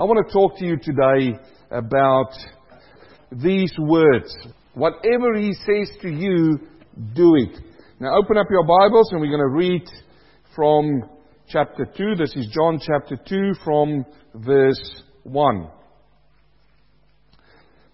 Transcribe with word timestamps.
I 0.00 0.04
want 0.04 0.26
to 0.26 0.32
talk 0.32 0.56
to 0.56 0.64
you 0.64 0.78
today 0.78 1.38
about 1.70 2.32
these 3.30 3.70
words. 3.78 4.34
Whatever 4.72 5.34
He 5.36 5.52
says 5.52 5.90
to 6.00 6.08
you, 6.08 6.58
do 7.14 7.34
it. 7.34 7.60
Now 8.00 8.16
open 8.16 8.38
up 8.38 8.46
your 8.50 8.64
Bibles 8.64 9.12
and 9.12 9.20
we're 9.20 9.26
going 9.26 9.40
to 9.40 9.54
read 9.54 9.82
from 10.56 11.02
chapter 11.50 11.84
2. 11.84 12.14
This 12.16 12.34
is 12.34 12.48
John 12.50 12.80
chapter 12.80 13.18
2 13.28 13.60
from 13.62 14.06
verse 14.36 15.02
1. 15.24 15.68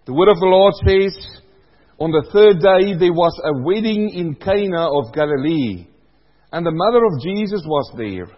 The 0.05 0.13
word 0.13 0.29
of 0.29 0.39
the 0.39 0.45
Lord 0.45 0.75
says, 0.87 1.41
On 1.99 2.11
the 2.11 2.29
third 2.31 2.61
day 2.61 2.97
there 2.97 3.11
was 3.11 3.37
a 3.43 3.63
wedding 3.65 4.11
in 4.11 4.35
Cana 4.35 4.87
of 4.97 5.13
Galilee, 5.13 5.87
and 6.53 6.65
the 6.65 6.71
mother 6.71 7.03
of 7.03 7.21
Jesus 7.21 7.63
was 7.65 7.91
there. 7.97 8.36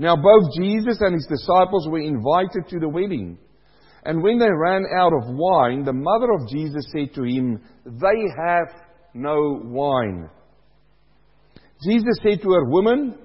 Now 0.00 0.16
both 0.16 0.54
Jesus 0.58 0.96
and 1.02 1.12
his 1.12 1.26
disciples 1.28 1.86
were 1.86 2.00
invited 2.00 2.66
to 2.70 2.78
the 2.80 2.88
wedding. 2.88 3.36
And 4.02 4.22
when 4.22 4.38
they 4.38 4.48
ran 4.50 4.86
out 4.98 5.12
of 5.12 5.36
wine, 5.36 5.84
the 5.84 5.92
mother 5.92 6.32
of 6.32 6.48
Jesus 6.48 6.86
said 6.90 7.14
to 7.14 7.22
him, 7.22 7.60
They 7.84 8.22
have 8.42 8.82
no 9.12 9.60
wine. 9.62 10.30
Jesus 11.84 12.16
said 12.22 12.40
to 12.40 12.50
her, 12.50 12.64
Woman, 12.64 13.18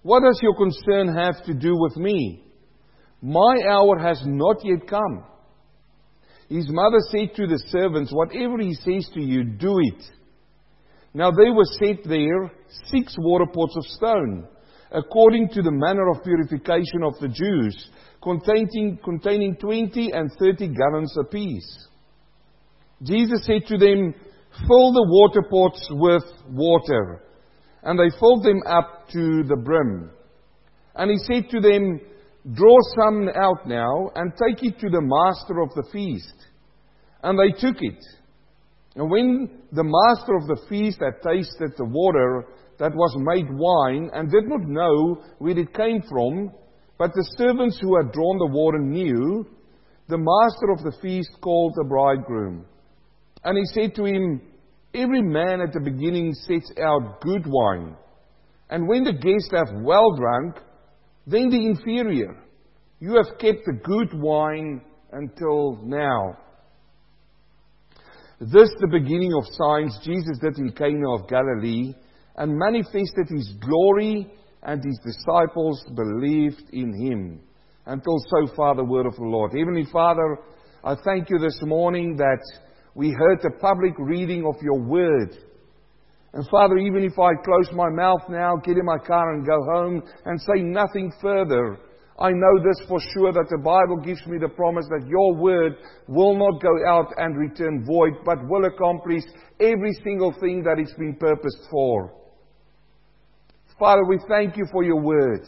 what 0.00 0.22
does 0.22 0.40
your 0.42 0.56
concern 0.56 1.14
have 1.14 1.44
to 1.44 1.52
do 1.52 1.76
with 1.76 1.98
me? 1.98 2.44
My 3.20 3.58
hour 3.68 3.98
has 3.98 4.22
not 4.24 4.64
yet 4.64 4.88
come. 4.88 5.24
His 6.48 6.66
mother 6.70 7.00
said 7.10 7.34
to 7.36 7.46
the 7.46 7.62
servants, 7.66 8.10
Whatever 8.10 8.56
he 8.58 8.72
says 8.72 9.06
to 9.12 9.20
you, 9.20 9.44
do 9.44 9.78
it. 9.80 10.02
Now 11.12 11.30
there 11.30 11.52
were 11.52 11.68
set 11.78 12.08
there 12.08 12.50
six 12.86 13.14
water 13.18 13.44
pots 13.52 13.76
of 13.76 13.84
stone 13.84 14.48
according 14.92 15.48
to 15.50 15.62
the 15.62 15.70
manner 15.70 16.08
of 16.10 16.24
purification 16.24 17.02
of 17.04 17.18
the 17.20 17.28
Jews, 17.28 17.90
containing, 18.22 18.98
containing 19.04 19.56
20 19.56 20.12
and 20.12 20.30
30 20.38 20.68
gallons 20.68 21.16
apiece. 21.18 21.88
Jesus 23.02 23.44
said 23.44 23.66
to 23.68 23.78
them, 23.78 24.14
Fill 24.66 24.92
the 24.92 25.06
water 25.08 25.42
pots 25.48 25.88
with 25.90 26.24
water. 26.48 27.22
And 27.82 27.98
they 27.98 28.16
filled 28.18 28.44
them 28.44 28.60
up 28.66 29.08
to 29.12 29.42
the 29.44 29.56
brim. 29.56 30.10
And 30.94 31.10
he 31.10 31.18
said 31.18 31.48
to 31.50 31.60
them, 31.60 32.00
Draw 32.52 32.76
some 32.98 33.28
out 33.28 33.66
now 33.66 34.10
and 34.14 34.32
take 34.32 34.62
it 34.62 34.78
to 34.80 34.90
the 34.90 35.00
master 35.00 35.60
of 35.60 35.70
the 35.74 35.88
feast. 35.92 36.34
And 37.22 37.38
they 37.38 37.58
took 37.58 37.76
it. 37.80 38.02
And 38.96 39.10
when 39.10 39.60
the 39.72 39.84
master 39.84 40.34
of 40.34 40.46
the 40.46 40.66
feast 40.68 40.98
had 41.00 41.22
tasted 41.22 41.72
the 41.76 41.84
water, 41.84 42.46
that 42.80 42.94
was 42.94 43.14
made 43.18 43.46
wine 43.52 44.10
and 44.14 44.32
did 44.32 44.48
not 44.48 44.62
know 44.62 45.22
where 45.38 45.56
it 45.56 45.74
came 45.74 46.02
from, 46.08 46.50
but 46.98 47.12
the 47.12 47.34
servants 47.36 47.78
who 47.78 47.94
had 47.96 48.10
drawn 48.10 48.38
the 48.38 48.56
water 48.56 48.78
knew, 48.78 49.46
the 50.08 50.18
master 50.18 50.72
of 50.72 50.82
the 50.82 50.98
feast 51.02 51.30
called 51.42 51.74
the 51.76 51.84
bridegroom. 51.84 52.64
And 53.44 53.58
he 53.58 53.64
said 53.74 53.94
to 53.96 54.04
him, 54.06 54.40
Every 54.94 55.22
man 55.22 55.60
at 55.60 55.72
the 55.72 55.80
beginning 55.80 56.32
sets 56.32 56.72
out 56.82 57.20
good 57.20 57.44
wine, 57.46 57.96
and 58.70 58.88
when 58.88 59.04
the 59.04 59.12
guests 59.12 59.50
have 59.52 59.82
well 59.82 60.16
drunk, 60.16 60.56
then 61.26 61.50
the 61.50 61.64
inferior. 61.66 62.34
You 62.98 63.14
have 63.16 63.38
kept 63.38 63.66
the 63.66 63.78
good 63.84 64.20
wine 64.20 64.80
until 65.12 65.78
now. 65.84 66.38
This, 68.40 68.70
the 68.80 68.88
beginning 68.90 69.34
of 69.34 69.44
signs, 69.52 69.98
Jesus 70.02 70.38
did 70.40 70.58
in 70.58 70.72
Cana 70.72 71.14
of 71.14 71.28
Galilee 71.28 71.92
and 72.40 72.56
manifested 72.56 73.28
his 73.28 73.52
glory, 73.60 74.26
and 74.62 74.82
his 74.82 74.98
disciples 75.04 75.84
believed 75.94 76.62
in 76.72 76.94
him. 76.94 77.38
Until 77.84 78.16
so 78.30 78.54
far, 78.56 78.74
the 78.74 78.82
word 78.82 79.04
of 79.04 79.14
the 79.16 79.24
Lord. 79.24 79.52
Heavenly 79.52 79.84
Father, 79.92 80.38
I 80.82 80.94
thank 81.04 81.28
you 81.28 81.38
this 81.38 81.58
morning 81.62 82.16
that 82.16 82.40
we 82.94 83.10
heard 83.10 83.40
the 83.42 83.50
public 83.60 83.92
reading 83.98 84.46
of 84.46 84.54
your 84.62 84.80
word. 84.80 85.36
And 86.32 86.48
Father, 86.50 86.78
even 86.78 87.04
if 87.04 87.18
I 87.18 87.32
close 87.44 87.68
my 87.74 87.90
mouth 87.90 88.22
now, 88.30 88.56
get 88.64 88.78
in 88.78 88.86
my 88.86 88.96
car 89.06 89.34
and 89.34 89.46
go 89.46 89.58
home 89.74 90.02
and 90.24 90.40
say 90.40 90.62
nothing 90.62 91.12
further, 91.20 91.78
I 92.18 92.30
know 92.30 92.62
this 92.64 92.88
for 92.88 93.00
sure 93.12 93.32
that 93.32 93.48
the 93.50 93.60
Bible 93.62 94.00
gives 94.02 94.26
me 94.26 94.38
the 94.38 94.48
promise 94.48 94.86
that 94.88 95.06
your 95.06 95.34
word 95.36 95.76
will 96.08 96.38
not 96.38 96.62
go 96.62 96.88
out 96.88 97.12
and 97.18 97.36
return 97.36 97.84
void, 97.84 98.24
but 98.24 98.48
will 98.48 98.64
accomplish 98.64 99.24
every 99.60 99.92
single 100.02 100.32
thing 100.40 100.62
that 100.62 100.78
it's 100.78 100.94
been 100.94 101.16
purposed 101.16 101.68
for. 101.70 102.19
Father, 103.80 104.04
we 104.04 104.18
thank 104.28 104.58
you 104.58 104.66
for 104.70 104.84
your 104.84 105.00
word. 105.00 105.40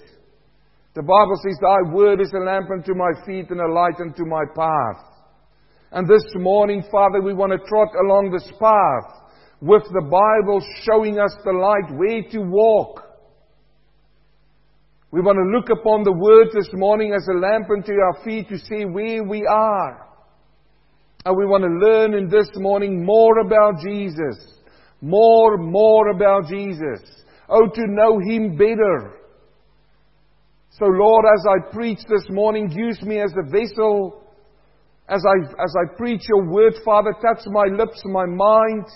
The 0.95 1.03
Bible 1.03 1.37
says, 1.45 1.59
Thy 1.61 1.93
word 1.93 2.19
is 2.19 2.33
a 2.35 2.43
lamp 2.43 2.71
unto 2.71 2.95
my 2.95 3.11
feet 3.27 3.51
and 3.51 3.61
a 3.61 3.71
light 3.71 4.01
unto 4.01 4.25
my 4.25 4.43
path. 4.57 5.05
And 5.93 6.09
this 6.09 6.25
morning, 6.37 6.83
Father, 6.91 7.21
we 7.21 7.35
want 7.35 7.53
to 7.53 7.59
trot 7.69 7.89
along 8.03 8.31
this 8.31 8.51
path 8.59 9.29
with 9.61 9.83
the 9.93 10.01
Bible 10.01 10.65
showing 10.85 11.21
us 11.21 11.35
the 11.45 11.53
light, 11.53 11.95
where 11.99 12.23
to 12.31 12.51
walk. 12.51 13.03
We 15.11 15.21
want 15.21 15.37
to 15.37 15.55
look 15.55 15.69
upon 15.69 16.03
the 16.03 16.13
Word 16.13 16.49
this 16.55 16.71
morning 16.73 17.13
as 17.15 17.29
a 17.29 17.39
lamp 17.39 17.69
unto 17.69 17.93
our 17.93 18.25
feet 18.25 18.49
to 18.49 18.57
see 18.57 18.87
where 18.87 19.23
we 19.23 19.47
are. 19.47 20.09
And 21.27 21.37
we 21.37 21.45
want 21.45 21.65
to 21.65 21.87
learn 21.87 22.15
in 22.15 22.31
this 22.31 22.49
morning 22.57 23.05
more 23.05 23.41
about 23.41 23.75
Jesus. 23.85 24.57
More, 25.03 25.59
more 25.59 26.09
about 26.09 26.49
Jesus. 26.49 27.22
Oh, 27.55 27.67
to 27.67 27.83
know 27.87 28.19
Him 28.19 28.57
better. 28.57 29.19
So, 30.71 30.87
Lord, 30.87 31.27
as 31.27 31.45
I 31.47 31.71
preach 31.71 31.99
this 32.09 32.25
morning, 32.31 32.71
use 32.71 33.03
me 33.03 33.21
as 33.21 33.31
a 33.37 33.51
vessel. 33.51 34.25
As 35.07 35.23
I, 35.23 35.53
as 35.63 35.75
I 35.77 35.95
preach 35.99 36.23
your 36.31 36.51
word, 36.51 36.73
Father, 36.83 37.13
touch 37.21 37.45
my 37.47 37.67
lips, 37.77 38.01
my 38.07 38.25
mind. 38.25 38.87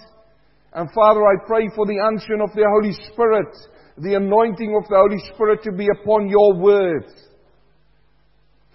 And 0.73 0.89
Father, 0.95 1.21
I 1.27 1.35
pray 1.47 1.69
for 1.77 1.85
the 1.85 2.01
unction 2.01 2.41
of 2.41 2.51
the 2.55 2.65
Holy 2.67 2.93
Spirit, 3.13 3.55
the 3.99 4.15
anointing 4.15 4.75
of 4.75 4.89
the 4.89 4.97
Holy 4.97 5.21
Spirit 5.35 5.63
to 5.65 5.73
be 5.73 5.89
upon 6.01 6.31
your 6.31 6.55
words. 6.55 7.13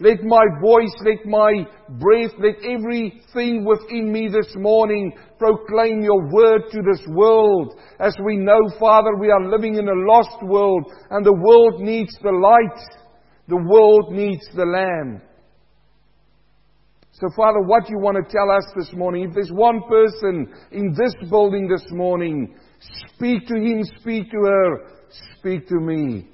Let 0.02 0.24
my 0.24 0.44
voice, 0.60 0.94
let 1.06 1.28
my 1.28 1.54
breath, 2.00 2.34
let 2.40 2.56
everything 2.66 3.64
within 3.64 4.12
me 4.12 4.30
this 4.30 4.52
morning 4.56 5.14
proclaim 5.38 6.02
your 6.02 6.28
word 6.34 6.64
to 6.72 6.82
this 6.82 7.06
world. 7.10 7.80
As 8.00 8.16
we 8.26 8.36
know, 8.38 8.60
Father, 8.80 9.16
we 9.20 9.30
are 9.30 9.48
living 9.48 9.76
in 9.76 9.88
a 9.88 10.12
lost 10.12 10.42
world 10.42 10.92
and 11.12 11.24
the 11.24 11.32
world 11.32 11.82
needs 11.82 12.18
the 12.24 12.32
light. 12.32 12.82
The 13.48 13.58
world 13.58 14.12
needs 14.12 14.44
the 14.56 14.66
Lamb. 14.66 15.22
So, 17.12 17.28
Father, 17.38 17.60
what 17.62 17.86
do 17.86 17.92
you 17.92 18.00
want 18.00 18.18
to 18.18 18.32
tell 18.32 18.50
us 18.50 18.64
this 18.76 18.98
morning, 18.98 19.26
if 19.30 19.36
there's 19.36 19.52
one 19.52 19.84
person 19.88 20.52
in 20.72 20.96
this 20.98 21.14
building 21.30 21.68
this 21.68 21.86
morning, 21.92 22.56
speak 23.14 23.46
to 23.48 23.56
him, 23.56 23.84
speak 24.00 24.32
to 24.32 24.38
her, 24.38 24.78
speak 25.38 25.68
to 25.68 25.76
me. 25.76 26.30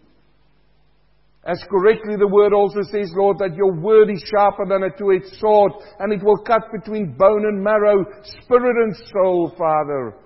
As 1.48 1.64
correctly 1.72 2.18
the 2.18 2.28
word 2.28 2.52
also 2.52 2.82
says, 2.92 3.10
Lord, 3.16 3.38
that 3.40 3.56
your 3.56 3.74
word 3.74 4.10
is 4.12 4.22
sharper 4.30 4.66
than 4.68 4.84
a 4.84 4.90
two-edged 4.90 5.40
sword, 5.40 5.72
and 6.00 6.12
it 6.12 6.22
will 6.22 6.40
cut 6.40 6.64
between 6.74 7.16
bone 7.18 7.46
and 7.46 7.64
marrow, 7.64 8.04
spirit 8.42 8.76
and 8.84 8.96
soul, 9.14 9.54
Father. 9.58 10.18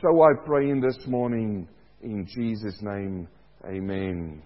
So 0.00 0.22
I 0.22 0.30
pray 0.46 0.70
in 0.70 0.80
this 0.80 0.96
morning, 1.06 1.68
in 2.02 2.26
Jesus' 2.26 2.78
name, 2.80 3.28
amen. 3.66 4.42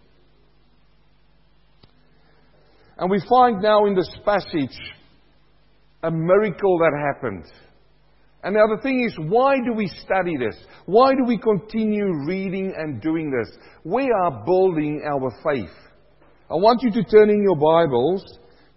And 2.99 3.09
we 3.09 3.22
find 3.28 3.62
now 3.62 3.87
in 3.87 3.94
this 3.94 4.11
passage 4.25 4.76
a 6.03 6.11
miracle 6.11 6.78
that 6.78 7.12
happened. 7.15 7.44
And 8.44 8.55
now 8.55 8.66
the 8.66 8.82
thing 8.82 9.03
is, 9.03 9.16
why 9.19 9.56
do 9.65 9.72
we 9.72 9.88
study 9.88 10.37
this? 10.37 10.55
Why 10.84 11.15
do 11.15 11.25
we 11.27 11.38
continue 11.38 12.27
reading 12.27 12.75
and 12.77 13.00
doing 13.00 13.31
this? 13.31 13.56
We 13.84 14.12
are 14.22 14.44
building 14.44 15.03
our 15.09 15.31
faith. 15.43 15.75
I 16.50 16.55
want 16.56 16.82
you 16.82 16.91
to 16.91 17.05
turn 17.05 17.31
in 17.31 17.43
your 17.43 17.56
Bibles 17.56 18.22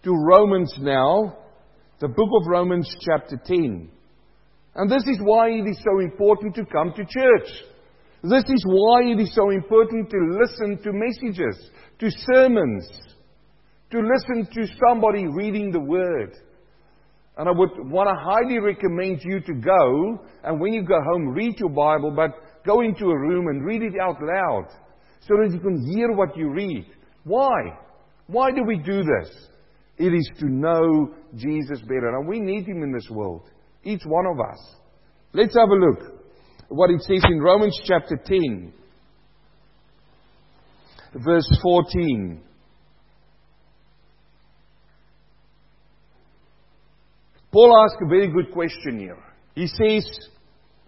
to 0.04 0.12
Romans 0.12 0.74
now, 0.80 1.38
the 2.00 2.08
book 2.08 2.30
of 2.40 2.48
Romans, 2.48 2.90
chapter 3.02 3.36
10. 3.46 3.90
And 4.76 4.90
this 4.90 5.04
is 5.06 5.20
why 5.22 5.50
it 5.50 5.68
is 5.68 5.84
so 5.84 6.00
important 6.00 6.56
to 6.56 6.66
come 6.66 6.94
to 6.94 7.04
church. 7.04 7.50
This 8.24 8.46
is 8.48 8.64
why 8.66 9.02
it 9.04 9.20
is 9.20 9.36
so 9.36 9.50
important 9.50 10.10
to 10.10 10.18
listen 10.40 10.82
to 10.82 10.92
messages, 10.94 11.72
to 12.00 12.10
sermons, 12.10 12.88
to 13.92 14.00
listen 14.00 14.48
to 14.54 14.74
somebody 14.88 15.28
reading 15.28 15.72
the 15.72 15.82
Word. 15.82 16.38
And 17.38 17.48
I 17.48 17.52
would 17.52 17.70
want 17.92 18.10
to 18.10 18.16
highly 18.16 18.60
recommend 18.60 19.22
you 19.24 19.40
to 19.40 19.54
go, 19.54 20.20
and 20.44 20.60
when 20.60 20.74
you 20.74 20.84
go 20.84 21.00
home, 21.12 21.30
read 21.30 21.60
your 21.60 21.70
Bible, 21.70 22.12
but 22.16 22.32
go 22.66 22.82
into 22.82 23.06
a 23.06 23.18
room 23.18 23.48
and 23.48 23.64
read 23.64 23.84
it 23.84 23.94
out 24.02 24.18
loud 24.22 24.68
so 25.22 25.36
that 25.36 25.52
you 25.54 25.60
can 25.60 25.86
hear 25.94 26.12
what 26.14 26.36
you 26.36 26.50
read. 26.50 26.86
Why? 27.24 27.78
Why 28.28 28.52
do 28.52 28.64
we 28.66 28.78
do 28.78 29.04
this? 29.04 29.50
It 29.98 30.14
is 30.14 30.30
to 30.40 30.48
know 30.48 31.14
Jesus 31.36 31.80
better. 31.82 32.18
And 32.18 32.28
we 32.28 32.40
need 32.40 32.68
Him 32.68 32.82
in 32.84 32.92
this 32.92 33.08
world. 33.10 33.50
Each 33.84 34.04
one 34.06 34.26
of 34.26 34.40
us. 34.40 34.76
Let's 35.34 35.56
have 35.56 35.70
a 35.70 35.74
look 35.74 36.18
what 36.70 36.90
it 36.90 37.02
says 37.02 37.24
in 37.32 37.40
Romans 37.40 37.80
chapter 37.86 38.18
10, 38.26 38.74
verse 41.16 41.48
14. 41.62 42.42
Paul 47.58 47.76
asks 47.84 47.98
a 48.04 48.08
very 48.08 48.28
good 48.28 48.52
question 48.52 49.00
here. 49.00 49.18
He 49.56 49.66
says 49.66 50.06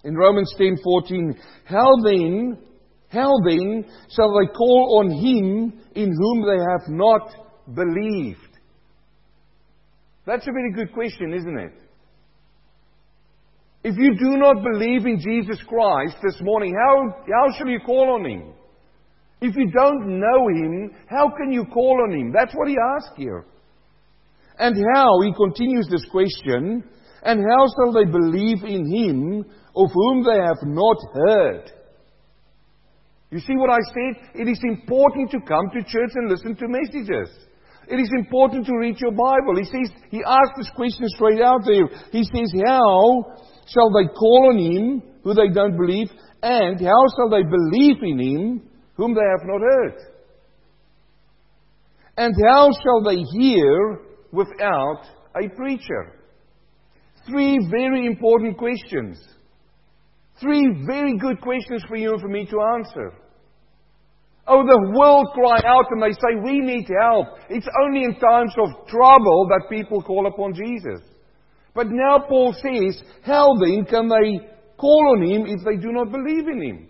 in 0.04 0.16
Romans 0.16 0.54
10:14, 0.56 1.36
"How 1.66 1.89
then, 2.04 2.60
how 3.12 3.31
then 3.44 3.86
shall 4.16 4.31
they 4.38 4.45
call 4.54 5.00
on 5.00 5.10
him 5.10 5.74
in 5.95 6.13
whom 6.13 6.45
they 6.45 6.60
have 6.71 6.88
not 6.89 7.33
believed?" 7.74 8.54
That's 10.27 10.48
a 10.48 10.51
very 10.51 10.71
good 10.74 10.94
question, 10.94 11.33
isn't 11.33 11.57
it? 11.57 11.74
If 13.83 13.98
you 13.98 14.13
do 14.19 14.38
not 14.38 14.62
believe 14.62 15.07
in 15.07 15.19
Jesus 15.19 15.63
Christ 15.63 16.18
this 16.21 16.39
morning, 16.39 16.75
how, 16.75 17.16
how 17.33 17.51
shall 17.57 17.68
you 17.68 17.80
call 17.80 18.13
on 18.13 18.25
him? 18.25 18.54
If 19.42 19.56
you 19.56 19.71
don't 19.71 20.19
know 20.19 20.48
him, 20.50 20.92
how 21.07 21.31
can 21.36 21.51
you 21.51 21.66
call 21.66 22.00
on 22.04 22.12
him? 22.12 22.31
That's 22.31 22.54
what 22.54 22.68
he 22.68 22.77
asks 22.77 23.18
here. 23.18 23.45
And 24.60 24.76
how, 24.94 25.22
he 25.22 25.34
continues 25.34 25.88
this 25.90 26.06
question, 26.12 26.84
and 27.24 27.40
how 27.50 27.66
shall 27.68 27.94
they 27.94 28.06
believe 28.06 28.64
in 28.64 28.92
him 28.92 29.46
of 29.76 29.90
whom 29.94 30.24
they 30.24 30.38
have 30.38 30.62
not 30.64 30.98
heard? 31.14 31.72
You 33.32 33.40
see 33.40 33.56
what 33.56 33.70
I 33.70 33.80
said? 33.94 34.42
It 34.42 34.50
is 34.50 34.60
important 34.64 35.32
to 35.32 35.40
come 35.48 35.70
to 35.74 35.84
church 35.84 36.12
and 36.16 36.30
listen 36.30 36.56
to 36.56 36.68
messages. 36.68 37.30
It 37.88 38.00
is 38.00 38.10
important 38.18 38.66
to 38.66 38.78
read 38.78 39.00
your 39.00 39.12
Bible. 39.12 39.56
He 39.58 39.64
says, 39.64 39.92
he 40.10 40.24
asks 40.26 40.58
this 40.58 40.70
question 40.76 41.08
straight 41.10 41.42
out 41.42 41.62
there. 41.66 41.88
He 42.12 42.24
says, 42.24 42.52
how 42.68 43.24
shall 43.68 43.90
they 43.92 44.08
call 44.14 44.50
on 44.52 44.60
him 44.60 45.02
who 45.24 45.34
they 45.34 45.50
don't 45.54 45.78
believe? 45.78 46.10
And 46.44 46.80
how 46.80 47.04
shall 47.16 47.30
they 47.30 47.44
believe 47.44 47.98
in 48.02 48.20
him 48.20 48.62
whom 48.96 49.14
they 49.14 49.22
have 49.22 49.48
not 49.48 49.62
heard? 49.62 49.96
And 52.18 52.34
how 52.48 52.70
shall 52.84 53.04
they 53.04 53.22
hear 53.40 54.09
without 54.31 55.04
a 55.36 55.50
preacher? 55.56 56.14
Three 57.28 57.60
very 57.70 58.06
important 58.06 58.58
questions. 58.58 59.20
Three 60.42 60.84
very 60.88 61.18
good 61.18 61.42
questions 61.42 61.84
for 61.88 61.98
you 61.98 62.14
and 62.14 62.22
for 62.22 62.30
me 62.30 62.46
to 62.46 62.62
answer. 62.78 63.14
Oh, 64.48 64.64
the 64.66 64.98
world 64.98 65.28
cry 65.34 65.62
out 65.68 65.86
and 65.92 66.02
they 66.02 66.14
say, 66.14 66.42
we 66.44 66.60
need 66.60 66.88
help. 67.02 67.28
It's 67.50 67.68
only 67.86 68.04
in 68.04 68.16
times 68.16 68.54
of 68.58 68.88
trouble 68.88 69.48
that 69.50 69.70
people 69.70 70.02
call 70.02 70.26
upon 70.26 70.54
Jesus. 70.54 71.02
But 71.76 71.88
now 71.92 72.26
Paul 72.28 72.54
says, 72.54 73.04
how 73.24 73.54
then 73.62 73.86
can 73.86 74.10
they 74.10 74.48
call 74.78 75.16
on 75.16 75.22
him 75.22 75.46
if 75.46 75.64
they 75.64 75.76
do 75.76 75.92
not 75.92 76.12
believe 76.12 76.48
in 76.48 76.62
him? 76.62 76.89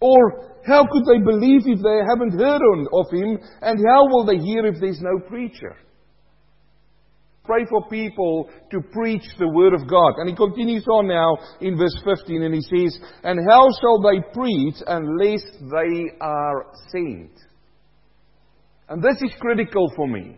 Or 0.00 0.56
how 0.66 0.86
could 0.90 1.04
they 1.04 1.22
believe 1.22 1.62
if 1.66 1.82
they 1.82 2.00
haven't 2.08 2.38
heard 2.38 2.62
of 2.92 3.06
him? 3.12 3.38
And 3.60 3.78
how 3.86 4.06
will 4.08 4.24
they 4.24 4.38
hear 4.38 4.66
if 4.66 4.80
there's 4.80 5.00
no 5.00 5.18
preacher? 5.28 5.76
Pray 7.44 7.64
for 7.68 7.88
people 7.88 8.48
to 8.70 8.80
preach 8.92 9.24
the 9.38 9.48
word 9.48 9.74
of 9.74 9.88
God. 9.88 10.14
And 10.18 10.28
he 10.28 10.36
continues 10.36 10.86
on 10.86 11.08
now 11.08 11.36
in 11.60 11.76
verse 11.76 12.00
15 12.04 12.42
and 12.42 12.54
he 12.54 12.60
says, 12.60 12.98
And 13.24 13.40
how 13.50 13.68
shall 13.80 14.00
they 14.02 14.20
preach 14.32 14.76
unless 14.86 15.42
they 15.60 16.16
are 16.20 16.66
sent? 16.92 17.32
And 18.88 19.02
this 19.02 19.20
is 19.22 19.32
critical 19.40 19.90
for 19.96 20.06
me. 20.06 20.36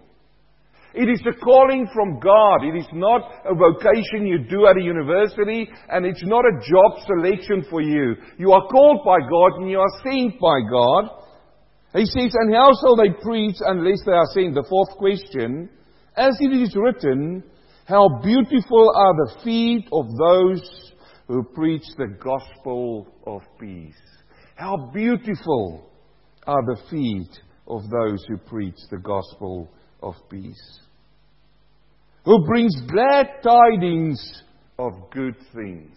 It 0.94 1.08
is 1.08 1.22
a 1.26 1.38
calling 1.42 1.88
from 1.94 2.20
God. 2.20 2.64
It 2.64 2.76
is 2.76 2.88
not 2.92 3.22
a 3.44 3.54
vocation 3.54 4.26
you 4.26 4.38
do 4.44 4.66
at 4.66 4.76
a 4.76 4.82
university, 4.82 5.68
and 5.88 6.04
it's 6.04 6.24
not 6.24 6.44
a 6.44 6.60
job 6.60 7.06
selection 7.06 7.64
for 7.70 7.80
you. 7.80 8.14
You 8.38 8.52
are 8.52 8.68
called 8.68 9.00
by 9.04 9.18
God 9.20 9.60
and 9.60 9.70
you 9.70 9.80
are 9.80 10.02
sent 10.04 10.38
by 10.38 10.60
God. 10.70 11.04
He 11.94 12.04
says, 12.06 12.34
And 12.34 12.54
how 12.54 12.72
shall 12.80 12.96
they 12.96 13.10
preach 13.22 13.56
unless 13.60 14.00
they 14.04 14.12
are 14.12 14.28
sent? 14.34 14.54
The 14.54 14.66
fourth 14.68 14.96
question, 14.98 15.70
as 16.16 16.36
it 16.40 16.52
is 16.52 16.76
written, 16.76 17.42
How 17.86 18.20
beautiful 18.22 18.92
are 18.94 19.14
the 19.14 19.40
feet 19.44 19.88
of 19.92 20.06
those 20.18 20.92
who 21.32 21.42
preach 21.54 21.84
the 21.96 22.14
gospel 22.22 23.06
of 23.26 23.42
peace. 23.58 23.94
How 24.56 24.90
beautiful 24.92 25.90
are 26.46 26.62
the 26.66 26.80
feet 26.90 27.40
of 27.66 27.82
those 27.88 28.22
who 28.28 28.36
preach 28.36 28.76
the 28.90 28.98
gospel 28.98 29.70
of 30.02 30.14
peace 30.28 30.80
who 32.24 32.44
brings 32.46 32.72
glad 32.88 33.26
tidings 33.42 34.42
of 34.78 34.92
good 35.10 35.34
things. 35.54 35.96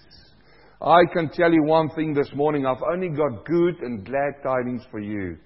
I 0.81 1.01
can 1.13 1.29
tell 1.29 1.51
you 1.51 1.63
one 1.63 1.89
thing 1.89 2.13
this 2.13 2.29
morning. 2.33 2.65
I've 2.65 2.83
only 2.91 3.09
got 3.09 3.45
good 3.45 3.79
and 3.81 4.05
glad 4.05 4.43
tidings 4.43 4.83
for 4.91 4.99
you. 4.99 5.37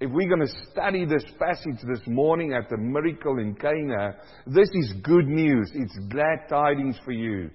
If 0.00 0.12
we're 0.12 0.28
going 0.28 0.46
to 0.46 0.70
study 0.70 1.04
this 1.04 1.24
passage 1.40 1.80
this 1.82 2.06
morning 2.06 2.52
at 2.52 2.70
the 2.70 2.76
miracle 2.76 3.38
in 3.38 3.56
Cana, 3.56 4.14
this 4.46 4.68
is 4.72 4.94
good 5.02 5.26
news. 5.26 5.72
It's 5.74 5.98
glad 6.08 6.48
tidings 6.48 6.96
for 7.04 7.10
you. 7.10 7.50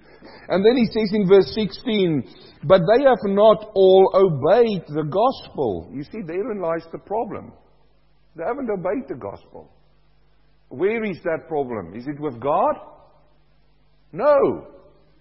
And 0.48 0.62
then 0.62 0.76
he 0.76 0.84
says 0.84 1.10
in 1.14 1.26
verse 1.26 1.50
16, 1.54 2.22
But 2.64 2.80
they 2.80 3.04
have 3.04 3.24
not 3.24 3.70
all 3.74 4.10
obeyed 4.14 4.82
the 4.88 5.04
gospel. 5.04 5.90
You 5.94 6.02
see, 6.02 6.20
therein 6.26 6.60
lies 6.60 6.86
the 6.92 6.98
problem. 6.98 7.52
They 8.36 8.44
haven't 8.44 8.68
obeyed 8.68 9.08
the 9.08 9.14
gospel. 9.14 9.70
Where 10.76 11.04
is 11.04 11.18
that 11.24 11.48
problem? 11.48 11.94
Is 11.94 12.06
it 12.06 12.20
with 12.20 12.40
God? 12.40 12.76
No. 14.12 14.66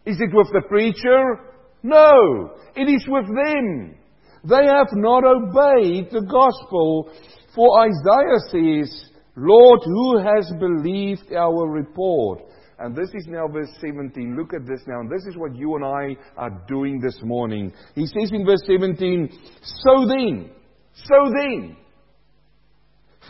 Is 0.05 0.17
it 0.19 0.29
with 0.33 0.47
the 0.51 0.61
preacher? 0.67 1.39
No. 1.81 2.55
It 2.75 2.89
is 2.89 3.05
with 3.07 3.25
them. 3.25 3.95
They 4.43 4.65
have 4.67 4.89
not 4.93 5.23
obeyed 5.23 6.09
the 6.11 6.25
gospel. 6.29 7.11
For 7.55 7.79
Isaiah 7.81 8.39
says, 8.51 9.09
Lord, 9.35 9.79
who 9.85 10.17
has 10.19 10.51
believed 10.59 11.33
our 11.33 11.69
report? 11.69 12.41
And 12.79 12.95
this 12.95 13.09
is 13.13 13.27
now 13.27 13.47
verse 13.47 13.69
17. 13.79 14.35
Look 14.37 14.53
at 14.53 14.67
this 14.67 14.81
now. 14.87 14.99
And 14.99 15.09
this 15.09 15.25
is 15.27 15.37
what 15.37 15.55
you 15.55 15.75
and 15.75 15.85
I 15.85 16.17
are 16.35 16.61
doing 16.67 16.99
this 16.99 17.17
morning. 17.23 17.71
He 17.95 18.05
says 18.05 18.31
in 18.31 18.45
verse 18.45 18.61
17, 18.67 19.29
So 19.63 20.05
then, 20.07 20.49
so 20.93 21.15
then, 21.33 21.77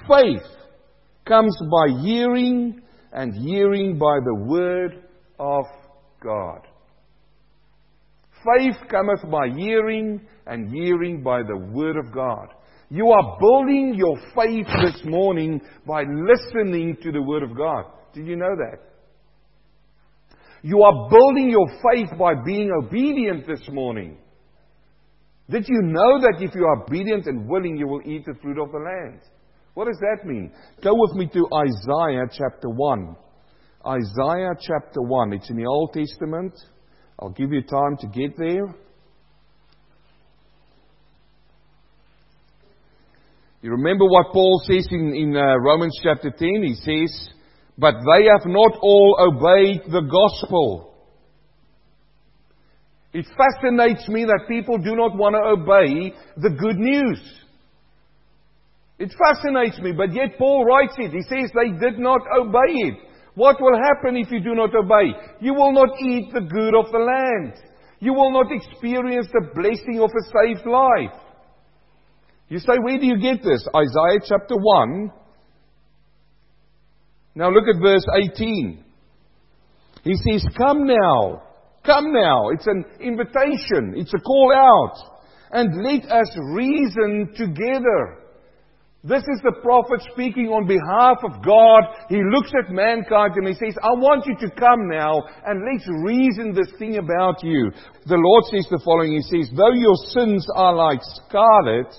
faith 0.07 0.62
comes 1.25 1.55
by 1.71 2.01
hearing, 2.01 2.81
and 3.11 3.33
hearing 3.33 3.97
by 3.97 4.17
the 4.23 4.35
word 4.35 5.03
of 5.39 5.65
God. 6.21 6.61
Faith 8.43 8.75
cometh 8.89 9.21
by 9.31 9.49
hearing, 9.55 10.21
and 10.45 10.73
hearing 10.73 11.23
by 11.23 11.41
the 11.43 11.57
word 11.57 11.97
of 11.97 12.13
God. 12.13 12.47
You 12.89 13.09
are 13.09 13.37
building 13.39 13.95
your 13.95 14.17
faith 14.35 14.67
this 14.83 15.01
morning 15.05 15.61
by 15.87 16.03
listening 16.03 16.97
to 17.01 17.11
the 17.11 17.21
word 17.21 17.43
of 17.43 17.55
God. 17.55 17.85
Did 18.13 18.27
you 18.27 18.35
know 18.35 18.55
that? 18.55 18.79
You 20.61 20.81
are 20.81 21.09
building 21.09 21.49
your 21.49 21.67
faith 21.91 22.09
by 22.17 22.33
being 22.45 22.71
obedient 22.71 23.47
this 23.47 23.67
morning. 23.69 24.17
Did 25.49 25.65
you 25.67 25.81
know 25.81 26.21
that 26.21 26.37
if 26.39 26.55
you 26.55 26.65
are 26.65 26.83
obedient 26.83 27.25
and 27.25 27.49
willing, 27.49 27.77
you 27.77 27.87
will 27.87 28.01
eat 28.05 28.25
the 28.25 28.33
fruit 28.41 28.57
of 28.61 28.71
the 28.71 28.77
land? 28.77 29.19
What 29.73 29.85
does 29.85 29.99
that 30.01 30.27
mean? 30.27 30.51
Go 30.83 30.91
with 30.93 31.13
me 31.13 31.27
to 31.33 31.47
Isaiah 31.55 32.25
chapter 32.31 32.69
1. 32.69 33.15
Isaiah 33.87 34.53
chapter 34.59 35.01
1. 35.01 35.33
It's 35.33 35.49
in 35.49 35.57
the 35.57 35.65
Old 35.65 35.93
Testament. 35.93 36.53
I'll 37.19 37.31
give 37.31 37.51
you 37.51 37.61
time 37.63 37.97
to 38.01 38.07
get 38.07 38.37
there. 38.37 38.75
You 43.61 43.71
remember 43.71 44.05
what 44.05 44.33
Paul 44.33 44.61
says 44.65 44.87
in, 44.91 45.15
in 45.15 45.35
uh, 45.35 45.57
Romans 45.57 45.97
chapter 46.03 46.29
10? 46.29 46.63
He 46.63 46.75
says, 46.75 47.29
But 47.77 47.93
they 47.93 48.25
have 48.25 48.45
not 48.45 48.73
all 48.81 49.17
obeyed 49.19 49.83
the 49.91 50.01
gospel. 50.01 50.93
It 53.13 53.25
fascinates 53.37 54.07
me 54.09 54.25
that 54.25 54.47
people 54.47 54.77
do 54.77 54.95
not 54.95 55.15
want 55.15 55.35
to 55.35 55.61
obey 55.61 56.13
the 56.35 56.49
good 56.49 56.77
news. 56.77 57.42
It 58.99 59.13
fascinates 59.17 59.79
me, 59.79 59.91
but 59.91 60.13
yet 60.13 60.37
Paul 60.37 60.65
writes 60.65 60.93
it. 60.97 61.11
He 61.11 61.21
says 61.23 61.51
they 61.53 61.71
did 61.79 61.99
not 61.99 62.21
obey 62.37 62.73
it. 62.89 62.95
What 63.35 63.59
will 63.59 63.75
happen 63.75 64.15
if 64.15 64.31
you 64.31 64.39
do 64.39 64.53
not 64.53 64.75
obey? 64.75 65.11
You 65.41 65.53
will 65.53 65.73
not 65.73 65.89
eat 65.99 66.31
the 66.33 66.41
good 66.41 66.75
of 66.75 66.91
the 66.91 66.99
land. 66.99 67.53
You 67.99 68.13
will 68.13 68.31
not 68.31 68.51
experience 68.51 69.27
the 69.31 69.49
blessing 69.55 69.99
of 70.01 70.11
a 70.11 70.23
saved 70.31 70.67
life. 70.67 71.19
You 72.49 72.59
say, 72.59 72.73
where 72.83 72.99
do 72.99 73.05
you 73.05 73.19
get 73.19 73.41
this? 73.41 73.65
Isaiah 73.75 74.19
chapter 74.27 74.55
1. 74.55 75.11
Now 77.35 77.49
look 77.49 77.63
at 77.67 77.81
verse 77.81 78.05
18. 78.35 78.83
He 80.03 80.13
says, 80.15 80.45
Come 80.57 80.85
now. 80.85 81.43
Come 81.85 82.13
now. 82.13 82.49
It's 82.49 82.67
an 82.67 82.85
invitation. 82.99 83.95
It's 83.95 84.13
a 84.13 84.19
call 84.19 84.53
out. 84.53 84.95
And 85.51 85.83
let 85.83 86.11
us 86.11 86.37
reason 86.53 87.33
together. 87.35 88.22
This 89.05 89.23
is 89.23 89.41
the 89.43 89.59
prophet 89.61 89.99
speaking 90.13 90.47
on 90.47 90.65
behalf 90.65 91.19
of 91.27 91.43
God. 91.43 92.07
He 92.07 92.23
looks 92.31 92.51
at 92.55 92.71
mankind 92.71 93.35
and 93.35 93.47
he 93.47 93.53
says, 93.53 93.75
I 93.83 93.91
want 93.99 94.23
you 94.25 94.35
to 94.47 94.55
come 94.55 94.87
now 94.87 95.19
and 95.45 95.59
let's 95.59 95.83
reason 96.07 96.53
this 96.55 96.71
thing 96.79 96.95
about 96.95 97.43
you. 97.43 97.69
The 98.07 98.15
Lord 98.15 98.43
says 98.47 98.65
the 98.71 98.79
following. 98.79 99.11
He 99.11 99.27
says, 99.27 99.51
Though 99.51 99.75
your 99.75 99.99
sins 100.15 100.47
are 100.55 100.73
like 100.73 101.01
scarlet, 101.27 101.91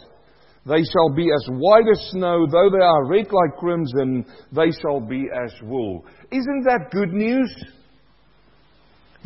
they 0.64 0.80
shall 0.80 1.12
be 1.14 1.28
as 1.28 1.44
white 1.52 1.84
as 1.92 2.00
snow. 2.12 2.46
Though 2.48 2.70
they 2.72 2.82
are 2.82 3.04
red 3.04 3.28
like 3.30 3.60
crimson, 3.60 4.24
they 4.52 4.72
shall 4.80 5.00
be 5.00 5.28
as 5.28 5.52
wool. 5.60 6.06
Isn't 6.32 6.64
that 6.64 6.88
good 6.90 7.12
news? 7.12 7.52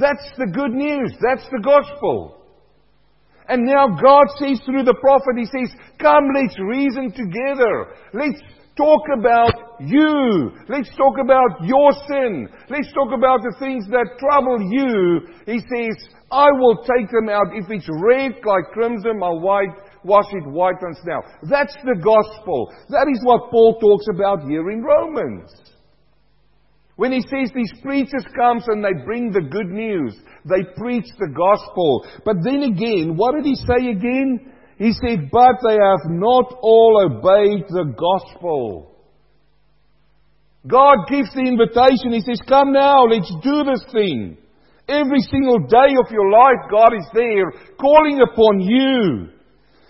That's 0.00 0.30
the 0.36 0.50
good 0.50 0.74
news. 0.74 1.14
That's 1.22 1.46
the 1.50 1.62
gospel. 1.62 2.37
And 3.48 3.64
now 3.64 3.88
God 3.88 4.26
says 4.38 4.60
through 4.64 4.84
the 4.84 4.98
prophet, 5.00 5.36
He 5.36 5.46
says, 5.46 5.74
come, 5.98 6.28
let's 6.36 6.56
reason 6.60 7.12
together. 7.12 7.96
Let's 8.12 8.40
talk 8.76 9.02
about 9.18 9.80
you. 9.80 10.52
Let's 10.68 10.90
talk 10.96 11.16
about 11.18 11.64
your 11.64 11.90
sin. 12.06 12.48
Let's 12.70 12.92
talk 12.92 13.10
about 13.16 13.40
the 13.42 13.56
things 13.58 13.88
that 13.88 14.20
trouble 14.20 14.60
you. 14.70 15.26
He 15.46 15.58
says, 15.58 15.96
I 16.30 16.46
will 16.60 16.84
take 16.84 17.10
them 17.10 17.28
out. 17.28 17.56
If 17.56 17.66
it's 17.70 17.88
red 18.04 18.38
like 18.44 18.70
crimson, 18.72 19.20
I'll 19.22 19.40
white, 19.40 19.74
wash 20.04 20.28
it 20.30 20.46
white 20.46 20.80
and 20.80 20.96
snow. 21.02 21.20
That's 21.48 21.74
the 21.84 21.98
gospel. 21.98 22.72
That 22.90 23.08
is 23.10 23.20
what 23.24 23.50
Paul 23.50 23.78
talks 23.80 24.06
about 24.12 24.46
here 24.48 24.70
in 24.70 24.82
Romans. 24.82 25.50
When 26.98 27.12
he 27.12 27.20
says 27.20 27.52
these 27.54 27.72
preachers 27.80 28.24
comes 28.34 28.64
and 28.66 28.82
they 28.84 29.04
bring 29.04 29.30
the 29.30 29.46
good 29.48 29.70
news, 29.70 30.16
they 30.44 30.64
preach 30.76 31.06
the 31.16 31.30
gospel. 31.30 32.04
But 32.24 32.42
then 32.42 32.64
again, 32.64 33.14
what 33.14 33.36
did 33.36 33.44
he 33.44 33.54
say 33.54 33.90
again? 33.92 34.52
He 34.78 34.90
said, 34.90 35.30
but 35.30 35.62
they 35.62 35.78
have 35.78 36.10
not 36.10 36.58
all 36.60 37.06
obeyed 37.06 37.66
the 37.68 37.94
gospel. 37.94 38.96
God 40.66 41.06
gives 41.08 41.32
the 41.34 41.46
invitation. 41.46 42.10
He 42.10 42.20
says, 42.20 42.40
come 42.48 42.72
now, 42.72 43.04
let's 43.04 43.32
do 43.44 43.62
this 43.62 43.84
thing. 43.92 44.36
Every 44.88 45.20
single 45.30 45.60
day 45.68 45.94
of 46.04 46.10
your 46.10 46.32
life, 46.32 46.66
God 46.68 46.94
is 46.98 47.06
there 47.14 47.52
calling 47.78 48.18
upon 48.20 48.58
you. 48.58 49.28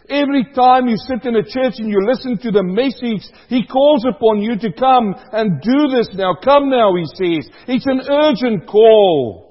Every 0.08 0.44
time 0.54 0.88
you 0.88 0.96
sit 0.96 1.24
in 1.26 1.36
a 1.36 1.42
church 1.42 1.74
and 1.78 1.90
you 1.90 2.00
listen 2.06 2.38
to 2.38 2.50
the 2.50 2.62
message, 2.62 3.28
He 3.48 3.66
calls 3.66 4.04
upon 4.08 4.40
you 4.40 4.56
to 4.58 4.72
come 4.72 5.14
and 5.32 5.60
do 5.60 5.96
this 5.96 6.08
now. 6.14 6.34
Come 6.42 6.70
now, 6.70 6.94
He 6.96 7.04
says. 7.14 7.50
It's 7.66 7.86
an 7.86 8.00
urgent 8.10 8.66
call. 8.66 9.48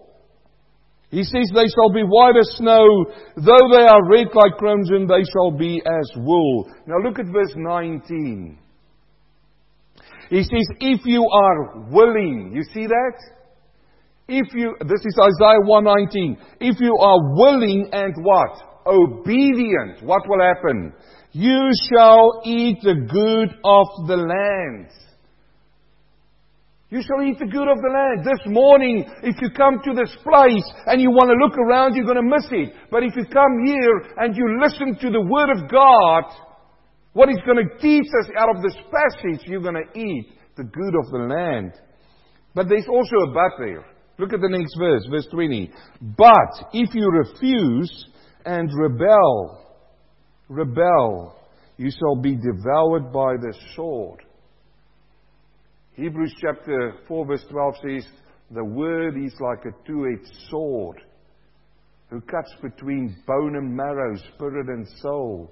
He 1.10 1.24
says, 1.24 1.50
they 1.54 1.68
shall 1.74 1.94
be 1.94 2.04
white 2.04 2.36
as 2.38 2.58
snow, 2.58 2.86
though 3.38 3.68
they 3.72 3.86
are 3.86 4.10
red 4.10 4.28
like 4.34 4.58
crimson, 4.58 5.08
they 5.08 5.24
shall 5.32 5.52
be 5.52 5.82
as 5.86 6.12
wool. 6.18 6.70
Now 6.86 6.98
look 6.98 7.18
at 7.18 7.28
verse 7.28 7.54
19. 7.56 8.58
He 10.30 10.44
says, 10.44 10.68
if 10.82 11.06
you 11.06 11.24
are 11.24 11.90
willing, 11.90 12.52
you 12.54 12.64
see 12.74 12.88
that? 12.88 13.14
If 14.28 14.54
you, 14.54 14.76
this 14.82 15.00
is 15.06 15.18
Isaiah 15.18 15.64
119. 15.64 16.38
If 16.60 16.82
you 16.82 16.98
are 17.00 17.36
willing 17.36 17.90
and 17.94 18.14
what? 18.26 18.67
Obedient, 18.88 20.02
what 20.04 20.28
will 20.28 20.42
happen? 20.42 20.94
You 21.32 21.70
shall 21.92 22.42
eat 22.46 22.78
the 22.82 22.96
good 22.96 23.50
of 23.64 24.08
the 24.08 24.18
land. 24.18 24.90
You 26.90 27.02
shall 27.04 27.22
eat 27.22 27.38
the 27.38 27.52
good 27.52 27.68
of 27.68 27.78
the 27.84 27.92
land. 27.92 28.24
This 28.24 28.40
morning, 28.48 29.04
if 29.22 29.36
you 29.42 29.50
come 29.52 29.82
to 29.84 29.94
this 29.94 30.16
place 30.24 30.64
and 30.86 31.02
you 31.02 31.12
want 31.12 31.28
to 31.28 31.36
look 31.36 31.58
around, 31.60 31.96
you're 31.96 32.08
going 32.08 32.16
to 32.16 32.24
miss 32.24 32.48
it. 32.50 32.74
But 32.90 33.04
if 33.04 33.12
you 33.16 33.26
come 33.26 33.66
here 33.66 34.16
and 34.18 34.36
you 34.36 34.58
listen 34.64 34.96
to 35.02 35.12
the 35.12 35.20
Word 35.20 35.52
of 35.52 35.70
God, 35.70 36.24
what 37.12 37.28
He's 37.28 37.44
going 37.46 37.60
to 37.60 37.78
teach 37.82 38.08
us 38.24 38.32
out 38.40 38.56
of 38.56 38.64
this 38.64 38.76
passage, 38.88 39.44
you're 39.48 39.62
going 39.62 39.84
to 39.84 40.00
eat 40.00 40.32
the 40.56 40.64
good 40.64 40.96
of 40.96 41.12
the 41.12 41.28
land. 41.28 41.74
But 42.56 42.70
there's 42.70 42.88
also 42.88 43.30
a 43.30 43.34
but 43.34 43.52
there. 43.60 43.84
Look 44.18 44.32
at 44.32 44.40
the 44.40 44.50
next 44.50 44.74
verse, 44.80 45.06
verse 45.12 45.28
20. 45.30 45.70
But 46.18 46.72
if 46.72 46.96
you 46.96 47.06
refuse 47.12 48.08
and 48.48 48.72
rebel, 48.74 49.62
rebel, 50.48 51.36
you 51.76 51.92
shall 51.92 52.16
be 52.16 52.36
devoured 52.36 53.12
by 53.12 53.34
the 53.42 53.54
sword. 53.76 54.22
Hebrews 55.96 56.34
chapter 56.40 56.94
4 57.08 57.26
verse 57.26 57.46
12 57.50 57.76
says, 57.84 58.08
the 58.52 58.64
word 58.64 59.18
is 59.18 59.34
like 59.42 59.66
a 59.66 59.86
two-edged 59.86 60.34
sword 60.50 61.02
who 62.10 62.22
cuts 62.22 62.54
between 62.62 63.18
bone 63.28 63.58
and 63.58 63.76
marrow, 63.76 64.16
spirit 64.34 64.68
and 64.68 64.88
soul. 65.02 65.52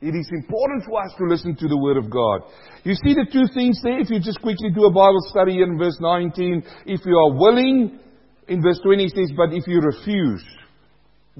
It 0.00 0.14
is 0.14 0.30
important 0.32 0.84
for 0.86 1.04
us 1.04 1.12
to 1.18 1.24
listen 1.26 1.54
to 1.56 1.68
the 1.68 1.76
Word 1.76 1.98
of 1.98 2.08
God. 2.08 2.40
You 2.84 2.94
see 2.94 3.12
the 3.12 3.26
two 3.30 3.44
things 3.52 3.78
there? 3.82 4.00
If 4.00 4.08
you 4.08 4.18
just 4.18 4.40
quickly 4.40 4.70
do 4.70 4.86
a 4.86 4.90
Bible 4.90 5.20
study 5.28 5.60
in 5.60 5.76
verse 5.76 5.98
19, 6.00 6.62
if 6.86 7.00
you 7.04 7.14
are 7.18 7.38
willing, 7.38 8.00
in 8.48 8.62
verse 8.62 8.80
20 8.82 9.04
it 9.04 9.10
says, 9.10 9.30
but 9.36 9.52
if 9.52 9.66
you 9.66 9.80
refuse, 9.80 10.42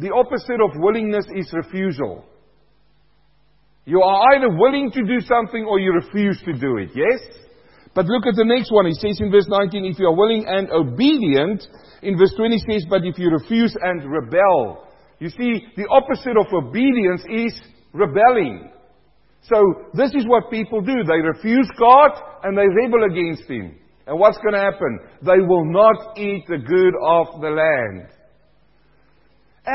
the 0.01 0.13
opposite 0.13 0.61
of 0.65 0.81
willingness 0.81 1.27
is 1.37 1.53
refusal. 1.53 2.25
You 3.85 4.01
are 4.03 4.35
either 4.35 4.49
willing 4.49 4.91
to 4.93 5.03
do 5.03 5.21
something 5.21 5.65
or 5.65 5.79
you 5.79 5.93
refuse 5.93 6.41
to 6.45 6.53
do 6.53 6.79
it, 6.79 6.91
yes? 6.95 7.21
But 7.95 8.07
look 8.07 8.25
at 8.27 8.37
the 8.37 8.45
next 8.45 8.73
one. 8.73 8.87
He 8.87 8.95
says 8.95 9.21
in 9.21 9.31
verse 9.31 9.49
19, 9.49 9.85
if 9.85 9.99
you 9.99 10.07
are 10.07 10.17
willing 10.17 10.47
and 10.47 10.71
obedient. 10.71 11.67
In 12.03 12.17
verse 12.17 12.33
20 12.37 12.59
says, 12.59 12.87
but 12.89 13.05
if 13.05 13.19
you 13.19 13.31
refuse 13.31 13.77
and 13.83 14.05
rebel. 14.11 14.87
You 15.19 15.29
see, 15.29 15.67
the 15.77 15.89
opposite 15.91 16.37
of 16.39 16.47
obedience 16.53 17.23
is 17.29 17.61
rebelling. 17.93 18.71
So 19.43 19.61
this 19.93 20.15
is 20.15 20.27
what 20.27 20.51
people 20.51 20.81
do. 20.81 21.03
They 21.05 21.21
refuse 21.21 21.69
God 21.79 22.13
and 22.45 22.57
they 22.57 22.69
rebel 22.69 23.05
against 23.05 23.51
Him. 23.51 23.77
And 24.07 24.19
what's 24.19 24.39
going 24.39 24.55
to 24.55 24.61
happen? 24.61 24.99
They 25.23 25.45
will 25.45 25.65
not 25.65 26.17
eat 26.17 26.45
the 26.49 26.59
good 26.59 26.95
of 27.05 27.41
the 27.41 27.51
land. 27.51 28.20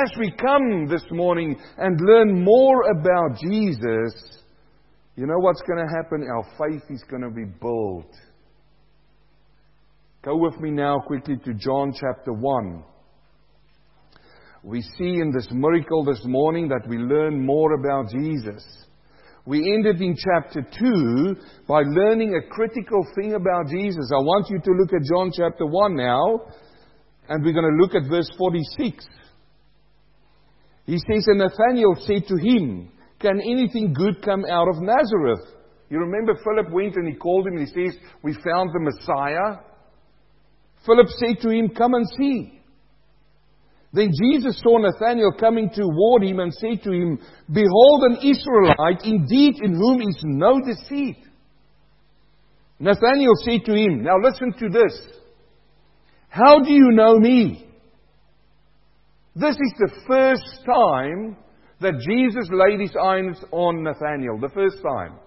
As 0.03 0.11
we 0.19 0.29
come 0.31 0.87
this 0.87 1.05
morning 1.09 1.55
and 1.77 1.97
learn 2.01 2.43
more 2.43 2.89
about 2.91 3.39
Jesus, 3.39 4.41
you 5.15 5.25
know 5.25 5.37
what's 5.37 5.61
going 5.61 5.79
to 5.79 5.95
happen? 5.95 6.27
Our 6.29 6.43
faith 6.57 6.83
is 6.89 7.01
going 7.09 7.21
to 7.21 7.29
be 7.29 7.45
built. 7.45 8.11
Go 10.23 10.35
with 10.35 10.59
me 10.59 10.71
now 10.71 10.99
quickly 10.99 11.37
to 11.45 11.53
John 11.53 11.93
chapter 11.93 12.33
1. 12.33 12.83
We 14.63 14.81
see 14.81 15.21
in 15.21 15.31
this 15.33 15.47
miracle 15.51 16.03
this 16.03 16.21
morning 16.25 16.67
that 16.69 16.89
we 16.89 16.97
learn 16.97 17.45
more 17.45 17.75
about 17.75 18.11
Jesus. 18.11 18.65
We 19.45 19.59
ended 19.75 20.01
in 20.01 20.17
chapter 20.17 20.67
2 20.77 21.35
by 21.69 21.83
learning 21.85 22.35
a 22.35 22.53
critical 22.53 23.05
thing 23.15 23.35
about 23.35 23.67
Jesus. 23.69 24.11
I 24.11 24.19
want 24.19 24.49
you 24.49 24.59
to 24.59 24.71
look 24.71 24.91
at 24.91 25.07
John 25.09 25.31
chapter 25.33 25.65
1 25.65 25.95
now, 25.95 26.41
and 27.29 27.45
we're 27.45 27.53
going 27.53 27.77
to 27.77 27.81
look 27.81 27.95
at 27.95 28.09
verse 28.09 28.29
46. 28.37 29.07
He 30.85 30.97
says, 30.97 31.25
And 31.27 31.39
Nathanael 31.39 31.95
said 32.01 32.27
to 32.27 32.35
him, 32.37 32.91
Can 33.19 33.41
anything 33.41 33.93
good 33.93 34.21
come 34.23 34.45
out 34.49 34.67
of 34.69 34.81
Nazareth? 34.81 35.55
You 35.89 35.99
remember 35.99 36.33
Philip 36.43 36.71
went 36.71 36.95
and 36.95 37.07
he 37.07 37.15
called 37.15 37.47
him 37.47 37.57
and 37.57 37.67
he 37.67 37.73
says, 37.73 37.99
We 38.23 38.33
found 38.33 38.71
the 38.71 38.79
Messiah. 38.79 39.61
Philip 40.85 41.07
said 41.17 41.41
to 41.41 41.49
him, 41.49 41.69
Come 41.69 41.93
and 41.95 42.05
see. 42.17 42.61
Then 43.93 44.11
Jesus 44.21 44.59
saw 44.61 44.77
Nathanael 44.77 45.31
coming 45.39 45.69
toward 45.73 46.23
him 46.23 46.39
and 46.39 46.53
said 46.53 46.83
to 46.83 46.91
him, 46.91 47.19
Behold 47.51 48.03
an 48.03 48.17
Israelite, 48.17 49.05
indeed 49.05 49.55
in 49.63 49.73
whom 49.73 50.01
is 50.01 50.21
no 50.23 50.59
deceit. 50.59 51.17
Nathanael 52.77 53.33
said 53.45 53.63
to 53.65 53.73
him, 53.73 54.03
Now 54.03 54.17
listen 54.21 54.53
to 54.59 54.69
this. 54.69 54.99
How 56.27 56.59
do 56.59 56.73
you 56.73 56.91
know 56.91 57.17
me? 57.17 57.64
This 59.35 59.55
is 59.55 59.73
the 59.77 59.91
first 60.07 60.65
time 60.65 61.37
that 61.81 61.99
Jesus 62.07 62.49
laid 62.51 62.79
his 62.79 62.95
eyes 62.95 63.43
on 63.51 63.83
Nathanael. 63.83 64.39
The 64.39 64.53
first 64.53 64.77
time. 64.81 65.19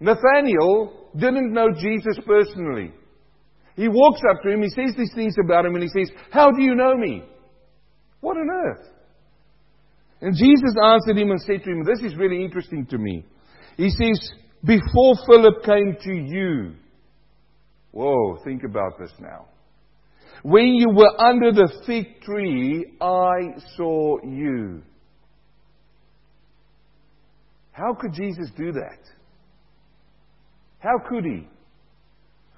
Nathanael 0.00 1.10
didn't 1.16 1.52
know 1.52 1.68
Jesus 1.78 2.18
personally. 2.26 2.92
He 3.76 3.88
walks 3.88 4.20
up 4.28 4.42
to 4.42 4.50
him, 4.50 4.62
he 4.62 4.68
says 4.68 4.94
these 4.96 5.14
things 5.14 5.36
about 5.42 5.64
him, 5.64 5.74
and 5.74 5.82
he 5.82 5.88
says, 5.88 6.10
How 6.30 6.50
do 6.50 6.62
you 6.62 6.74
know 6.74 6.96
me? 6.96 7.22
What 8.20 8.36
on 8.36 8.48
earth? 8.50 8.88
And 10.20 10.36
Jesus 10.36 10.74
answered 10.82 11.18
him 11.18 11.30
and 11.30 11.40
said 11.40 11.64
to 11.64 11.70
him, 11.70 11.84
This 11.84 12.00
is 12.02 12.16
really 12.16 12.44
interesting 12.44 12.86
to 12.86 12.98
me. 12.98 13.24
He 13.76 13.90
says, 13.90 14.32
Before 14.64 15.14
Philip 15.26 15.64
came 15.64 15.96
to 16.02 16.14
you. 16.14 16.74
Whoa, 17.92 18.38
think 18.44 18.62
about 18.64 18.98
this 18.98 19.12
now. 19.20 19.46
When 20.42 20.74
you 20.74 20.88
were 20.90 21.20
under 21.20 21.52
the 21.52 21.72
fig 21.86 22.20
tree, 22.22 22.84
I 23.00 23.60
saw 23.76 24.16
you. 24.24 24.82
How 27.70 27.94
could 27.94 28.12
Jesus 28.12 28.50
do 28.56 28.72
that? 28.72 28.98
How 30.80 30.98
could 31.08 31.24
he? 31.24 31.46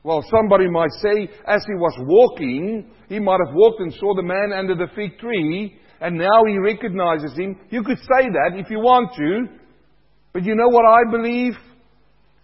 Well, 0.03 0.25
somebody 0.31 0.69
might 0.69 0.93
say, 1.01 1.29
as 1.47 1.65
he 1.67 1.75
was 1.75 1.95
walking, 2.01 2.91
he 3.09 3.19
might 3.19 3.41
have 3.45 3.55
walked 3.55 3.81
and 3.81 3.93
saw 3.95 4.15
the 4.15 4.23
man 4.23 4.53
under 4.55 4.75
the 4.75 4.93
fig 4.95 5.19
tree, 5.19 5.79
and 6.01 6.17
now 6.17 6.45
he 6.47 6.59
recognizes 6.59 7.33
him. 7.37 7.59
You 7.71 7.83
could 7.83 7.99
say 7.99 8.29
that 8.29 8.53
if 8.55 8.71
you 8.71 8.79
want 8.81 9.15
to. 9.17 9.47
But 10.33 10.45
you 10.45 10.55
know 10.57 10.69
what 10.69 10.85
I 10.85 11.11
believe? 11.11 11.55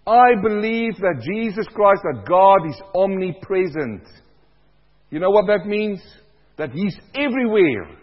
I 0.07 0.29
believe 0.43 0.97
that 0.99 1.23
Jesus 1.23 1.67
Christ, 1.75 2.03
that 2.05 2.25
God 2.27 2.67
is 2.69 2.81
omnipresent. 2.95 4.05
You 5.11 5.21
know 5.21 5.31
what 5.31 5.47
that 5.47 5.67
means? 5.67 6.01
That 6.57 6.71
He's 6.73 6.97
everywhere. 7.15 7.99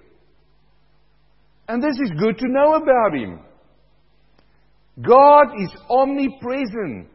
And 1.68 1.84
this 1.84 1.98
is 2.04 2.12
good 2.20 2.38
to 2.38 2.48
know 2.48 2.76
about 2.76 3.14
Him. 3.14 3.40
God 5.02 5.54
is 5.62 5.70
omnipresent. 5.90 7.10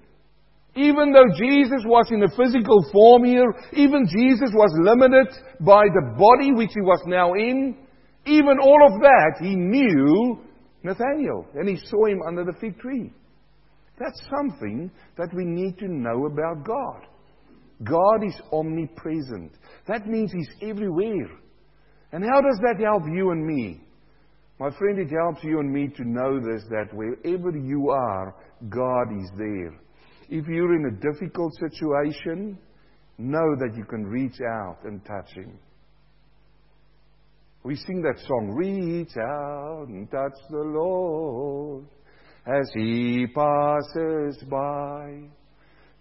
Even 0.74 1.12
though 1.12 1.28
Jesus 1.36 1.84
was 1.84 2.06
in 2.10 2.22
a 2.22 2.36
physical 2.36 2.82
form 2.92 3.24
here, 3.24 3.52
even 3.74 4.06
Jesus 4.06 4.50
was 4.54 4.72
limited 4.80 5.28
by 5.60 5.82
the 5.84 6.14
body 6.16 6.52
which 6.52 6.70
he 6.74 6.80
was 6.80 7.02
now 7.06 7.34
in, 7.34 7.76
even 8.24 8.58
all 8.58 8.78
of 8.86 9.00
that, 9.02 9.36
he 9.40 9.54
knew 9.54 10.38
Nathanael 10.82 11.46
and 11.54 11.68
he 11.68 11.76
saw 11.76 12.06
him 12.06 12.20
under 12.26 12.44
the 12.44 12.56
fig 12.58 12.78
tree. 12.78 13.12
That's 13.98 14.22
something 14.30 14.90
that 15.18 15.28
we 15.34 15.44
need 15.44 15.78
to 15.78 15.88
know 15.88 16.26
about 16.26 16.64
God. 16.64 17.06
God 17.84 18.24
is 18.26 18.34
omnipresent. 18.52 19.52
That 19.86 20.06
means 20.06 20.32
He's 20.32 20.50
everywhere. 20.62 21.30
And 22.12 22.24
how 22.24 22.40
does 22.40 22.58
that 22.62 22.82
help 22.82 23.04
you 23.12 23.30
and 23.30 23.46
me? 23.46 23.80
My 24.60 24.70
friend, 24.78 24.98
it 24.98 25.10
helps 25.10 25.42
you 25.42 25.58
and 25.60 25.72
me 25.72 25.88
to 25.96 26.08
know 26.08 26.38
this 26.38 26.62
that 26.68 26.92
wherever 26.92 27.50
you 27.50 27.90
are, 27.90 28.34
God 28.68 29.12
is 29.18 29.30
there. 29.36 29.74
If 30.28 30.46
you're 30.46 30.76
in 30.76 30.86
a 30.86 31.12
difficult 31.12 31.52
situation, 31.54 32.58
know 33.18 33.56
that 33.58 33.74
you 33.76 33.84
can 33.84 34.06
reach 34.06 34.40
out 34.40 34.78
and 34.84 35.04
touch 35.04 35.34
Him. 35.34 35.58
We 37.64 37.76
sing 37.76 38.02
that 38.02 38.18
song, 38.26 38.50
Reach 38.50 39.16
out 39.16 39.88
and 39.88 40.10
touch 40.10 40.38
the 40.50 40.58
Lord 40.58 41.84
as 42.46 42.70
He 42.74 43.26
passes 43.34 44.42
by. 44.48 45.28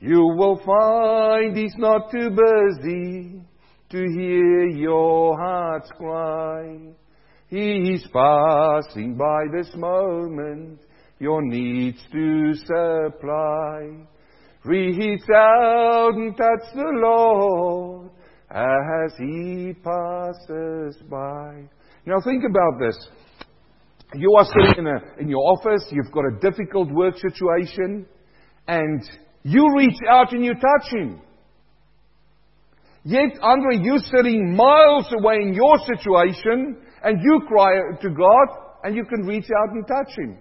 You 0.01 0.34
will 0.36 0.60
find 0.65 1.55
He's 1.55 1.75
not 1.77 2.10
too 2.10 2.31
busy 2.31 3.39
to 3.91 3.98
hear 3.98 4.65
your 4.65 5.38
heart's 5.38 5.91
cry. 5.96 6.79
He 7.50 7.93
is 7.93 8.08
passing 8.12 9.15
by 9.15 9.43
this 9.55 9.70
moment, 9.75 10.79
your 11.20 11.43
needs 11.43 12.00
to 12.12 12.53
supply. 12.55 14.08
Reach 14.63 15.22
out 15.36 16.13
and 16.15 16.36
touch 16.36 16.74
the 16.74 16.91
Lord 16.96 18.10
as 18.50 19.13
He 19.20 19.75
passes 19.84 20.98
by. 21.12 21.62
Now 22.08 22.20
think 22.22 22.43
about 22.50 22.79
this. 22.79 23.08
You 24.15 24.34
are 24.36 24.46
sitting 24.46 24.79
in, 24.79 24.88
a, 24.88 25.22
in 25.22 25.29
your 25.29 25.43
office, 25.46 25.86
you've 25.91 26.12
got 26.12 26.25
a 26.25 26.39
difficult 26.39 26.91
work 26.91 27.15
situation, 27.20 28.08
and 28.67 29.03
you 29.43 29.67
reach 29.77 29.98
out 30.10 30.31
and 30.33 30.43
you 30.43 30.53
touch 30.53 30.91
him. 30.91 31.21
Yet, 33.03 33.39
Andre, 33.41 33.79
you're 33.81 33.98
sitting 34.15 34.55
miles 34.55 35.12
away 35.12 35.38
in 35.41 35.53
your 35.53 35.77
situation, 35.88 36.77
and 37.03 37.19
you 37.21 37.41
cry 37.48 37.71
to 38.00 38.10
God, 38.10 38.48
and 38.83 38.95
you 38.95 39.03
can 39.05 39.25
reach 39.25 39.45
out 39.45 39.74
and 39.74 39.88
touch 39.88 40.17
him. 40.17 40.38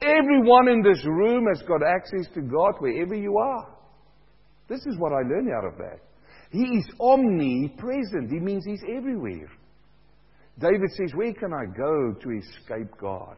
Everyone 0.00 0.68
in 0.68 0.82
this 0.82 1.04
room 1.06 1.46
has 1.46 1.62
got 1.62 1.80
access 1.86 2.26
to 2.34 2.40
God 2.40 2.74
wherever 2.80 3.14
you 3.14 3.38
are. 3.38 3.68
This 4.68 4.80
is 4.86 4.98
what 4.98 5.12
I 5.12 5.22
learned 5.28 5.50
out 5.56 5.64
of 5.64 5.78
that. 5.78 6.00
He 6.50 6.64
is 6.64 6.90
omnipresent. 7.00 8.30
He 8.30 8.40
means 8.40 8.64
He's 8.66 8.82
everywhere. 8.96 9.48
David 10.58 10.90
says, 10.96 11.14
Where 11.14 11.32
can 11.32 11.52
I 11.52 11.64
go 11.76 12.14
to 12.20 12.30
escape 12.30 12.90
God? 13.00 13.36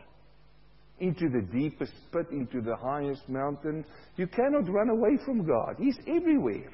Into 1.01 1.29
the 1.29 1.43
deepest 1.53 1.93
pit, 2.13 2.27
into 2.31 2.61
the 2.61 2.77
highest 2.77 3.29
mountain. 3.29 3.85
You 4.17 4.27
cannot 4.27 4.71
run 4.71 4.91
away 4.91 5.19
from 5.25 5.47
God. 5.47 5.77
He's 5.79 5.99
everywhere. 6.07 6.71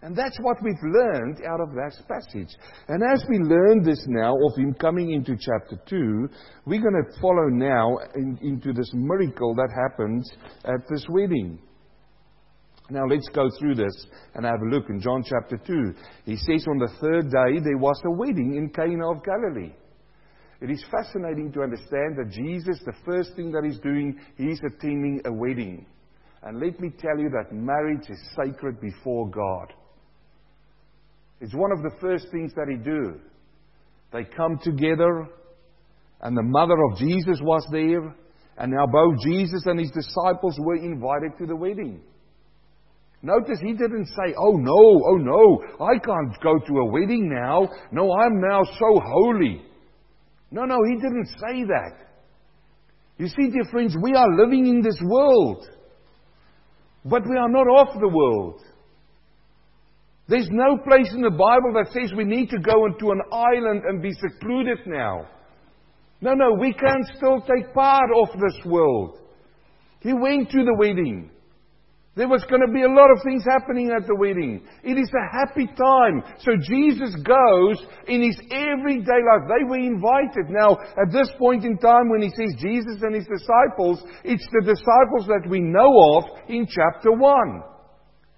And 0.00 0.14
that's 0.16 0.38
what 0.42 0.56
we've 0.62 0.92
learned 0.94 1.42
out 1.44 1.60
of 1.60 1.74
that 1.74 1.92
passage. 2.08 2.54
And 2.86 3.02
as 3.02 3.24
we 3.28 3.38
learn 3.38 3.82
this 3.82 4.04
now 4.06 4.32
of 4.32 4.56
him 4.56 4.72
coming 4.74 5.10
into 5.10 5.36
chapter 5.36 5.76
2, 5.88 6.28
we're 6.66 6.80
going 6.80 7.02
to 7.04 7.20
follow 7.20 7.48
now 7.48 7.98
in, 8.14 8.38
into 8.40 8.72
this 8.72 8.90
miracle 8.94 9.56
that 9.56 9.70
happens 9.74 10.30
at 10.64 10.86
this 10.88 11.04
wedding. 11.08 11.58
Now 12.90 13.06
let's 13.10 13.28
go 13.30 13.48
through 13.58 13.74
this 13.74 14.06
and 14.34 14.46
have 14.46 14.60
a 14.62 14.70
look 14.70 14.88
in 14.88 15.00
John 15.00 15.24
chapter 15.24 15.58
2. 15.66 15.94
He 16.24 16.36
says 16.36 16.64
on 16.68 16.78
the 16.78 16.92
third 17.00 17.24
day 17.24 17.60
there 17.60 17.76
was 17.76 18.00
a 18.06 18.10
wedding 18.10 18.54
in 18.56 18.70
Cana 18.70 19.10
of 19.10 19.24
Galilee. 19.24 19.74
It 20.60 20.70
is 20.70 20.84
fascinating 20.90 21.52
to 21.52 21.62
understand 21.62 22.16
that 22.16 22.30
Jesus, 22.32 22.80
the 22.84 22.94
first 23.04 23.34
thing 23.36 23.52
that 23.52 23.64
he's 23.64 23.78
doing, 23.78 24.18
he's 24.36 24.60
attending 24.60 25.20
a 25.24 25.32
wedding. 25.32 25.86
And 26.42 26.60
let 26.60 26.80
me 26.80 26.90
tell 26.98 27.18
you 27.18 27.30
that 27.30 27.54
marriage 27.54 28.08
is 28.08 28.18
sacred 28.36 28.80
before 28.80 29.28
God. 29.30 29.72
It's 31.40 31.54
one 31.54 31.70
of 31.70 31.82
the 31.82 31.96
first 32.00 32.26
things 32.32 32.52
that 32.54 32.66
he 32.68 32.76
do. 32.76 33.20
They 34.12 34.24
come 34.24 34.58
together, 34.62 35.28
and 36.22 36.36
the 36.36 36.42
mother 36.42 36.76
of 36.90 36.98
Jesus 36.98 37.38
was 37.42 37.64
there, 37.70 38.14
and 38.56 38.72
now 38.72 38.86
both 38.86 39.14
Jesus 39.22 39.62
and 39.66 39.78
his 39.78 39.92
disciples 39.92 40.56
were 40.58 40.76
invited 40.76 41.38
to 41.38 41.46
the 41.46 41.54
wedding. 41.54 42.00
Notice 43.22 43.58
he 43.60 43.72
didn't 43.72 44.06
say, 44.06 44.34
Oh 44.36 44.52
no, 44.52 44.72
oh 44.74 45.16
no, 45.16 45.84
I 45.84 45.98
can't 45.98 46.40
go 46.42 46.58
to 46.58 46.78
a 46.78 46.84
wedding 46.84 47.28
now. 47.32 47.68
No, 47.92 48.12
I'm 48.12 48.40
now 48.40 48.62
so 48.64 49.00
holy. 49.04 49.62
No, 50.50 50.64
no, 50.64 50.76
he 50.88 50.96
didn't 50.96 51.26
say 51.26 51.64
that. 51.64 52.08
You 53.18 53.26
see, 53.26 53.50
dear 53.50 53.64
friends, 53.70 53.96
we 54.00 54.14
are 54.14 54.36
living 54.36 54.66
in 54.66 54.80
this 54.80 54.98
world, 55.02 55.66
but 57.04 57.22
we 57.28 57.36
are 57.36 57.48
not 57.48 57.66
of 57.88 58.00
the 58.00 58.08
world. 58.08 58.62
There's 60.28 60.48
no 60.50 60.76
place 60.78 61.10
in 61.12 61.22
the 61.22 61.30
Bible 61.30 61.72
that 61.74 61.90
says 61.92 62.12
we 62.16 62.24
need 62.24 62.50
to 62.50 62.58
go 62.58 62.86
into 62.86 63.10
an 63.10 63.20
island 63.32 63.82
and 63.86 64.02
be 64.02 64.12
secluded 64.12 64.78
now. 64.86 65.26
No, 66.20 66.34
no, 66.34 66.52
we 66.60 66.72
can 66.72 67.02
still 67.16 67.40
take 67.40 67.72
part 67.72 68.10
of 68.14 68.28
this 68.34 68.64
world. 68.66 69.18
He 70.00 70.12
went 70.12 70.50
to 70.50 70.64
the 70.64 70.74
wedding. 70.78 71.30
There 72.18 72.26
was 72.26 72.42
going 72.50 72.66
to 72.66 72.74
be 72.74 72.82
a 72.82 72.90
lot 72.90 73.14
of 73.14 73.22
things 73.22 73.46
happening 73.46 73.94
at 73.94 74.02
the 74.10 74.18
wedding. 74.18 74.66
It 74.82 74.98
is 74.98 75.06
a 75.14 75.30
happy 75.30 75.70
time. 75.70 76.26
So 76.42 76.50
Jesus 76.58 77.14
goes 77.22 77.78
in 78.10 78.26
his 78.26 78.34
everyday 78.50 79.22
life. 79.22 79.46
They 79.46 79.62
were 79.62 79.78
invited. 79.78 80.50
Now, 80.50 80.82
at 80.98 81.14
this 81.14 81.30
point 81.38 81.64
in 81.64 81.78
time 81.78 82.10
when 82.10 82.20
he 82.20 82.34
says 82.34 82.58
Jesus 82.58 83.06
and 83.06 83.14
his 83.14 83.30
disciples, 83.30 84.02
it's 84.24 84.46
the 84.50 84.66
disciples 84.66 85.30
that 85.30 85.46
we 85.48 85.60
know 85.60 86.18
of 86.18 86.24
in 86.48 86.66
chapter 86.66 87.12
1. 87.14 87.62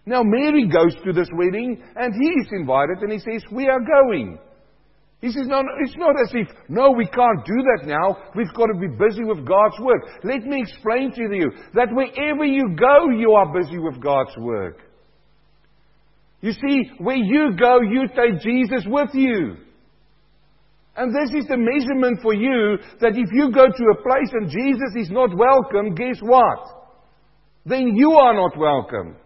Now, 0.05 0.25
Mary 0.25 0.69
goes 0.69 0.93
to 1.07 1.15
this 1.15 1.33
wedding 1.33 1.83
and 1.97 2.13
he 2.13 2.29
is 2.37 2.49
invited 2.53 2.99
and 3.01 3.11
he 3.11 3.19
says, 3.19 3.43
We 3.51 3.69
are 3.69 3.81
going. 3.81 4.39
He 5.21 5.31
says, 5.31 5.47
no, 5.47 5.61
no, 5.61 5.69
it's 5.81 5.97
not 5.99 6.15
as 6.19 6.31
if, 6.33 6.49
no, 6.69 6.93
we 6.93 7.07
can't 7.07 7.45
do 7.45 7.55
that 7.55 7.87
now. 7.87 8.31
We've 8.35 8.53
got 8.55 8.67
to 8.67 8.79
be 8.81 8.89
busy 8.89 9.23
with 9.23 9.47
God's 9.47 9.79
work. 9.81 10.03
Let 10.25 10.47
me 10.47 10.63
explain 10.63 11.13
to 11.13 11.23
you 11.23 11.51
that 11.75 11.89
wherever 11.93 12.45
you 12.45 12.75
go, 12.75 13.11
you 13.11 13.33
are 13.33 13.53
busy 13.53 13.79
with 13.79 14.03
God's 14.03 14.35
work. 14.39 14.79
You 16.41 16.53
see, 16.53 16.91
where 16.99 17.17
you 17.17 17.51
go, 17.59 17.83
you 17.83 18.09
take 18.09 18.41
Jesus 18.41 18.85
with 18.87 19.11
you. 19.13 19.57
And 20.97 21.15
this 21.15 21.35
is 21.35 21.47
the 21.49 21.57
measurement 21.59 22.21
for 22.23 22.35
you 22.35 22.79
that 23.01 23.13
if 23.15 23.29
you 23.33 23.53
go 23.53 23.67
to 23.67 23.85
a 23.93 24.03
place 24.03 24.33
and 24.33 24.49
Jesus 24.49 24.97
is 24.97 25.11
not 25.11 25.37
welcome, 25.37 25.95
guess 25.95 26.19
what? 26.23 26.59
Then 27.67 27.95
you 27.95 28.13
are 28.13 28.35
not 28.35 28.57
welcome. 28.57 29.17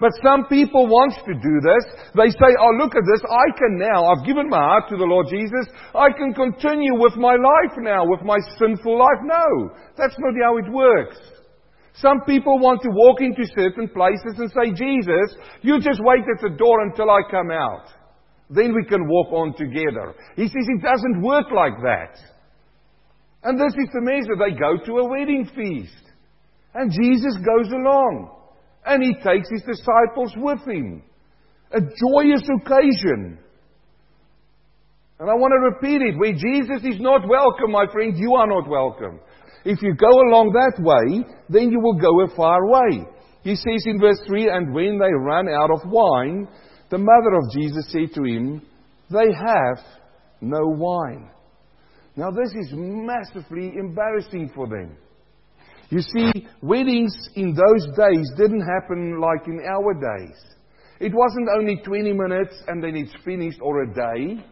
But 0.00 0.16
some 0.24 0.48
people 0.48 0.88
want 0.88 1.12
to 1.12 1.34
do 1.36 1.54
this. 1.60 1.84
They 2.16 2.32
say, 2.32 2.50
oh 2.56 2.72
look 2.80 2.96
at 2.96 3.04
this, 3.04 3.20
I 3.28 3.46
can 3.52 3.76
now, 3.76 4.08
I've 4.08 4.24
given 4.24 4.48
my 4.48 4.56
heart 4.56 4.88
to 4.88 4.96
the 4.96 5.04
Lord 5.04 5.28
Jesus, 5.28 5.68
I 5.94 6.08
can 6.16 6.32
continue 6.32 6.96
with 6.96 7.20
my 7.20 7.36
life 7.36 7.76
now, 7.76 8.08
with 8.08 8.24
my 8.24 8.38
sinful 8.58 8.96
life. 8.96 9.20
No, 9.22 9.76
that's 10.00 10.16
not 10.16 10.34
how 10.42 10.56
it 10.56 10.72
works. 10.72 11.20
Some 12.00 12.22
people 12.24 12.58
want 12.58 12.80
to 12.82 12.88
walk 12.90 13.20
into 13.20 13.44
certain 13.54 13.88
places 13.92 14.40
and 14.40 14.48
say, 14.56 14.72
Jesus, 14.72 15.36
you 15.60 15.78
just 15.80 16.00
wait 16.02 16.24
at 16.24 16.40
the 16.40 16.56
door 16.56 16.80
until 16.88 17.10
I 17.10 17.20
come 17.30 17.50
out. 17.50 17.92
Then 18.48 18.74
we 18.74 18.84
can 18.88 19.06
walk 19.06 19.32
on 19.32 19.52
together. 19.52 20.14
He 20.34 20.48
says 20.48 20.64
it 20.66 20.82
doesn't 20.82 21.20
work 21.20 21.52
like 21.54 21.76
that. 21.82 22.16
And 23.42 23.60
this 23.60 23.72
is 23.76 23.88
the 23.92 24.00
measure. 24.00 24.36
They 24.38 24.56
go 24.58 24.82
to 24.86 24.98
a 24.98 25.08
wedding 25.08 25.48
feast. 25.54 26.10
And 26.74 26.90
Jesus 26.90 27.36
goes 27.36 27.70
along. 27.70 28.39
And 28.84 29.02
he 29.02 29.14
takes 29.14 29.48
his 29.50 29.62
disciples 29.62 30.32
with 30.36 30.60
him. 30.66 31.02
A 31.72 31.80
joyous 31.80 32.42
occasion. 32.42 33.38
And 35.18 35.28
I 35.28 35.34
want 35.34 35.52
to 35.52 35.76
repeat 35.76 36.02
it. 36.02 36.18
Where 36.18 36.32
Jesus 36.32 36.84
is 36.84 37.00
not 37.00 37.28
welcome, 37.28 37.70
my 37.70 37.86
friend, 37.92 38.14
you 38.16 38.34
are 38.34 38.46
not 38.46 38.68
welcome. 38.68 39.20
If 39.64 39.82
you 39.82 39.94
go 39.94 40.08
along 40.08 40.52
that 40.52 40.82
way, 40.82 41.24
then 41.50 41.70
you 41.70 41.80
will 41.80 41.98
go 42.00 42.24
a 42.24 42.34
far 42.34 42.66
way. 42.66 43.04
He 43.42 43.54
says 43.54 43.84
in 43.86 44.00
verse 44.00 44.20
3 44.26 44.48
And 44.48 44.74
when 44.74 44.98
they 44.98 45.12
ran 45.12 45.48
out 45.48 45.70
of 45.70 45.90
wine, 45.90 46.48
the 46.90 46.98
mother 46.98 47.36
of 47.36 47.52
Jesus 47.52 47.84
said 47.92 48.14
to 48.14 48.24
him, 48.24 48.62
They 49.10 49.32
have 49.32 49.84
no 50.40 50.60
wine. 50.62 51.30
Now, 52.16 52.30
this 52.30 52.52
is 52.54 52.72
massively 52.72 53.72
embarrassing 53.78 54.50
for 54.54 54.66
them. 54.66 54.96
You 55.90 56.00
see, 56.00 56.46
weddings 56.62 57.12
in 57.34 57.52
those 57.52 57.84
days 57.96 58.30
didn't 58.36 58.64
happen 58.64 59.20
like 59.20 59.46
in 59.46 59.60
our 59.68 59.92
days. 59.92 60.36
It 61.00 61.12
wasn't 61.12 61.48
only 61.58 61.82
20 61.84 62.12
minutes 62.12 62.54
and 62.68 62.82
then 62.82 62.94
it's 62.94 63.12
finished 63.24 63.58
or 63.60 63.82
a 63.82 63.92
day. 63.92 64.44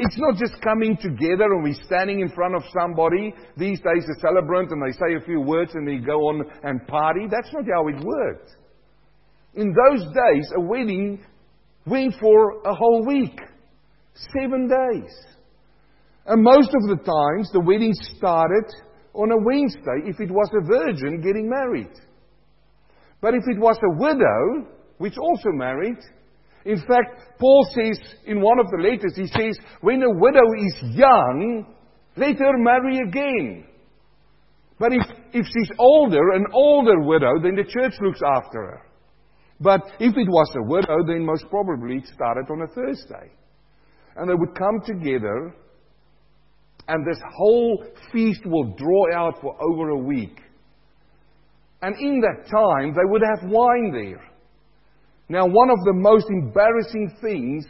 It's 0.00 0.18
not 0.18 0.36
just 0.36 0.60
coming 0.62 0.96
together 0.96 1.44
and 1.44 1.64
we're 1.64 1.82
standing 1.86 2.20
in 2.20 2.28
front 2.30 2.54
of 2.54 2.62
somebody. 2.78 3.34
These 3.56 3.80
days, 3.80 4.04
a 4.04 4.20
celebrant 4.20 4.70
and 4.70 4.82
they 4.82 4.92
say 4.92 5.16
a 5.16 5.24
few 5.24 5.40
words 5.40 5.72
and 5.74 5.88
they 5.88 5.96
go 5.96 6.28
on 6.28 6.44
and 6.62 6.86
party. 6.86 7.26
That's 7.30 7.52
not 7.52 7.64
how 7.72 7.88
it 7.88 8.04
worked. 8.04 8.50
In 9.54 9.74
those 9.74 10.04
days, 10.04 10.52
a 10.54 10.60
wedding 10.60 11.24
went 11.86 12.14
for 12.20 12.60
a 12.64 12.74
whole 12.74 13.06
week. 13.06 13.40
Seven 14.34 14.68
days. 14.68 15.12
And 16.26 16.42
most 16.42 16.68
of 16.68 16.82
the 16.88 16.96
times, 16.96 17.50
the 17.52 17.60
wedding 17.60 17.94
started 17.94 18.66
on 19.18 19.32
a 19.32 19.44
Wednesday 19.44 20.08
if 20.08 20.20
it 20.20 20.30
was 20.30 20.48
a 20.54 20.64
virgin 20.64 21.20
getting 21.20 21.50
married. 21.50 21.92
But 23.20 23.34
if 23.34 23.42
it 23.48 23.58
was 23.58 23.76
a 23.82 23.98
widow, 23.98 24.70
which 24.98 25.18
also 25.18 25.50
married, 25.50 25.98
in 26.64 26.78
fact, 26.78 27.38
Paul 27.40 27.66
says 27.74 27.98
in 28.26 28.40
one 28.40 28.60
of 28.60 28.66
the 28.70 28.78
letters, 28.78 29.14
he 29.16 29.26
says, 29.26 29.58
when 29.80 30.02
a 30.02 30.10
widow 30.10 30.46
is 30.58 30.94
young, 30.94 31.66
let 32.16 32.38
her 32.38 32.58
marry 32.58 32.98
again. 33.08 33.66
But 34.78 34.92
if, 34.92 35.02
if 35.32 35.46
she's 35.46 35.70
older, 35.78 36.30
an 36.34 36.46
older 36.52 37.00
widow, 37.00 37.40
then 37.42 37.56
the 37.56 37.64
church 37.64 37.94
looks 38.00 38.20
after 38.36 38.60
her. 38.60 38.82
But 39.60 39.82
if 39.98 40.16
it 40.16 40.28
was 40.28 40.54
a 40.56 40.68
widow, 40.68 40.98
then 41.06 41.26
most 41.26 41.46
probably 41.50 41.96
it 41.96 42.06
started 42.14 42.46
on 42.50 42.62
a 42.62 42.68
Thursday. 42.68 43.32
And 44.16 44.30
they 44.30 44.34
would 44.34 44.56
come 44.56 44.80
together, 44.86 45.54
and 46.88 47.06
this 47.06 47.20
whole 47.36 47.84
feast 48.12 48.44
will 48.46 48.74
draw 48.76 49.14
out 49.14 49.40
for 49.40 49.54
over 49.62 49.90
a 49.90 49.98
week. 49.98 50.40
And 51.82 51.94
in 52.00 52.20
that 52.20 52.50
time, 52.50 52.94
they 52.94 53.04
would 53.04 53.22
have 53.22 53.50
wine 53.50 53.92
there. 53.92 54.24
Now, 55.28 55.46
one 55.46 55.70
of 55.70 55.78
the 55.84 55.92
most 55.92 56.26
embarrassing 56.30 57.16
things 57.20 57.66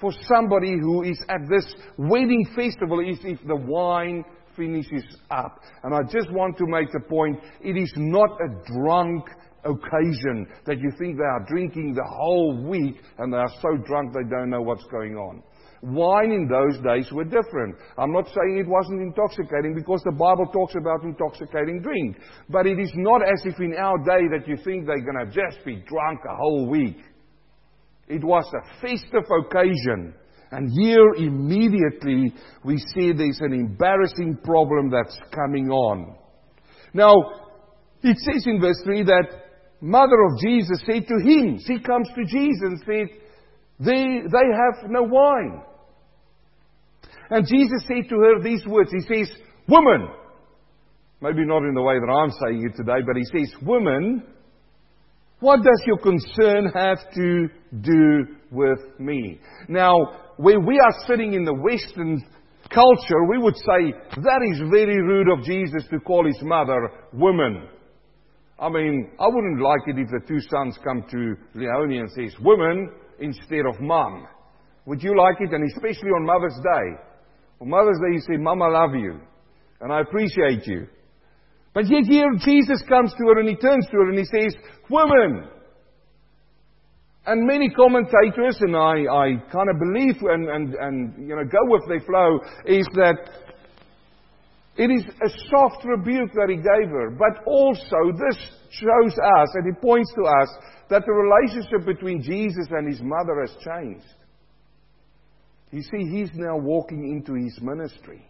for 0.00 0.10
somebody 0.22 0.72
who 0.80 1.02
is 1.02 1.22
at 1.28 1.48
this 1.48 1.72
wedding 1.96 2.44
festival 2.56 3.00
is 3.00 3.18
if 3.22 3.38
the 3.46 3.54
wine 3.54 4.24
finishes 4.56 5.04
up. 5.30 5.60
And 5.84 5.94
I 5.94 6.00
just 6.10 6.32
want 6.32 6.56
to 6.58 6.64
make 6.66 6.90
the 6.90 7.00
point 7.08 7.38
it 7.62 7.76
is 7.76 7.92
not 7.96 8.30
a 8.40 8.72
drunk 8.72 9.24
occasion 9.64 10.48
that 10.66 10.78
you 10.78 10.90
think 10.98 11.16
they 11.16 11.22
are 11.22 11.46
drinking 11.46 11.94
the 11.94 12.04
whole 12.04 12.66
week 12.66 12.96
and 13.18 13.32
they 13.32 13.36
are 13.36 13.52
so 13.60 13.76
drunk 13.86 14.12
they 14.12 14.28
don't 14.28 14.50
know 14.50 14.62
what's 14.62 14.84
going 14.90 15.14
on. 15.14 15.42
Wine 15.82 16.30
in 16.30 16.46
those 16.46 16.80
days 16.84 17.10
were 17.10 17.24
different. 17.24 17.74
I'm 17.98 18.12
not 18.12 18.26
saying 18.28 18.58
it 18.58 18.68
wasn't 18.68 19.02
intoxicating 19.02 19.74
because 19.74 20.00
the 20.04 20.12
Bible 20.12 20.46
talks 20.52 20.74
about 20.76 21.02
intoxicating 21.02 21.82
drink. 21.82 22.18
But 22.48 22.66
it 22.66 22.78
is 22.78 22.92
not 22.94 23.20
as 23.20 23.42
if 23.44 23.58
in 23.58 23.74
our 23.74 23.98
day 23.98 24.28
that 24.30 24.46
you 24.46 24.56
think 24.62 24.86
they're 24.86 25.04
going 25.04 25.26
to 25.26 25.26
just 25.26 25.64
be 25.64 25.82
drunk 25.88 26.20
a 26.24 26.36
whole 26.36 26.68
week. 26.70 26.98
It 28.06 28.22
was 28.22 28.44
a 28.54 28.80
festive 28.80 29.28
occasion. 29.28 30.14
And 30.52 30.70
here 30.70 31.14
immediately 31.16 32.32
we 32.62 32.78
see 32.94 33.12
there's 33.12 33.40
an 33.40 33.52
embarrassing 33.52 34.38
problem 34.44 34.88
that's 34.88 35.18
coming 35.34 35.68
on. 35.68 36.14
Now, 36.94 37.14
it 38.04 38.18
says 38.18 38.44
in 38.46 38.60
verse 38.60 38.80
3 38.84 39.02
that 39.04 39.28
mother 39.80 40.22
of 40.30 40.38
Jesus 40.38 40.78
said 40.86 41.08
to 41.08 41.28
him, 41.28 41.58
she 41.66 41.80
comes 41.80 42.08
to 42.14 42.24
Jesus 42.24 42.60
and 42.62 42.78
said, 42.86 43.18
they, 43.80 44.20
they 44.30 44.46
have 44.54 44.88
no 44.88 45.02
wine. 45.02 45.62
And 47.32 47.46
Jesus 47.46 47.82
said 47.88 48.10
to 48.10 48.16
her 48.16 48.42
these 48.42 48.66
words. 48.66 48.90
He 48.92 49.00
says, 49.00 49.34
Woman, 49.66 50.06
maybe 51.22 51.46
not 51.46 51.64
in 51.64 51.72
the 51.72 51.80
way 51.80 51.94
that 51.98 52.12
I'm 52.12 52.30
saying 52.44 52.68
it 52.68 52.76
today, 52.76 53.00
but 53.06 53.16
he 53.16 53.24
says, 53.24 53.54
Woman, 53.62 54.22
what 55.40 55.62
does 55.62 55.82
your 55.86 55.96
concern 55.96 56.70
have 56.74 56.98
to 57.14 57.48
do 57.80 58.26
with 58.50 58.80
me? 58.98 59.40
Now, 59.66 59.94
where 60.36 60.60
we 60.60 60.78
are 60.78 61.06
sitting 61.06 61.32
in 61.32 61.46
the 61.46 61.54
Western 61.54 62.22
culture, 62.68 63.24
we 63.30 63.38
would 63.38 63.56
say 63.56 63.94
that 64.14 64.50
is 64.52 64.70
very 64.70 65.00
rude 65.00 65.32
of 65.32 65.42
Jesus 65.42 65.88
to 65.88 66.00
call 66.00 66.26
his 66.26 66.38
mother 66.42 66.90
woman. 67.14 67.66
I 68.58 68.68
mean, 68.68 69.10
I 69.18 69.26
wouldn't 69.26 69.62
like 69.62 69.80
it 69.86 69.98
if 69.98 70.08
the 70.08 70.20
two 70.28 70.40
sons 70.50 70.76
come 70.84 71.02
to 71.10 71.34
Leonie 71.54 71.96
and 71.96 72.10
says 72.10 72.38
woman 72.42 72.90
instead 73.20 73.64
of 73.66 73.80
mom. 73.80 74.26
Would 74.84 75.02
you 75.02 75.16
like 75.16 75.36
it? 75.40 75.50
And 75.50 75.64
especially 75.70 76.10
on 76.10 76.26
Mother's 76.26 76.60
Day. 76.62 77.11
On 77.62 77.70
Mother's 77.70 78.00
Day, 78.00 78.14
you 78.14 78.20
say, 78.20 78.42
Mom, 78.42 78.60
I 78.60 78.66
love 78.66 78.94
you. 78.96 79.20
And 79.80 79.92
I 79.92 80.00
appreciate 80.00 80.66
you. 80.66 80.88
But 81.72 81.88
yet 81.88 82.02
here, 82.08 82.26
Jesus 82.44 82.82
comes 82.88 83.12
to 83.12 83.24
her 83.28 83.38
and 83.38 83.48
he 83.48 83.54
turns 83.54 83.86
to 83.86 83.98
her 83.98 84.10
and 84.10 84.18
he 84.18 84.24
says, 84.24 84.56
Woman! 84.90 85.48
And 87.24 87.46
many 87.46 87.70
commentators, 87.70 88.58
and 88.62 88.76
I, 88.76 89.06
I 89.06 89.26
kind 89.52 89.70
of 89.70 89.78
believe 89.78 90.16
and, 90.22 90.48
and, 90.48 90.74
and, 90.74 91.28
you 91.28 91.36
know, 91.36 91.44
go 91.44 91.62
with 91.66 91.82
their 91.86 92.00
flow, 92.00 92.40
is 92.66 92.84
that 92.94 93.30
it 94.76 94.90
is 94.90 95.04
a 95.24 95.28
soft 95.48 95.84
rebuke 95.84 96.32
that 96.32 96.48
he 96.48 96.56
gave 96.56 96.90
her. 96.90 97.10
But 97.10 97.46
also, 97.46 98.10
this 98.10 98.38
shows 98.70 99.12
us, 99.38 99.48
and 99.54 99.72
it 99.72 99.80
points 99.80 100.12
to 100.16 100.22
us, 100.24 100.48
that 100.90 101.04
the 101.06 101.12
relationship 101.12 101.86
between 101.86 102.22
Jesus 102.22 102.66
and 102.72 102.90
his 102.90 103.00
mother 103.00 103.40
has 103.46 103.54
changed. 103.62 104.21
You 105.72 105.82
see, 105.82 106.04
he's 106.10 106.30
now 106.34 106.58
walking 106.58 107.10
into 107.10 107.34
his 107.34 107.58
ministry. 107.62 108.24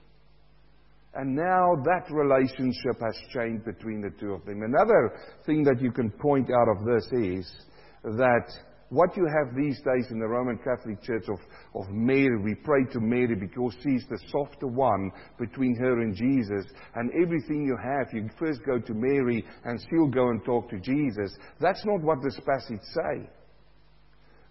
And 1.14 1.34
now 1.34 1.74
that 1.84 2.10
relationship 2.10 3.00
has 3.02 3.18
changed 3.34 3.64
between 3.64 4.00
the 4.00 4.10
two 4.18 4.32
of 4.32 4.46
them. 4.46 4.62
Another 4.62 5.12
thing 5.44 5.62
that 5.64 5.82
you 5.82 5.92
can 5.92 6.10
point 6.10 6.48
out 6.50 6.68
of 6.68 6.86
this 6.86 7.04
is 7.12 7.52
that 8.04 8.46
what 8.88 9.16
you 9.16 9.26
have 9.26 9.56
these 9.56 9.78
days 9.78 10.06
in 10.10 10.20
the 10.20 10.28
Roman 10.28 10.58
Catholic 10.58 11.02
Church 11.02 11.24
of, 11.28 11.38
of 11.74 11.90
Mary, 11.90 12.38
we 12.42 12.54
pray 12.54 12.84
to 12.92 13.00
Mary 13.00 13.34
because 13.34 13.74
she's 13.82 14.04
the 14.08 14.18
softer 14.28 14.68
one 14.68 15.10
between 15.38 15.74
her 15.76 16.00
and 16.00 16.14
Jesus. 16.14 16.66
And 16.94 17.10
everything 17.20 17.64
you 17.66 17.76
have, 17.82 18.12
you 18.12 18.28
first 18.38 18.60
go 18.64 18.78
to 18.78 18.94
Mary 18.94 19.44
and 19.64 19.80
she'll 19.90 20.08
go 20.08 20.28
and 20.28 20.44
talk 20.44 20.70
to 20.70 20.78
Jesus. 20.78 21.34
That's 21.60 21.84
not 21.84 22.02
what 22.02 22.22
this 22.22 22.38
passage 22.46 22.84
says. 22.92 23.26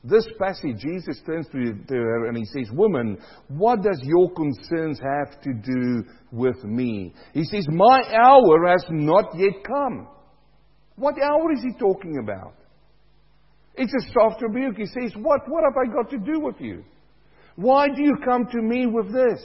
This 0.04 0.28
passage, 0.40 0.78
Jesus 0.80 1.22
turns 1.28 1.48
to, 1.52 1.74
to 1.74 1.94
her 1.94 2.28
and 2.28 2.36
he 2.36 2.46
says, 2.46 2.72
Woman, 2.74 3.20
what 3.50 3.84
does 3.84 4.02
your 4.04 4.32
concerns 4.34 5.00
have 5.00 5.40
to 5.42 5.54
do 5.54 6.04
with 6.32 6.64
me? 6.64 7.14
He 7.34 7.44
says, 7.44 7.68
My 7.70 8.02
hour 8.12 8.68
has 8.68 8.84
not 8.90 9.38
yet 9.38 9.64
come. 9.66 10.08
What 10.96 11.22
hour 11.22 11.52
is 11.54 11.62
he 11.62 11.74
talking 11.78 12.18
about? 12.24 12.56
It's 13.76 13.94
a 13.94 14.12
soft 14.12 14.42
rebuke. 14.42 14.78
He 14.78 14.88
says, 14.88 15.14
What, 15.16 15.42
what 15.48 15.64
have 15.64 15.78
I 15.78 15.94
got 15.94 16.10
to 16.10 16.18
do 16.18 16.40
with 16.40 16.60
you? 16.60 16.84
Why 17.56 17.88
do 17.88 18.02
you 18.02 18.18
come 18.26 18.48
to 18.48 18.62
me 18.62 18.88
with 18.88 19.14
this? 19.14 19.44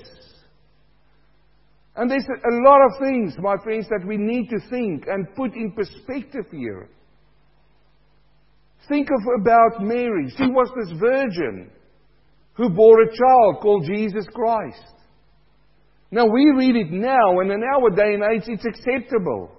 And 1.97 2.11
there's 2.11 2.27
a 2.27 2.69
lot 2.69 2.81
of 2.87 2.99
things, 3.01 3.35
my 3.39 3.57
friends, 3.63 3.87
that 3.89 4.07
we 4.07 4.17
need 4.17 4.49
to 4.51 4.59
think 4.71 5.05
and 5.07 5.35
put 5.35 5.55
in 5.55 5.73
perspective 5.73 6.45
here. 6.51 6.89
Think 8.89 9.09
of 9.11 9.41
about 9.41 9.83
Mary. 9.83 10.33
She 10.37 10.47
was 10.47 10.71
this 10.77 10.99
virgin 10.99 11.71
who 12.55 12.71
bore 12.71 13.03
a 13.03 13.09
child 13.09 13.61
called 13.61 13.85
Jesus 13.87 14.27
Christ. 14.33 14.93
Now 16.11 16.27
we 16.27 16.53
read 16.57 16.77
it 16.77 16.91
now, 16.91 17.41
and 17.41 17.51
in 17.51 17.63
our 17.63 17.91
day 17.91 18.15
and 18.15 18.23
age, 18.23 18.45
it's 18.47 18.65
acceptable. 18.65 19.51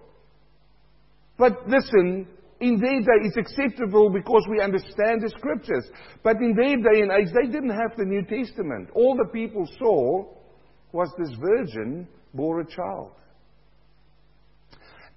But 1.38 1.68
listen, 1.68 2.28
in 2.62 2.80
their 2.80 3.02
day, 3.02 3.26
it's 3.26 3.38
acceptable 3.38 4.10
because 4.10 4.48
we 4.50 4.62
understand 4.62 5.22
the 5.22 5.30
scriptures. 5.38 5.90
But 6.24 6.38
in 6.38 6.56
their 6.56 6.78
day 6.78 7.02
and 7.02 7.12
age, 7.12 7.28
they 7.34 7.52
didn't 7.52 7.70
have 7.70 7.98
the 7.98 8.06
New 8.06 8.24
Testament. 8.24 8.90
All 8.96 9.16
the 9.16 9.30
people 9.32 9.68
saw 9.78 10.26
was 10.94 11.13
this 11.20 11.36
virgin 11.40 12.08
bore 12.34 12.62
a 12.62 12.66
child. 12.66 13.12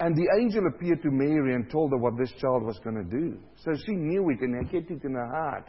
And 0.01 0.17
the 0.17 0.27
angel 0.41 0.67
appeared 0.67 1.03
to 1.03 1.11
Mary 1.11 1.55
and 1.55 1.71
told 1.71 1.91
her 1.91 1.99
what 1.99 2.17
this 2.17 2.33
child 2.41 2.65
was 2.65 2.79
going 2.83 2.97
to 2.97 3.05
do. 3.05 3.39
So 3.63 3.73
she 3.85 3.93
knew 3.93 4.31
it 4.31 4.41
and 4.41 4.71
kept 4.71 4.91
it 4.91 5.05
in 5.05 5.13
her 5.13 5.29
heart. 5.29 5.67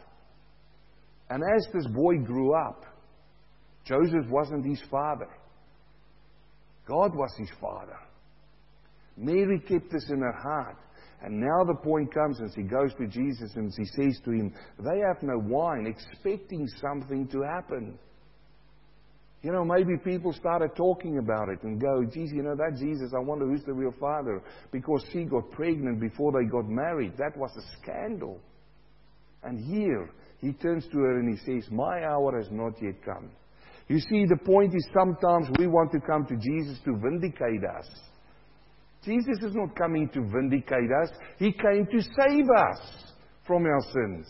And 1.28 1.42
as 1.54 1.66
this 1.72 1.86
boy 1.88 2.16
grew 2.16 2.54
up, 2.54 2.84
Joseph 3.84 4.30
wasn't 4.30 4.64
his 4.64 4.82
father. 4.90 5.28
God 6.88 7.14
was 7.14 7.30
his 7.38 7.50
father. 7.60 7.98
Mary 9.18 9.60
kept 9.60 9.92
this 9.92 10.08
in 10.10 10.20
her 10.20 10.38
heart. 10.42 10.76
And 11.22 11.38
now 11.38 11.64
the 11.64 11.74
point 11.74 12.12
comes 12.12 12.40
and 12.40 12.50
she 12.54 12.62
goes 12.62 12.92
to 12.94 13.06
Jesus 13.06 13.52
and 13.54 13.72
she 13.76 13.84
says 13.84 14.18
to 14.24 14.30
him, 14.30 14.52
They 14.78 14.98
have 15.06 15.22
no 15.22 15.38
wine, 15.38 15.86
expecting 15.86 16.66
something 16.80 17.28
to 17.28 17.42
happen. 17.42 17.98
You 19.42 19.50
know, 19.50 19.64
maybe 19.64 19.96
people 20.04 20.32
started 20.32 20.70
talking 20.76 21.18
about 21.18 21.48
it 21.48 21.62
and 21.64 21.80
go, 21.80 22.04
geez, 22.04 22.30
you 22.32 22.42
know, 22.42 22.54
that 22.54 22.78
Jesus, 22.78 23.12
I 23.14 23.18
wonder 23.18 23.44
who's 23.44 23.64
the 23.64 23.72
real 23.72 23.94
father. 23.98 24.40
Because 24.70 25.04
she 25.12 25.24
got 25.24 25.50
pregnant 25.50 26.00
before 26.00 26.32
they 26.32 26.48
got 26.48 26.68
married. 26.68 27.14
That 27.18 27.36
was 27.36 27.50
a 27.56 27.82
scandal. 27.82 28.38
And 29.42 29.58
here, 29.58 30.10
he 30.38 30.52
turns 30.52 30.86
to 30.92 30.98
her 30.98 31.18
and 31.18 31.36
he 31.36 31.44
says, 31.44 31.68
My 31.72 32.04
hour 32.04 32.38
has 32.38 32.48
not 32.52 32.80
yet 32.80 33.04
come. 33.04 33.30
You 33.88 33.98
see, 33.98 34.24
the 34.26 34.38
point 34.44 34.74
is 34.74 34.86
sometimes 34.96 35.48
we 35.58 35.66
want 35.66 35.90
to 35.92 36.00
come 36.00 36.24
to 36.26 36.36
Jesus 36.36 36.78
to 36.84 36.96
vindicate 36.96 37.64
us. 37.64 37.88
Jesus 39.04 39.42
is 39.42 39.54
not 39.54 39.76
coming 39.76 40.08
to 40.10 40.20
vindicate 40.20 40.90
us, 41.02 41.10
He 41.38 41.50
came 41.52 41.86
to 41.90 42.00
save 42.00 42.48
us 42.56 43.12
from 43.46 43.66
our 43.66 43.80
sins. 43.92 44.26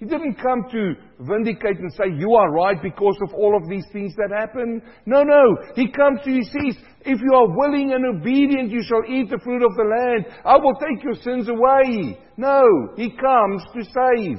He 0.00 0.06
didn't 0.06 0.40
come 0.40 0.64
to 0.72 0.94
vindicate 1.20 1.78
and 1.78 1.92
say, 1.92 2.04
You 2.16 2.34
are 2.34 2.50
right 2.50 2.82
because 2.82 3.18
of 3.22 3.34
all 3.34 3.54
of 3.54 3.68
these 3.68 3.84
things 3.92 4.14
that 4.16 4.34
happen. 4.34 4.80
No, 5.04 5.22
no. 5.22 5.58
He 5.76 5.92
comes 5.92 6.20
to, 6.24 6.30
he 6.30 6.42
says, 6.42 6.82
If 7.02 7.20
you 7.20 7.34
are 7.34 7.54
willing 7.54 7.92
and 7.92 8.06
obedient, 8.16 8.70
you 8.70 8.82
shall 8.82 9.02
eat 9.06 9.28
the 9.28 9.38
fruit 9.44 9.62
of 9.62 9.76
the 9.76 9.84
land. 9.84 10.24
I 10.42 10.56
will 10.56 10.72
take 10.80 11.04
your 11.04 11.16
sins 11.22 11.50
away. 11.50 12.18
No. 12.38 12.64
He 12.96 13.10
comes 13.10 13.62
to 13.74 13.84
save. 13.84 14.38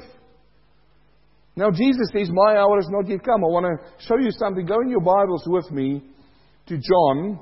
Now, 1.55 1.69
Jesus 1.69 2.09
says, 2.11 2.31
My 2.33 2.57
hour 2.57 2.77
has 2.77 2.89
not 2.89 3.07
yet 3.07 3.23
come. 3.23 3.43
I 3.43 3.53
want 3.53 3.67
to 3.67 4.07
show 4.07 4.17
you 4.17 4.31
something. 4.31 4.65
Go 4.65 4.81
in 4.81 4.89
your 4.89 5.01
Bibles 5.01 5.43
with 5.45 5.69
me 5.69 6.01
to 6.69 6.75
John. 6.75 7.39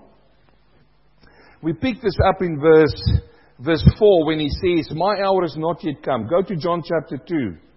We 1.63 1.71
pick 1.71 2.01
this 2.01 2.17
up 2.27 2.41
in 2.41 2.59
verse, 2.59 3.21
verse 3.59 3.87
4 3.97 4.25
when 4.25 4.39
he 4.39 4.49
says, 4.49 4.93
My 4.93 5.21
hour 5.23 5.43
has 5.43 5.55
not 5.55 5.81
yet 5.85 6.03
come. 6.03 6.27
Go 6.27 6.41
to 6.41 6.55
John 6.57 6.83
chapter 6.85 7.17
2. 7.25 7.68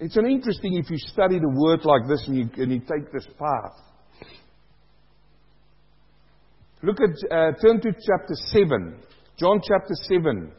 It's 0.00 0.16
an 0.16 0.24
interesting 0.24 0.78
if 0.78 0.90
you 0.90 0.96
study 0.96 1.38
the 1.38 1.50
word 1.54 1.84
like 1.84 2.08
this 2.08 2.26
and 2.26 2.34
you, 2.34 2.48
and 2.56 2.72
you 2.72 2.80
take 2.80 3.12
this 3.12 3.26
path. 3.38 3.76
Look 6.82 6.96
at, 7.02 7.10
uh, 7.30 7.52
turn 7.60 7.82
to 7.82 7.92
chapter 7.92 8.34
7. 8.34 8.96
John 9.38 9.60
chapter 9.62 9.94
7. 10.08 10.52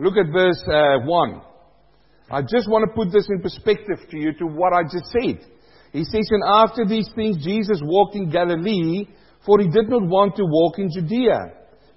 Look 0.00 0.14
at 0.16 0.32
verse 0.32 0.60
uh, 0.66 1.06
1. 1.06 1.40
I 2.32 2.42
just 2.42 2.68
want 2.68 2.84
to 2.90 2.92
put 2.96 3.12
this 3.12 3.28
in 3.30 3.40
perspective 3.40 3.98
to 4.10 4.18
you 4.18 4.32
to 4.32 4.46
what 4.46 4.72
I 4.72 4.82
just 4.82 5.06
said. 5.12 5.53
He 5.94 6.02
says, 6.02 6.26
And 6.30 6.42
after 6.44 6.84
these 6.84 7.08
things, 7.14 7.36
Jesus 7.44 7.80
walked 7.84 8.16
in 8.16 8.28
Galilee, 8.28 9.06
for 9.46 9.60
he 9.60 9.68
did 9.68 9.88
not 9.88 10.02
want 10.02 10.34
to 10.34 10.42
walk 10.44 10.80
in 10.80 10.90
Judea, 10.90 11.52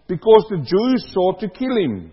because 0.07 0.45
the 0.51 0.57
Jews 0.57 1.11
sought 1.11 1.39
to 1.39 1.49
kill 1.49 1.75
him. 1.75 2.11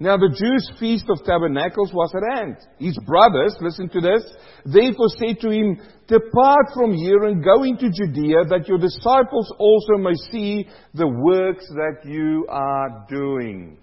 Now 0.00 0.16
the 0.16 0.30
Jews' 0.32 0.70
feast 0.80 1.04
of 1.10 1.22
tabernacles 1.26 1.92
was 1.92 2.14
at 2.16 2.38
hand. 2.38 2.56
His 2.78 2.98
brothers, 3.04 3.58
listen 3.60 3.90
to 3.90 4.00
this, 4.00 4.24
therefore 4.64 5.08
said 5.18 5.38
to 5.40 5.50
him, 5.50 5.76
Depart 6.06 6.72
from 6.72 6.94
here 6.94 7.24
and 7.24 7.44
go 7.44 7.64
into 7.64 7.90
Judea, 7.92 8.48
that 8.48 8.68
your 8.68 8.78
disciples 8.78 9.52
also 9.58 9.98
may 9.98 10.14
see 10.32 10.66
the 10.94 11.08
works 11.08 11.66
that 11.68 12.08
you 12.08 12.46
are 12.48 13.04
doing. 13.10 13.76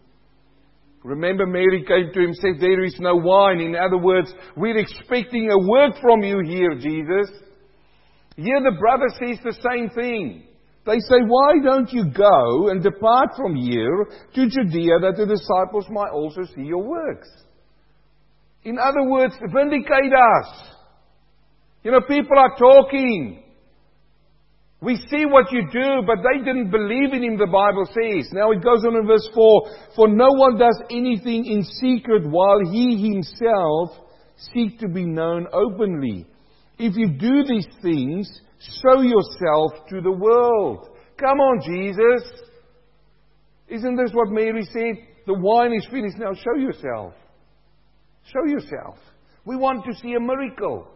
Remember, 1.06 1.46
Mary 1.46 1.86
came 1.88 2.12
to 2.12 2.20
him 2.20 2.30
and 2.30 2.36
said, 2.38 2.60
There 2.60 2.84
is 2.84 2.96
no 3.00 3.16
wine. 3.16 3.60
In 3.60 3.76
other 3.76 4.00
words, 4.00 4.34
we're 4.58 4.80
expecting 4.80 5.52
a 5.52 5.68
work 5.70 5.94
from 6.02 6.24
you 6.24 6.42
here, 6.44 6.74
Jesus. 6.74 7.30
Here 8.36 8.60
the 8.64 8.76
brother 8.80 9.06
says 9.20 9.38
the 9.44 9.54
same 9.54 9.92
thing. 9.92 10.48
They 10.84 10.98
say, 10.98 11.22
Why 11.28 11.54
don't 11.64 11.94
you 11.94 12.06
go 12.12 12.70
and 12.70 12.82
depart 12.82 13.30
from 13.38 13.56
here 13.56 14.08
to 14.34 14.50
Judea 14.50 14.98
that 15.02 15.14
the 15.18 15.28
disciples 15.28 15.86
might 15.92 16.10
also 16.10 16.42
see 16.56 16.64
your 16.64 16.82
works? 16.82 17.30
In 18.64 18.80
other 18.80 19.04
words, 19.08 19.36
vindicate 19.54 20.12
us. 20.12 20.70
You 21.84 21.92
know, 21.92 22.02
people 22.02 22.40
are 22.40 22.58
talking. 22.58 23.44
We 24.82 24.98
see 25.10 25.26
what 25.26 25.52
you 25.52 25.64
do, 25.72 26.04
but 26.06 26.18
they 26.18 26.44
didn't 26.44 26.70
believe 26.70 27.14
in 27.14 27.24
him, 27.24 27.38
the 27.38 27.48
Bible 27.48 27.86
says. 27.88 28.32
Now 28.34 28.52
it 28.52 28.64
goes 28.64 28.86
on 28.86 28.96
in 28.96 29.08
verse 29.08 29.28
4 29.34 29.70
For 29.96 30.08
no 30.08 30.28
one 30.30 30.58
does 30.58 30.80
anything 30.92 31.46
in 31.46 31.64
secret 31.64 32.30
while 32.30 32.60
he 32.72 33.12
himself 33.14 33.92
seek 34.54 34.80
to 34.80 34.88
be 34.88 35.06
known 35.06 35.48
openly. 35.54 36.28
If 36.78 36.96
you 36.98 37.08
do 37.18 37.44
these 37.48 37.68
things, 37.82 38.30
show 38.84 39.02
yourself 39.02 39.88
to 39.90 40.02
the 40.02 40.12
world. 40.12 40.90
Come 41.18 41.40
on, 41.40 41.62
Jesus. 41.66 42.30
Isn't 43.70 43.96
this 43.96 44.12
what 44.14 44.30
Mary 44.30 44.64
said? 44.72 44.96
The 45.26 45.34
wine 45.34 45.74
is 45.74 45.88
finished. 45.90 46.18
Now 46.18 46.34
show 46.34 46.60
yourself. 46.60 47.14
Show 48.26 48.46
yourself. 48.46 48.98
We 49.46 49.56
want 49.56 49.86
to 49.86 49.94
see 49.96 50.14
a 50.14 50.20
miracle. 50.20 50.88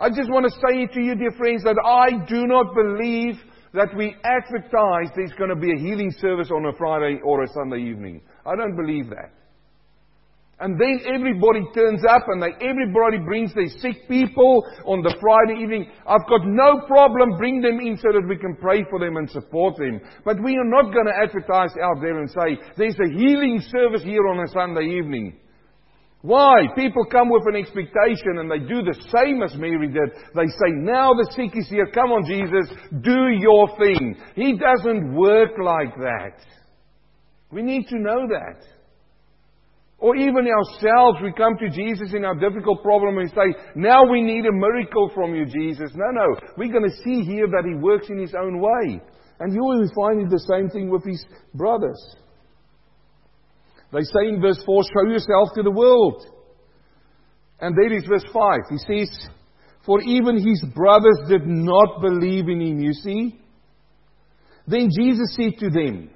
I 0.00 0.08
just 0.08 0.30
want 0.30 0.46
to 0.48 0.60
say 0.66 0.86
to 0.86 1.00
you, 1.00 1.14
dear 1.14 1.32
friends, 1.36 1.62
that 1.64 1.76
I 1.76 2.24
do 2.24 2.46
not 2.46 2.74
believe 2.74 3.36
that 3.74 3.94
we 3.94 4.16
advertise 4.24 5.12
there's 5.14 5.36
going 5.36 5.50
to 5.50 5.60
be 5.60 5.72
a 5.72 5.78
healing 5.78 6.10
service 6.18 6.50
on 6.50 6.64
a 6.64 6.72
Friday 6.72 7.20
or 7.22 7.44
a 7.44 7.48
Sunday 7.52 7.84
evening. 7.84 8.22
I 8.46 8.56
don't 8.56 8.74
believe 8.74 9.10
that. 9.10 9.36
And 10.58 10.80
then 10.80 11.00
everybody 11.04 11.60
turns 11.74 12.02
up 12.08 12.24
and 12.28 12.42
they, 12.42 12.52
everybody 12.64 13.18
brings 13.24 13.52
their 13.54 13.68
sick 13.80 14.08
people 14.08 14.64
on 14.84 15.02
the 15.02 15.16
Friday 15.20 15.60
evening. 15.60 15.88
I've 16.06 16.28
got 16.28 16.44
no 16.44 16.80
problem 16.86 17.36
bring 17.36 17.60
them 17.60 17.80
in 17.80 17.96
so 17.96 18.08
that 18.12 18.28
we 18.28 18.36
can 18.36 18.56
pray 18.56 18.84
for 18.88 19.00
them 19.00 19.16
and 19.16 19.28
support 19.28 19.76
them. 19.76 20.00
But 20.24 20.42
we 20.42 20.56
are 20.56 20.68
not 20.68 20.92
going 20.92 21.06
to 21.06 21.16
advertise 21.16 21.76
out 21.76 22.00
there 22.00 22.20
and 22.20 22.28
say, 22.28 22.56
there's 22.76 22.98
a 23.00 23.12
healing 23.12 23.60
service 23.68 24.02
here 24.02 24.26
on 24.28 24.44
a 24.44 24.48
Sunday 24.48 24.96
evening. 24.96 25.40
Why? 26.22 26.66
People 26.76 27.04
come 27.10 27.30
with 27.30 27.44
an 27.46 27.56
expectation 27.56 28.38
and 28.38 28.50
they 28.50 28.58
do 28.58 28.82
the 28.82 28.98
same 29.08 29.42
as 29.42 29.56
Mary 29.56 29.88
did. 29.88 30.10
They 30.34 30.46
say, 30.46 30.70
now 30.72 31.14
the 31.14 31.30
sick 31.34 31.56
is 31.56 31.68
here. 31.68 31.86
Come 31.94 32.12
on, 32.12 32.24
Jesus, 32.26 32.68
do 33.02 33.28
your 33.38 33.68
thing. 33.78 34.16
He 34.34 34.58
doesn't 34.58 35.14
work 35.14 35.52
like 35.62 35.94
that. 35.96 36.44
We 37.50 37.62
need 37.62 37.88
to 37.88 37.98
know 37.98 38.28
that. 38.28 38.66
Or 39.98 40.16
even 40.16 40.46
ourselves, 40.46 41.18
we 41.22 41.32
come 41.32 41.56
to 41.58 41.68
Jesus 41.68 42.14
in 42.14 42.24
our 42.24 42.34
difficult 42.34 42.82
problem 42.82 43.18
and 43.18 43.30
say, 43.30 43.54
now 43.74 44.00
we 44.10 44.22
need 44.22 44.46
a 44.46 44.52
miracle 44.52 45.10
from 45.14 45.34
you, 45.34 45.44
Jesus. 45.44 45.90
No, 45.94 46.10
no. 46.10 46.36
We're 46.56 46.72
going 46.72 46.88
to 46.88 47.02
see 47.04 47.22
here 47.22 47.46
that 47.46 47.64
He 47.66 47.74
works 47.74 48.08
in 48.08 48.18
His 48.18 48.34
own 48.34 48.60
way. 48.60 49.00
And 49.40 49.52
you 49.52 49.62
will 49.62 49.86
find 49.94 50.30
the 50.30 50.44
same 50.52 50.68
thing 50.70 50.90
with 50.90 51.04
His 51.04 51.24
brothers. 51.54 51.98
They 53.92 54.02
say 54.02 54.28
in 54.28 54.40
verse 54.40 54.62
4, 54.64 54.82
show 54.84 55.10
yourself 55.10 55.48
to 55.54 55.62
the 55.62 55.70
world. 55.70 56.24
And 57.60 57.76
there 57.76 57.92
is 57.92 58.04
verse 58.06 58.24
5. 58.32 58.58
He 58.70 58.78
says, 58.78 59.28
For 59.84 60.00
even 60.00 60.36
his 60.36 60.64
brothers 60.74 61.18
did 61.28 61.46
not 61.46 62.00
believe 62.00 62.48
in 62.48 62.60
him, 62.60 62.80
you 62.80 62.92
see. 62.92 63.40
Then 64.66 64.88
Jesus 64.96 65.34
said 65.36 65.58
to 65.58 65.70
them, 65.70 66.10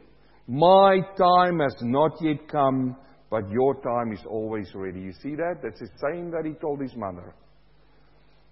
My 0.47 1.01
time 1.19 1.59
has 1.59 1.75
not 1.83 2.13
yet 2.21 2.49
come, 2.49 2.97
but 3.31 3.51
your 3.51 3.75
time 3.83 4.13
is 4.13 4.21
always 4.29 4.71
ready. 4.75 5.01
You 5.01 5.13
see 5.13 5.35
that? 5.35 5.57
That's 5.63 5.81
the 5.81 5.89
same 6.01 6.31
that 6.31 6.45
he 6.45 6.53
told 6.53 6.81
his 6.81 6.95
mother. 6.97 7.35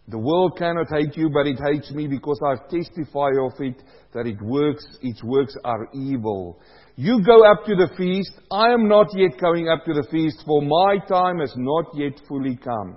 The 0.08 0.18
world 0.18 0.58
cannot 0.58 0.88
hate 0.90 1.16
you, 1.16 1.30
but 1.30 1.46
it 1.46 1.58
hates 1.64 1.90
me 1.92 2.08
because 2.08 2.38
I 2.44 2.56
testify 2.68 3.30
of 3.40 3.52
it 3.60 3.80
that 4.12 4.26
it 4.26 4.42
works, 4.42 4.84
its 5.00 5.22
works 5.22 5.56
are 5.64 5.88
evil. 5.94 6.60
You 6.96 7.22
go 7.24 7.44
up 7.50 7.64
to 7.66 7.76
the 7.76 7.88
feast. 7.96 8.32
I 8.50 8.72
am 8.72 8.88
not 8.88 9.06
yet 9.14 9.40
going 9.40 9.68
up 9.68 9.84
to 9.84 9.94
the 9.94 10.06
feast, 10.10 10.42
for 10.44 10.60
my 10.60 10.98
time 11.06 11.38
has 11.38 11.54
not 11.56 11.86
yet 11.94 12.20
fully 12.28 12.56
come. 12.56 12.96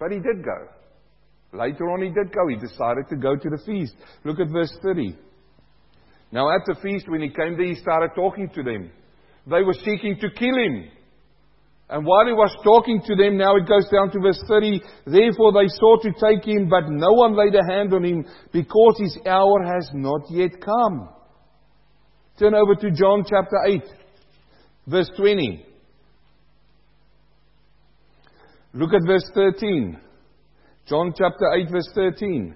But 0.00 0.12
he 0.12 0.18
did 0.18 0.44
go. 0.44 0.68
Later 1.52 1.90
on, 1.90 2.02
he 2.02 2.08
did 2.08 2.32
go. 2.32 2.48
He 2.48 2.56
decided 2.56 3.08
to 3.10 3.16
go 3.16 3.36
to 3.36 3.50
the 3.50 3.62
feast. 3.64 3.94
Look 4.24 4.40
at 4.40 4.48
verse 4.48 4.72
30. 4.82 5.16
Now, 6.30 6.50
at 6.50 6.62
the 6.66 6.76
feast, 6.82 7.08
when 7.08 7.22
he 7.22 7.28
came 7.28 7.56
there, 7.56 7.66
he 7.66 7.74
started 7.74 8.10
talking 8.14 8.50
to 8.54 8.62
them. 8.62 8.90
They 9.46 9.62
were 9.62 9.74
seeking 9.74 10.18
to 10.20 10.30
kill 10.30 10.54
him. 10.54 10.90
And 11.90 12.04
while 12.04 12.26
he 12.26 12.32
was 12.32 12.54
talking 12.62 13.00
to 13.06 13.16
them, 13.16 13.38
now 13.38 13.56
it 13.56 13.66
goes 13.66 13.88
down 13.88 14.10
to 14.10 14.20
verse 14.20 14.42
30. 14.46 14.82
Therefore 15.06 15.52
they 15.52 15.68
sought 15.68 16.02
to 16.02 16.12
take 16.12 16.44
him, 16.46 16.68
but 16.68 16.84
no 16.88 17.12
one 17.12 17.34
laid 17.34 17.54
a 17.54 17.64
hand 17.64 17.94
on 17.94 18.04
him 18.04 18.26
because 18.52 18.96
his 18.98 19.18
hour 19.26 19.64
has 19.64 19.88
not 19.94 20.22
yet 20.30 20.60
come. 20.60 21.08
Turn 22.38 22.54
over 22.54 22.74
to 22.74 22.90
John 22.90 23.24
chapter 23.28 23.56
8, 23.66 23.82
verse 24.86 25.10
20. 25.16 25.64
Look 28.74 28.92
at 28.92 29.06
verse 29.06 29.28
13. 29.34 29.98
John 30.86 31.14
chapter 31.16 31.52
8, 31.54 31.70
verse 31.70 31.88
13. 31.94 32.54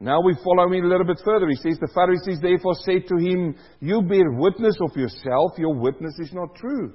Now 0.00 0.20
we 0.20 0.36
follow 0.44 0.68
me 0.68 0.80
a 0.80 0.86
little 0.86 1.06
bit 1.06 1.20
further. 1.24 1.48
He 1.48 1.56
says, 1.56 1.78
The 1.80 1.90
Pharisees 1.94 2.40
therefore 2.42 2.74
said 2.84 3.06
to 3.08 3.16
him, 3.16 3.54
You 3.80 4.02
bear 4.02 4.30
witness 4.32 4.76
of 4.80 4.96
yourself, 4.96 5.52
your 5.56 5.74
witness 5.74 6.14
is 6.18 6.32
not 6.32 6.54
true. 6.56 6.94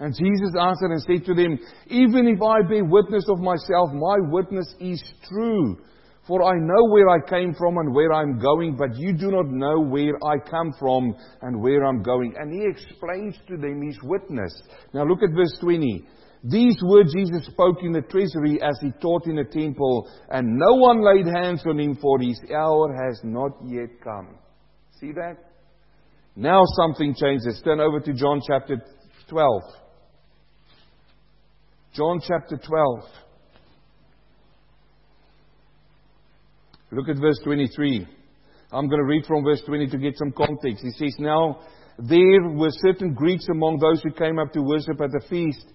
And 0.00 0.14
Jesus 0.14 0.54
answered 0.58 0.92
and 0.92 1.02
said 1.02 1.26
to 1.26 1.34
them, 1.34 1.58
Even 1.88 2.28
if 2.28 2.40
I 2.40 2.62
bear 2.68 2.84
witness 2.84 3.24
of 3.28 3.40
myself, 3.40 3.90
my 3.92 4.16
witness 4.30 4.72
is 4.78 5.02
true. 5.28 5.78
For 6.28 6.44
I 6.44 6.52
know 6.60 6.90
where 6.90 7.08
I 7.08 7.18
came 7.26 7.54
from 7.54 7.78
and 7.78 7.94
where 7.94 8.12
I'm 8.12 8.38
going, 8.38 8.76
but 8.76 8.94
you 8.96 9.14
do 9.14 9.30
not 9.30 9.48
know 9.48 9.80
where 9.80 10.12
I 10.22 10.36
come 10.38 10.72
from 10.78 11.14
and 11.40 11.60
where 11.60 11.84
I'm 11.86 12.02
going. 12.02 12.34
And 12.38 12.52
he 12.52 12.68
explains 12.68 13.36
to 13.48 13.56
them 13.56 13.82
his 13.82 13.98
witness. 14.02 14.52
Now 14.92 15.04
look 15.04 15.22
at 15.22 15.34
verse 15.34 15.56
20. 15.60 16.04
These 16.44 16.76
words 16.84 17.14
Jesus 17.14 17.46
spoke 17.46 17.78
in 17.82 17.92
the 17.92 18.02
treasury 18.02 18.60
as 18.62 18.78
he 18.80 18.92
taught 19.00 19.26
in 19.26 19.36
the 19.36 19.44
temple, 19.44 20.08
and 20.30 20.46
no 20.56 20.74
one 20.74 21.02
laid 21.02 21.26
hands 21.26 21.62
on 21.66 21.80
him, 21.80 21.96
for 21.96 22.20
his 22.20 22.40
hour 22.54 22.94
has 22.94 23.20
not 23.24 23.52
yet 23.66 23.88
come. 24.04 24.36
See 25.00 25.12
that? 25.12 25.36
Now 26.36 26.62
something 26.76 27.14
changes. 27.14 27.60
Turn 27.64 27.80
over 27.80 28.00
to 28.00 28.12
John 28.12 28.40
chapter 28.46 28.76
12. 29.28 29.62
John 31.94 32.20
chapter 32.26 32.56
12. 32.56 33.04
Look 36.92 37.08
at 37.08 37.16
verse 37.20 37.38
23. 37.44 38.06
I'm 38.72 38.88
going 38.88 39.00
to 39.00 39.06
read 39.06 39.24
from 39.26 39.44
verse 39.44 39.62
20 39.66 39.88
to 39.88 39.98
get 39.98 40.16
some 40.16 40.32
context. 40.32 40.84
He 40.84 40.90
says, 40.92 41.14
Now 41.18 41.60
there 41.98 42.48
were 42.50 42.70
certain 42.70 43.14
Greeks 43.14 43.46
among 43.50 43.78
those 43.78 44.02
who 44.02 44.10
came 44.12 44.38
up 44.38 44.52
to 44.52 44.62
worship 44.62 45.00
at 45.00 45.10
the 45.10 45.22
feast. 45.28 45.66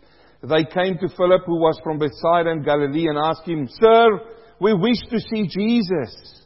They 0.44 0.66
came 0.66 0.98
to 1.00 1.16
Philip, 1.16 1.44
who 1.46 1.60
was 1.60 1.80
from 1.84 2.00
Bethsaida 2.00 2.52
in 2.52 2.64
Galilee, 2.64 3.08
and 3.08 3.18
asked 3.18 3.48
him, 3.48 3.68
Sir, 3.70 4.20
we 4.60 4.74
wish 4.74 5.00
to 5.10 5.20
see 5.20 5.48
Jesus. 5.48 6.46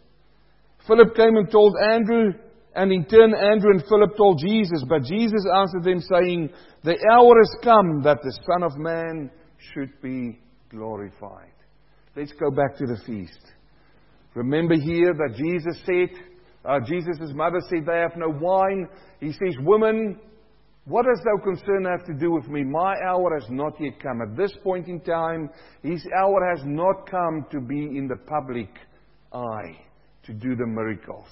Philip 0.88 1.16
came 1.16 1.36
and 1.36 1.52
told 1.52 1.76
Andrew, 1.92 2.32
and 2.76 2.92
in 2.92 3.06
turn 3.06 3.34
Andrew 3.34 3.72
and 3.72 3.84
Philip 3.90 4.16
told 4.16 4.40
Jesus. 4.40 4.84
But 4.88 5.04
Jesus 5.04 5.46
answered 5.54 5.84
them, 5.84 6.00
saying, 6.00 6.50
The 6.84 6.98
hour 7.12 7.34
has 7.40 7.56
come 7.64 8.04
that 8.04 8.22
the 8.22 8.38
Son 8.46 8.64
of 8.64 8.78
Man 8.78 9.32
should 9.74 10.02
be 10.02 10.40
glorified. 10.70 11.54
Let's 12.16 12.34
go 12.34 12.50
back 12.52 12.78
to 12.78 12.86
the 12.86 12.98
feast. 13.06 13.40
Remember 14.34 14.76
here 14.76 15.14
that 15.14 15.36
Jesus 15.36 15.82
said, 15.86 16.10
uh, 16.66 16.80
Jesus' 16.86 17.34
mother 17.34 17.60
said, 17.70 17.86
They 17.86 18.00
have 18.00 18.18
no 18.18 18.30
wine. 18.30 18.88
He 19.20 19.32
says, 19.32 19.56
Woman, 19.62 20.20
what 20.86 21.06
does 21.06 21.22
thou 21.24 21.44
concern 21.44 21.86
have 21.86 22.06
to 22.08 22.14
do 22.14 22.32
with 22.32 22.48
me? 22.48 22.64
My 22.64 22.96
hour 23.08 23.38
has 23.40 23.50
not 23.50 23.74
yet 23.80 24.02
come. 24.02 24.22
At 24.22 24.38
this 24.38 24.54
point 24.64 24.88
in 24.88 25.00
time, 25.02 25.50
his 25.84 26.06
hour 26.18 26.56
has 26.56 26.64
not 26.66 27.10
come 27.10 27.46
to 27.52 27.60
be 27.60 27.98
in 27.98 28.08
the 28.08 28.18
public 28.28 28.70
eye 29.34 29.78
to 30.24 30.34
do 30.34 30.56
the 30.56 30.66
miracles. 30.66 31.28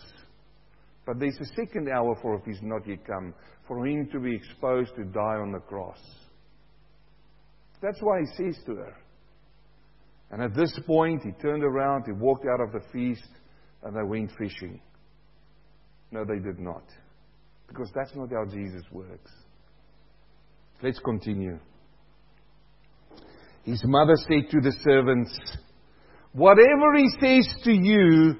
But 1.05 1.19
there's 1.19 1.37
a 1.39 1.55
second 1.55 1.89
hour 1.89 2.17
for 2.21 2.35
if 2.35 2.45
he's 2.45 2.61
not 2.61 2.87
yet 2.87 3.05
come, 3.05 3.33
for 3.67 3.85
him 3.85 4.09
to 4.11 4.19
be 4.19 4.35
exposed 4.35 4.95
to 4.95 5.03
die 5.03 5.37
on 5.37 5.51
the 5.51 5.59
cross. 5.59 5.99
That's 7.81 8.01
why 8.01 8.21
he 8.21 8.25
says 8.43 8.57
to 8.65 8.75
her. 8.75 8.95
And 10.31 10.41
at 10.41 10.55
this 10.55 10.77
point, 10.85 11.23
he 11.23 11.31
turned 11.33 11.63
around, 11.63 12.05
he 12.05 12.11
walked 12.11 12.45
out 12.45 12.61
of 12.61 12.71
the 12.71 12.81
feast, 12.91 13.27
and 13.83 13.95
they 13.95 14.03
went 14.03 14.31
fishing. 14.37 14.79
No, 16.11 16.25
they 16.25 16.39
did 16.39 16.59
not. 16.59 16.83
Because 17.67 17.91
that's 17.95 18.15
not 18.15 18.29
how 18.31 18.45
Jesus 18.45 18.83
works. 18.91 19.31
Let's 20.81 20.99
continue. 20.99 21.59
His 23.63 23.81
mother 23.85 24.15
said 24.17 24.49
to 24.51 24.61
the 24.61 24.73
servants, 24.83 25.37
Whatever 26.33 26.95
he 26.97 27.09
says 27.19 27.63
to 27.63 27.71
you, 27.71 28.35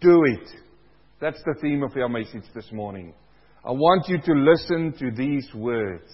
do 0.00 0.22
it. 0.24 0.48
That's 1.20 1.42
the 1.44 1.54
theme 1.60 1.82
of 1.82 1.96
our 1.96 2.08
message 2.08 2.44
this 2.54 2.70
morning. 2.72 3.12
I 3.64 3.72
want 3.72 4.08
you 4.08 4.18
to 4.20 4.32
listen 4.32 4.94
to 4.98 5.10
these 5.10 5.46
words. 5.54 6.10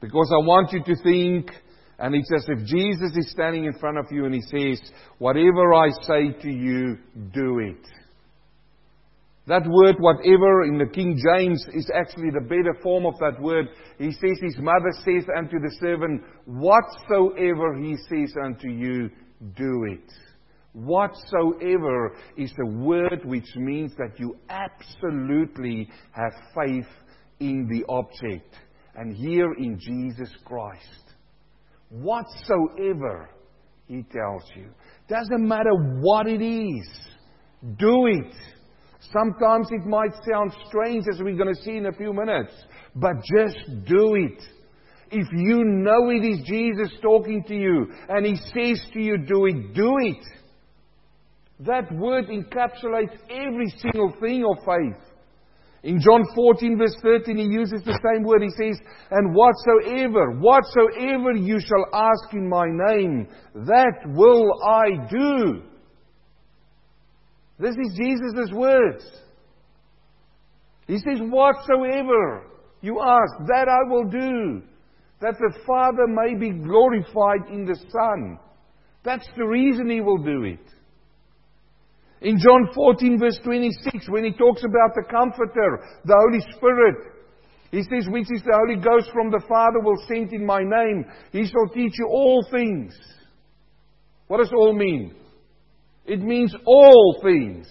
Because 0.00 0.30
I 0.32 0.46
want 0.46 0.72
you 0.72 0.82
to 0.82 1.02
think, 1.02 1.50
and 1.98 2.14
he 2.14 2.22
says, 2.24 2.44
if 2.48 2.66
Jesus 2.66 3.16
is 3.16 3.30
standing 3.30 3.66
in 3.66 3.72
front 3.74 3.98
of 3.98 4.06
you 4.10 4.24
and 4.24 4.34
he 4.34 4.42
says, 4.42 4.80
Whatever 5.18 5.74
I 5.74 5.90
say 6.02 6.32
to 6.42 6.50
you, 6.50 6.98
do 7.32 7.60
it. 7.60 7.86
That 9.46 9.62
word, 9.68 9.96
whatever, 9.98 10.64
in 10.64 10.78
the 10.78 10.90
King 10.92 11.20
James 11.22 11.64
is 11.74 11.90
actually 11.94 12.30
the 12.30 12.40
better 12.40 12.74
form 12.82 13.04
of 13.04 13.14
that 13.18 13.40
word. 13.40 13.68
He 13.98 14.10
says, 14.10 14.38
His 14.40 14.56
mother 14.58 14.90
says 15.04 15.24
unto 15.36 15.60
the 15.60 15.76
servant, 15.80 16.22
Whatsoever 16.46 17.76
he 17.76 17.96
says 18.08 18.34
unto 18.42 18.70
you, 18.70 19.10
do 19.56 19.84
it. 19.92 20.10
Whatsoever 20.72 22.16
is 22.36 22.52
a 22.60 22.66
word 22.66 23.20
which 23.24 23.54
means 23.54 23.92
that 23.96 24.18
you 24.18 24.36
absolutely 24.48 25.88
have 26.12 26.32
faith 26.54 26.88
in 27.38 27.68
the 27.70 27.84
object. 27.88 28.56
And 28.96 29.14
here 29.14 29.52
in 29.58 29.78
Jesus 29.78 30.30
Christ. 30.44 31.03
Whatsoever, 31.90 33.28
he 33.86 34.02
tells 34.02 34.42
you. 34.56 34.68
Doesn't 35.08 35.46
matter 35.46 35.74
what 36.00 36.26
it 36.26 36.42
is. 36.42 36.88
Do 37.78 38.06
it. 38.06 38.34
Sometimes 39.12 39.68
it 39.70 39.86
might 39.86 40.12
sound 40.30 40.52
strange 40.66 41.04
as 41.12 41.20
we're 41.20 41.36
going 41.36 41.54
to 41.54 41.62
see 41.62 41.76
in 41.76 41.86
a 41.86 41.92
few 41.92 42.12
minutes, 42.12 42.52
but 42.96 43.12
just 43.36 43.58
do 43.86 44.14
it. 44.14 44.42
If 45.10 45.28
you 45.32 45.64
know 45.64 46.10
it 46.10 46.24
is 46.24 46.40
Jesus 46.46 46.90
talking 47.02 47.44
to 47.44 47.54
you 47.54 47.86
and 48.08 48.26
He 48.26 48.36
says 48.36 48.84
to 48.92 49.00
you, 49.00 49.18
do 49.18 49.46
it, 49.46 49.74
do 49.74 49.94
it. 50.00 50.24
That 51.60 51.92
word 51.92 52.26
encapsulates 52.28 53.16
every 53.30 53.68
single 53.78 54.12
thing 54.20 54.44
of 54.44 54.64
faith. 54.64 55.13
In 55.84 56.00
John 56.00 56.24
14, 56.34 56.78
verse 56.78 56.96
13, 57.02 57.36
he 57.36 57.44
uses 57.44 57.82
the 57.84 58.00
same 58.02 58.24
word. 58.24 58.40
He 58.42 58.48
says, 58.48 58.80
And 59.10 59.34
whatsoever, 59.34 60.30
whatsoever 60.40 61.32
you 61.32 61.60
shall 61.60 61.86
ask 61.92 62.32
in 62.32 62.48
my 62.48 62.64
name, 62.66 63.28
that 63.54 64.00
will 64.06 64.50
I 64.64 65.06
do. 65.10 65.62
This 67.58 67.76
is 67.76 67.98
Jesus' 67.98 68.50
words. 68.50 69.04
He 70.86 70.96
says, 70.96 71.20
Whatsoever 71.20 72.46
you 72.80 73.00
ask, 73.02 73.46
that 73.46 73.68
I 73.68 73.90
will 73.90 74.04
do, 74.04 74.62
that 75.20 75.34
the 75.38 75.58
Father 75.66 76.06
may 76.06 76.34
be 76.34 76.50
glorified 76.50 77.52
in 77.52 77.66
the 77.66 77.76
Son. 77.90 78.38
That's 79.04 79.28
the 79.36 79.44
reason 79.44 79.90
He 79.90 80.00
will 80.00 80.22
do 80.22 80.44
it. 80.44 80.66
In 82.24 82.38
John 82.38 82.70
14, 82.74 83.18
verse 83.18 83.38
26, 83.44 84.08
when 84.08 84.24
He 84.24 84.32
talks 84.32 84.64
about 84.64 84.94
the 84.94 85.04
Comforter, 85.10 85.84
the 86.06 86.16
Holy 86.16 86.40
Spirit, 86.56 86.96
He 87.70 87.82
says, 87.82 88.08
Which 88.10 88.32
is 88.32 88.42
the 88.42 88.56
Holy 88.56 88.80
Ghost 88.80 89.10
from 89.12 89.30
the 89.30 89.44
Father 89.46 89.80
will 89.80 90.02
send 90.08 90.32
in 90.32 90.44
my 90.44 90.62
name. 90.62 91.04
He 91.32 91.44
shall 91.44 91.68
teach 91.74 91.92
you 91.98 92.06
all 92.06 92.42
things. 92.50 92.96
What 94.26 94.38
does 94.38 94.52
all 94.56 94.72
mean? 94.72 95.14
It 96.06 96.20
means 96.22 96.54
all 96.64 97.20
things. 97.22 97.68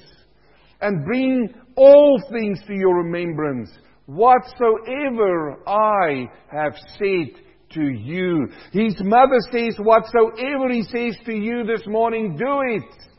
And 0.81 1.03
bring 1.03 1.49
all 1.75 2.21
things 2.31 2.59
to 2.67 2.73
your 2.75 3.03
remembrance, 3.03 3.71
whatsoever 4.05 5.57
I 5.67 6.27
have 6.51 6.75
said 6.99 7.41
to 7.71 7.89
you. 7.89 8.49
His 8.71 8.95
mother 9.01 9.39
says, 9.51 9.77
whatsoever 9.79 10.69
he 10.69 10.83
says 10.83 11.17
to 11.25 11.33
you 11.33 11.63
this 11.65 11.87
morning, 11.87 12.35
do 12.37 12.61
it. 12.67 13.12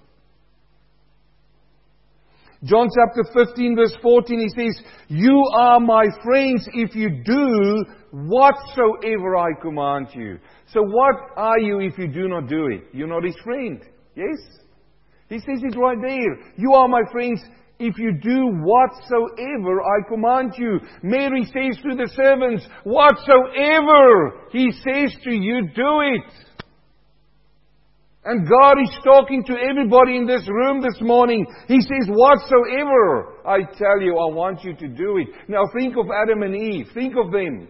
John 2.65 2.89
chapter 2.95 3.25
15 3.47 3.77
verse 3.77 3.95
14, 4.01 4.41
he 4.41 4.49
says, 4.49 4.83
You 5.09 5.43
are 5.55 5.81
my 5.81 6.05
friends 6.23 6.67
if 6.73 6.95
you 6.95 7.23
do 7.23 7.85
whatsoever 8.11 9.37
I 9.37 9.51
command 9.61 10.09
you. 10.15 10.39
So 10.73 10.83
what 10.83 11.15
are 11.37 11.59
you 11.59 11.81
if 11.81 11.99
you 11.99 12.09
do 12.09 12.29
not 12.29 12.49
do 12.49 12.69
it? 12.69 12.85
You're 12.93 13.09
not 13.09 13.25
his 13.25 13.37
friend. 13.45 13.83
Yes? 14.17 14.39
He 15.29 15.39
says 15.39 15.63
it 15.63 15.77
right 15.79 15.99
there. 16.01 16.55
You 16.57 16.73
are 16.73 16.89
my 16.89 17.03
friends 17.13 17.43
if 17.79 17.99
you 17.99 18.13
do 18.23 18.47
whatsoever 18.63 19.83
I 19.83 20.09
command 20.09 20.55
you. 20.57 20.81
Mary 21.03 21.45
says 21.45 21.77
to 21.83 21.97
the 21.97 22.09
servants, 22.15 22.67
whatsoever 22.85 24.49
he 24.53 24.71
says 24.71 25.15
to 25.25 25.33
you, 25.33 25.69
do 25.75 26.01
it. 26.01 26.33
And 28.25 28.49
God 28.49 28.81
is 28.81 28.91
talking 29.05 29.45
to 29.45 29.53
everybody 29.53 30.17
in 30.17 30.27
this 30.27 30.49
room 30.49 30.81
this 30.81 30.99
morning. 31.03 31.45
He 31.69 31.81
says, 31.81 32.09
whatsoever 32.09 33.37
I 33.47 33.59
tell 33.77 34.01
you, 34.01 34.17
I 34.17 34.33
want 34.33 34.65
you 34.65 34.75
to 34.75 34.89
do 34.89 35.19
it. 35.19 35.29
Now 35.49 35.65
think 35.79 35.95
of 35.97 36.07
Adam 36.11 36.43
and 36.43 36.57
Eve. 36.57 36.87
Think 36.95 37.15
of 37.17 37.31
them. 37.31 37.69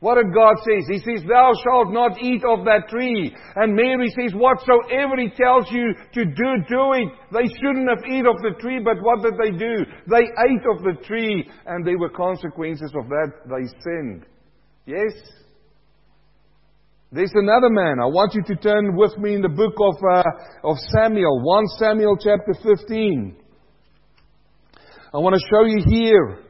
What 0.00 0.16
did 0.16 0.34
God 0.34 0.54
say? 0.62 0.84
He 0.86 0.98
says, 0.98 1.24
Thou 1.26 1.52
shalt 1.64 1.90
not 1.90 2.20
eat 2.22 2.44
of 2.44 2.66
that 2.66 2.88
tree. 2.90 3.34
And 3.56 3.74
Mary 3.74 4.08
says, 4.10 4.34
Whatsoever 4.34 5.16
He 5.16 5.30
tells 5.30 5.66
you 5.72 5.94
to 6.12 6.24
do, 6.24 6.48
do 6.68 6.92
it. 6.92 7.08
They 7.32 7.48
shouldn't 7.48 7.88
have 7.88 8.04
eaten 8.04 8.26
of 8.26 8.36
the 8.42 8.60
tree, 8.60 8.78
but 8.84 9.00
what 9.00 9.22
did 9.22 9.34
they 9.40 9.56
do? 9.56 9.86
They 10.06 10.28
ate 10.46 10.66
of 10.70 10.84
the 10.84 11.02
tree, 11.02 11.48
and 11.64 11.84
there 11.84 11.98
were 11.98 12.10
consequences 12.10 12.92
of 12.94 13.08
that. 13.08 13.32
They 13.46 13.66
sinned. 13.82 14.26
Yes? 14.84 15.14
There's 17.12 17.32
another 17.34 17.70
man. 17.70 18.00
I 18.00 18.06
want 18.06 18.34
you 18.34 18.42
to 18.42 18.56
turn 18.56 18.96
with 18.96 19.16
me 19.18 19.34
in 19.34 19.42
the 19.42 19.48
book 19.48 19.74
of, 19.78 19.94
uh, 20.02 20.68
of 20.68 20.76
Samuel, 20.92 21.40
1 21.40 21.64
Samuel 21.78 22.16
chapter 22.16 22.52
15. 22.64 23.36
I 25.14 25.18
want 25.18 25.36
to 25.36 25.48
show 25.48 25.64
you 25.64 25.84
here 25.86 26.42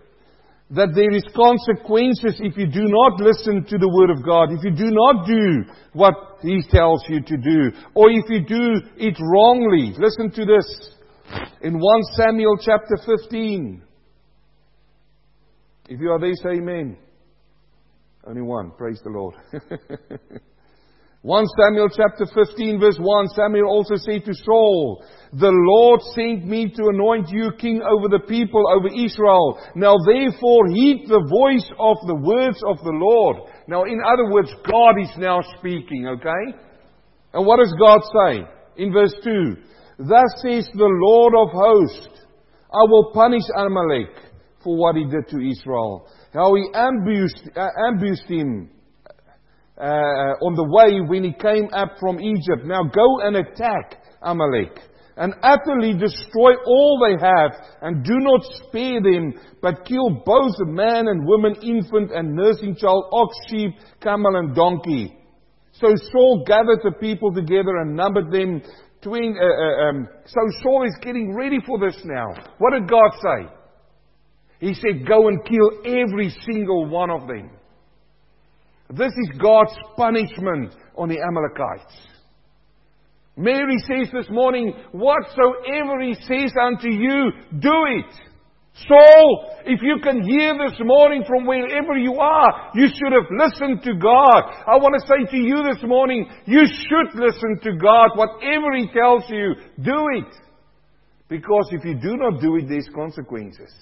that 0.71 0.95
there 0.97 1.13
is 1.13 1.23
consequences 1.37 2.41
if 2.41 2.57
you 2.57 2.67
do 2.67 2.89
not 2.89 3.21
listen 3.21 3.65
to 3.69 3.79
the 3.79 3.89
Word 3.89 4.11
of 4.11 4.25
God, 4.25 4.51
if 4.51 4.65
you 4.65 4.73
do 4.73 4.91
not 4.91 5.27
do 5.27 5.71
what 5.93 6.15
He 6.41 6.63
tells 6.71 7.05
you 7.09 7.21
to 7.21 7.37
do, 7.37 7.71
or 7.95 8.11
if 8.11 8.25
you 8.29 8.41
do 8.43 8.81
it 8.97 9.15
wrongly. 9.21 9.95
Listen 9.99 10.31
to 10.33 10.45
this. 10.47 10.91
In 11.61 11.79
1 11.79 12.03
Samuel 12.17 12.57
chapter 12.61 12.97
15. 13.05 13.83
If 15.89 16.01
you 16.01 16.11
are 16.11 16.19
there, 16.19 16.33
say 16.43 16.59
amen. 16.59 16.97
Only 18.27 18.43
one. 18.43 18.73
Praise 18.77 19.01
the 19.05 19.11
Lord. 19.11 19.35
1 21.23 21.45
Samuel 21.61 21.89
chapter 21.89 22.27
15 22.35 22.81
verse 22.81 22.99
1, 23.01 23.29
Samuel 23.29 23.69
also 23.69 23.95
said 23.97 24.25
to 24.25 24.35
Saul, 24.45 25.05
The 25.33 25.51
Lord 25.51 26.01
sent 26.15 26.45
me 26.45 26.69
to 26.71 26.89
anoint 26.89 27.29
you 27.31 27.53
king 27.59 27.83
over 27.83 28.09
the 28.09 28.27
people, 28.27 28.65
over 28.69 28.89
Israel. 28.89 29.59
Now 29.77 29.95
therefore 30.05 30.67
heed 30.69 31.07
the 31.07 31.23
voice 31.31 31.69
of 31.79 31.99
the 32.07 32.17
words 32.17 32.59
of 32.67 32.79
the 32.83 32.95
Lord. 32.95 33.49
Now 33.69 33.85
in 33.85 34.01
other 34.05 34.31
words, 34.31 34.51
God 34.69 35.01
is 35.01 35.11
now 35.19 35.41
speaking, 35.59 36.09
okay? 36.09 36.59
And 37.33 37.47
what 37.47 37.59
does 37.59 37.75
God 37.79 38.01
say? 38.03 38.43
In 38.83 38.93
verse 38.93 39.15
2, 39.23 39.57
Thus 39.99 40.31
says 40.43 40.69
the 40.75 40.91
Lord 40.91 41.35
of 41.35 41.49
hosts, 41.53 42.27
I 42.73 42.83
will 42.91 43.13
punish 43.15 43.47
Amalek 43.57 44.26
for 44.67 44.77
what 44.77 44.97
he 44.97 45.05
did 45.05 45.29
to 45.29 45.39
Israel. 45.39 46.09
How 46.35 46.53
he 46.57 46.67
ambushed, 46.75 47.57
uh, 47.57 47.69
ambushed 47.87 48.27
him 48.27 48.69
uh, 49.79 50.43
on 50.43 50.57
the 50.57 50.67
way 50.67 51.01
when 51.07 51.23
he 51.23 51.33
came 51.33 51.71
up 51.73 51.95
from 52.01 52.19
Egypt. 52.19 52.67
Now 52.67 52.83
go 52.83 53.21
and 53.23 53.37
attack 53.37 54.03
Amalek 54.21 54.77
and 55.17 55.35
utterly 55.43 55.95
destroy 55.95 56.53
all 56.67 57.01
they 57.01 57.17
have, 57.25 57.53
and 57.81 58.05
do 58.05 58.19
not 58.19 58.41
spare 58.67 59.01
them, 59.01 59.33
but 59.63 59.87
kill 59.87 60.11
both 60.27 60.53
man 60.67 61.09
and 61.09 61.27
woman, 61.27 61.55
infant 61.63 62.11
and 62.13 62.35
nursing 62.35 62.77
child, 62.77 63.07
ox, 63.13 63.35
sheep, 63.49 63.71
camel, 64.03 64.37
and 64.37 64.55
donkey. 64.55 65.17
So 65.73 65.89
Saul 66.13 66.45
gathered 66.47 66.81
the 66.83 66.93
people 67.01 67.33
together 67.33 67.77
and 67.79 67.97
numbered 67.97 68.31
them. 68.31 68.61
Uh, 69.07 69.09
uh, 69.09 69.89
um, 69.89 70.09
so 70.27 70.41
Saul 70.63 70.85
is 70.85 70.97
getting 71.01 71.35
ready 71.35 71.61
for 71.65 71.79
this 71.79 71.97
now. 72.05 72.27
What 72.59 72.73
did 72.73 72.89
God 72.89 73.13
say? 73.23 73.56
He 74.59 74.75
said, 74.75 75.07
Go 75.07 75.29
and 75.29 75.45
kill 75.45 75.71
every 75.85 76.35
single 76.51 76.87
one 76.87 77.11
of 77.11 77.27
them. 77.27 77.51
This 78.91 79.13
is 79.13 79.39
God's 79.41 79.75
punishment 79.97 80.75
on 80.97 81.09
the 81.09 81.19
Amalekites. 81.21 81.95
Mary 83.37 83.77
says 83.79 84.09
this 84.13 84.31
morning, 84.31 84.73
Whatsoever 84.93 86.01
he 86.01 86.15
says 86.15 86.53
unto 86.61 86.89
you, 86.89 87.33
do 87.59 87.85
it. 87.89 88.15
Saul, 88.89 89.57
if 89.65 89.81
you 89.83 89.99
can 90.03 90.23
hear 90.23 90.55
this 90.55 90.79
morning 90.81 91.25
from 91.27 91.47
wherever 91.47 91.97
you 91.97 92.15
are, 92.15 92.71
you 92.75 92.87
should 92.89 93.13
have 93.13 93.29
listened 93.31 93.83
to 93.83 93.95
God. 93.95 94.43
I 94.67 94.77
want 94.77 95.01
to 95.01 95.07
say 95.07 95.31
to 95.31 95.37
you 95.37 95.65
this 95.65 95.83
morning, 95.83 96.29
you 96.45 96.67
should 96.67 97.19
listen 97.19 97.59
to 97.63 97.77
God. 97.79 98.11
Whatever 98.15 98.77
He 98.77 98.87
tells 98.93 99.25
you, 99.31 99.55
do 99.83 100.07
it. 100.17 100.35
Because 101.29 101.69
if 101.73 101.85
you 101.85 101.95
do 101.95 102.17
not 102.17 102.41
do 102.41 102.57
it, 102.57 102.69
there's 102.69 102.89
consequences. 102.95 103.73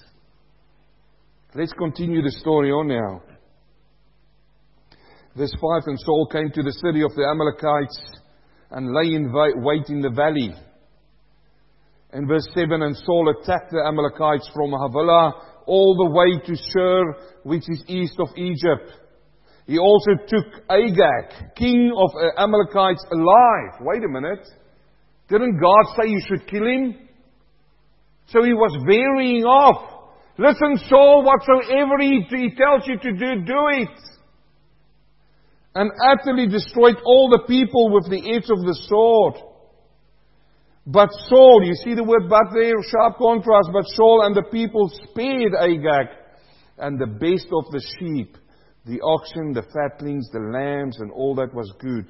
Let's 1.57 1.71
continue 1.71 2.21
the 2.21 2.31
story 2.31 2.69
on 2.69 2.89
now. 2.89 3.21
Verse 5.37 5.53
5 5.53 5.83
And 5.85 5.97
Saul 6.01 6.27
came 6.29 6.51
to 6.51 6.61
the 6.61 6.75
city 6.83 7.01
of 7.01 7.15
the 7.15 7.23
Amalekites 7.23 7.97
and 8.71 8.91
lay 8.93 9.15
in 9.15 9.31
wait 9.63 9.87
in 9.87 10.01
the 10.01 10.09
valley. 10.09 10.53
In 12.11 12.27
verse 12.27 12.45
7, 12.53 12.81
and 12.81 12.97
Saul 12.97 13.33
attacked 13.39 13.71
the 13.71 13.85
Amalekites 13.87 14.51
from 14.53 14.71
Havilah 14.71 15.63
all 15.65 15.95
the 15.95 16.11
way 16.11 16.45
to 16.45 16.61
Shur, 16.73 17.15
which 17.43 17.63
is 17.69 17.85
east 17.87 18.19
of 18.19 18.27
Egypt. 18.35 18.91
He 19.65 19.79
also 19.79 20.11
took 20.27 20.45
Agag, 20.69 21.55
king 21.55 21.93
of 21.95 22.11
the 22.19 22.33
Amalekites, 22.37 23.05
alive. 23.13 23.79
Wait 23.79 24.03
a 24.03 24.09
minute. 24.09 24.45
Didn't 25.29 25.57
God 25.61 25.85
say 25.95 26.09
you 26.09 26.19
should 26.27 26.47
kill 26.49 26.67
him? 26.67 26.95
So 28.27 28.43
he 28.43 28.53
was 28.53 28.75
varying 28.85 29.45
off. 29.45 29.94
Listen, 30.37 30.77
Saul, 30.89 31.23
whatsoever 31.23 31.95
he, 31.99 32.25
he 32.29 32.55
tells 32.55 32.87
you 32.87 32.97
to 32.97 33.11
do, 33.11 33.45
do 33.45 33.67
it 33.71 33.89
and 35.75 35.91
utterly 36.09 36.47
destroyed 36.47 36.95
all 37.05 37.29
the 37.29 37.43
people 37.47 37.91
with 37.93 38.09
the 38.09 38.33
edge 38.33 38.49
of 38.49 38.59
the 38.59 38.77
sword. 38.87 39.35
But 40.87 41.09
Saul, 41.27 41.63
you 41.63 41.75
see 41.83 41.93
the 41.93 42.03
word 42.03 42.29
but 42.29 42.53
there, 42.53 42.75
sharp 42.89 43.17
contrast, 43.17 43.69
but 43.73 43.83
Saul 43.95 44.23
and 44.25 44.35
the 44.35 44.49
people 44.51 44.89
spared 45.09 45.53
Agag 45.59 46.15
and 46.77 46.97
the 46.97 47.07
best 47.07 47.47
of 47.51 47.71
the 47.71 47.83
sheep, 47.99 48.37
the 48.85 49.01
oxen, 49.01 49.51
the 49.51 49.63
fatlings, 49.73 50.29
the 50.31 50.39
lambs, 50.39 50.97
and 50.99 51.11
all 51.11 51.35
that 51.35 51.53
was 51.53 51.73
good, 51.79 52.07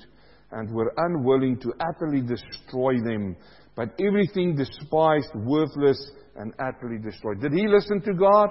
and 0.52 0.72
were 0.72 0.94
unwilling 0.98 1.60
to 1.62 1.74
utterly 1.80 2.22
destroy 2.22 2.96
them, 3.02 3.36
but 3.76 4.00
everything 4.00 4.56
despised, 4.56 5.32
worthless, 5.34 6.12
and 6.36 6.54
utterly 6.60 6.98
destroyed. 6.98 7.42
Did 7.42 7.54
he 7.54 7.68
listen 7.68 8.02
to 8.02 8.14
God? 8.14 8.50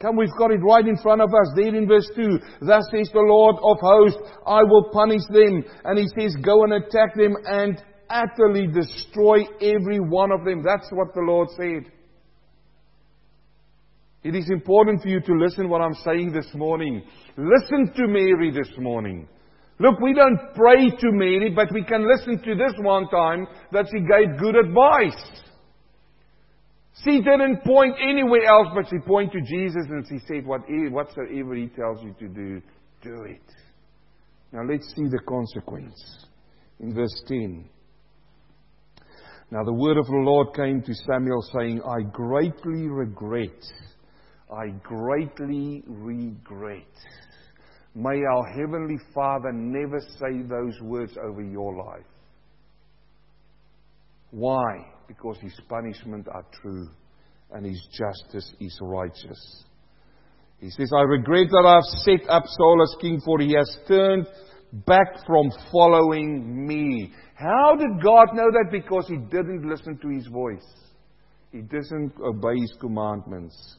Come, 0.00 0.16
we've 0.16 0.36
got 0.36 0.50
it 0.50 0.58
right 0.58 0.86
in 0.86 0.96
front 0.96 1.20
of 1.20 1.28
us 1.28 1.52
there 1.54 1.74
in 1.74 1.86
verse 1.86 2.08
2. 2.16 2.38
Thus 2.62 2.84
says 2.90 3.08
the 3.12 3.20
Lord 3.20 3.56
of 3.62 3.78
hosts, 3.80 4.20
I 4.46 4.62
will 4.64 4.90
punish 4.92 5.22
them. 5.30 5.64
And 5.84 5.98
he 5.98 6.08
says, 6.18 6.34
go 6.42 6.64
and 6.64 6.72
attack 6.72 7.14
them 7.14 7.36
and 7.46 7.80
utterly 8.10 8.66
destroy 8.66 9.44
every 9.60 10.00
one 10.00 10.32
of 10.32 10.44
them. 10.44 10.62
That's 10.64 10.90
what 10.90 11.14
the 11.14 11.20
Lord 11.20 11.48
said. 11.56 11.92
It 14.24 14.36
is 14.36 14.50
important 14.50 15.02
for 15.02 15.08
you 15.08 15.20
to 15.20 15.34
listen 15.34 15.68
what 15.68 15.80
I'm 15.80 15.94
saying 16.04 16.32
this 16.32 16.48
morning. 16.54 17.02
Listen 17.36 17.92
to 17.94 18.06
Mary 18.08 18.50
this 18.52 18.70
morning. 18.78 19.28
Look, 19.82 19.98
we 19.98 20.14
don't 20.14 20.38
pray 20.54 20.90
to 20.90 21.10
Mary, 21.10 21.50
but 21.50 21.66
we 21.72 21.82
can 21.82 22.08
listen 22.08 22.40
to 22.44 22.54
this 22.54 22.72
one 22.78 23.08
time 23.08 23.48
that 23.72 23.86
she 23.90 23.98
gave 23.98 24.38
good 24.38 24.54
advice. 24.54 25.42
She 27.02 27.20
didn't 27.20 27.64
point 27.64 27.96
anywhere 28.00 28.44
else, 28.44 28.68
but 28.76 28.88
she 28.88 28.98
pointed 29.04 29.32
to 29.32 29.40
Jesus 29.40 29.82
and 29.88 30.06
she 30.08 30.18
said, 30.28 30.46
Whatsoever 30.46 31.56
he 31.56 31.66
tells 31.66 32.00
you 32.00 32.14
to 32.20 32.28
do, 32.28 32.62
do 33.02 33.24
it. 33.24 33.42
Now 34.52 34.60
let's 34.70 34.86
see 34.94 35.08
the 35.10 35.18
consequence. 35.26 36.26
In 36.78 36.94
verse 36.94 37.24
10. 37.26 37.68
Now 39.50 39.64
the 39.64 39.74
word 39.74 39.96
of 39.96 40.06
the 40.06 40.22
Lord 40.24 40.54
came 40.54 40.80
to 40.80 40.94
Samuel 40.94 41.42
saying, 41.58 41.82
I 41.82 42.02
greatly 42.12 42.86
regret, 42.86 43.60
I 44.48 44.68
greatly 44.84 45.82
regret. 45.88 46.86
May 47.94 48.22
our 48.24 48.46
Heavenly 48.54 48.98
Father 49.14 49.52
never 49.52 50.00
say 50.00 50.42
those 50.48 50.80
words 50.80 51.14
over 51.22 51.42
your 51.42 51.76
life. 51.76 52.06
Why? 54.30 54.86
Because 55.06 55.36
his 55.40 55.58
punishment 55.68 56.26
are 56.32 56.46
true 56.62 56.88
and 57.52 57.66
his 57.66 57.86
justice 57.92 58.50
is 58.60 58.78
righteous. 58.80 59.64
He 60.58 60.70
says, 60.70 60.90
I 60.96 61.02
regret 61.02 61.48
that 61.50 61.66
I've 61.66 62.00
set 62.02 62.30
up 62.30 62.44
Saul 62.46 62.82
as 62.82 62.96
king, 63.00 63.20
for 63.24 63.40
he 63.40 63.52
has 63.54 63.78
turned 63.86 64.26
back 64.86 65.26
from 65.26 65.50
following 65.70 66.66
me. 66.66 67.12
How 67.34 67.74
did 67.76 68.02
God 68.02 68.28
know 68.32 68.50
that? 68.52 68.68
Because 68.70 69.06
he 69.08 69.16
didn't 69.16 69.68
listen 69.68 69.98
to 69.98 70.08
his 70.08 70.26
voice. 70.28 70.64
He 71.50 71.60
didn't 71.60 72.12
obey 72.24 72.58
his 72.58 72.72
commandments. 72.80 73.76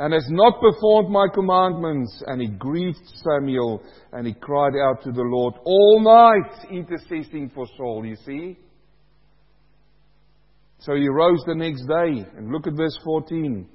And 0.00 0.14
has 0.14 0.24
not 0.30 0.62
performed 0.62 1.10
my 1.10 1.26
commandments. 1.34 2.22
And 2.26 2.40
he 2.40 2.48
grieved 2.48 2.96
Samuel 3.22 3.82
and 4.12 4.26
he 4.26 4.32
cried 4.32 4.72
out 4.82 5.02
to 5.04 5.12
the 5.12 5.20
Lord 5.20 5.54
all 5.62 6.00
night, 6.00 6.66
interceding 6.70 7.50
for 7.54 7.66
Saul. 7.76 8.06
You 8.06 8.16
see? 8.24 8.56
So 10.78 10.94
he 10.94 11.06
rose 11.06 11.42
the 11.46 11.54
next 11.54 11.82
day. 11.82 12.24
And 12.34 12.50
look 12.50 12.66
at 12.66 12.72
verse 12.72 12.98
14. 13.04 13.68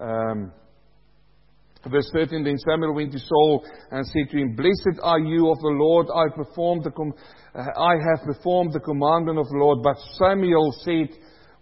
Um, 0.00 0.50
verse 1.90 2.08
13 2.14 2.42
Then 2.42 2.56
Samuel 2.58 2.94
went 2.94 3.12
to 3.12 3.18
Saul 3.18 3.66
and 3.90 4.06
said 4.06 4.30
to 4.30 4.38
him, 4.38 4.56
Blessed 4.56 4.98
are 5.02 5.20
you 5.20 5.50
of 5.50 5.58
the 5.58 5.76
Lord. 5.76 6.06
I, 6.08 6.34
performed 6.34 6.84
the 6.84 6.90
com- 6.90 7.12
uh, 7.54 7.78
I 7.78 7.96
have 7.96 8.24
performed 8.24 8.72
the 8.72 8.80
commandment 8.80 9.38
of 9.38 9.46
the 9.48 9.58
Lord. 9.58 9.82
But 9.82 9.96
Samuel 10.14 10.74
said, 10.80 11.10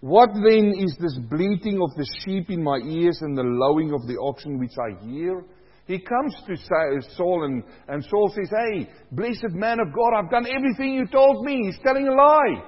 What 0.03 0.31
then 0.35 0.75
is 0.77 0.97
this 0.99 1.17
bleating 1.31 1.81
of 1.81 1.95
the 1.95 2.05
sheep 2.25 2.51
in 2.51 2.61
my 2.61 2.79
ears 2.85 3.19
and 3.21 3.39
the 3.39 3.47
lowing 3.47 3.95
of 3.95 4.05
the 4.09 4.19
oxen 4.19 4.59
which 4.59 4.75
I 4.75 5.01
hear? 5.07 5.45
He 5.87 6.01
comes 6.01 6.35
to 6.45 6.55
uh, 6.55 7.15
Saul 7.17 7.45
and, 7.45 7.63
and 7.87 8.05
Saul 8.11 8.33
says, 8.35 8.51
Hey, 8.51 8.91
blessed 9.13 9.55
man 9.55 9.79
of 9.79 9.95
God, 9.95 10.19
I've 10.19 10.31
done 10.31 10.47
everything 10.53 10.95
you 10.95 11.07
told 11.07 11.45
me. 11.45 11.67
He's 11.67 11.79
telling 11.85 12.09
a 12.09 12.15
lie. 12.15 12.65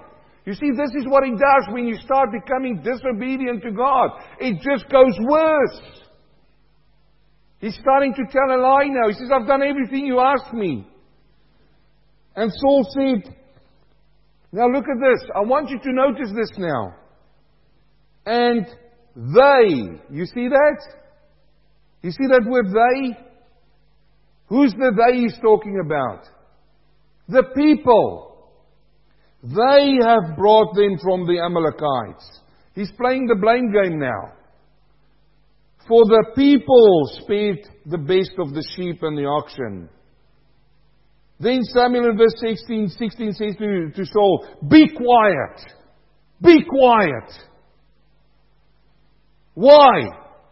You 0.47 0.55
see, 0.55 0.70
this 0.76 0.95
is 0.95 1.09
what 1.09 1.24
he 1.24 1.32
does 1.32 1.74
when 1.74 1.89
you 1.89 1.97
start 2.05 2.28
becoming 2.30 2.82
disobedient 2.85 3.64
to 3.64 3.72
God. 3.72 4.11
It 4.39 4.62
just 4.62 4.89
goes 4.89 5.18
worse. 5.28 5.80
He's 7.59 7.76
starting 7.80 8.14
to 8.14 8.22
tell 8.30 8.57
a 8.57 8.62
lie 8.62 8.87
now. 8.87 9.09
He 9.09 9.14
says, 9.14 9.30
I've 9.35 9.49
done 9.49 9.62
everything 9.64 10.07
you 10.07 10.20
asked 10.20 10.53
me. 10.53 10.87
And 12.37 12.53
Saul 12.61 12.87
said, 12.97 13.35
Now 14.53 14.68
look 14.68 14.85
at 14.85 15.01
this. 15.03 15.28
I 15.35 15.41
want 15.41 15.70
you 15.70 15.80
to 15.80 15.93
notice 15.93 16.30
this 16.32 16.53
now. 16.59 16.95
And 18.27 18.66
they, 19.16 20.01
you 20.11 20.27
see 20.27 20.49
that? 20.49 20.81
You 22.03 22.11
see 22.11 22.27
that 22.29 22.45
word 22.47 22.66
they? 22.66 23.16
Who's 24.47 24.72
the 24.72 24.93
they 24.97 25.20
he's 25.20 25.39
talking 25.41 25.81
about? 25.85 26.25
The 27.29 27.45
people. 27.55 28.51
They 29.43 29.99
have 30.07 30.37
brought 30.37 30.75
them 30.75 30.99
from 31.03 31.27
the 31.27 31.41
Amalekites. 31.41 32.41
He's 32.75 32.91
playing 32.93 33.27
the 33.27 33.37
blame 33.37 33.72
game 33.72 33.99
now. 33.99 34.33
For 35.87 36.05
the 36.05 36.33
people 36.35 37.03
spared 37.22 37.59
the 37.87 37.99
best 37.99 38.33
of 38.39 38.55
the 38.55 38.66
sheep 38.75 39.03
and 39.03 39.16
the 39.16 39.27
oxen. 39.27 39.89
Then 41.39 41.62
Samuel 41.62 42.11
in 42.11 42.16
verse 42.16 42.35
16, 42.39 42.89
16 42.89 43.33
says 43.33 43.57
to, 43.59 43.91
to 43.91 44.07
Saul, 44.07 44.47
Be 44.68 44.89
quiet. 44.89 45.61
Be 46.43 46.64
quiet. 46.64 47.31
Why? 49.55 49.90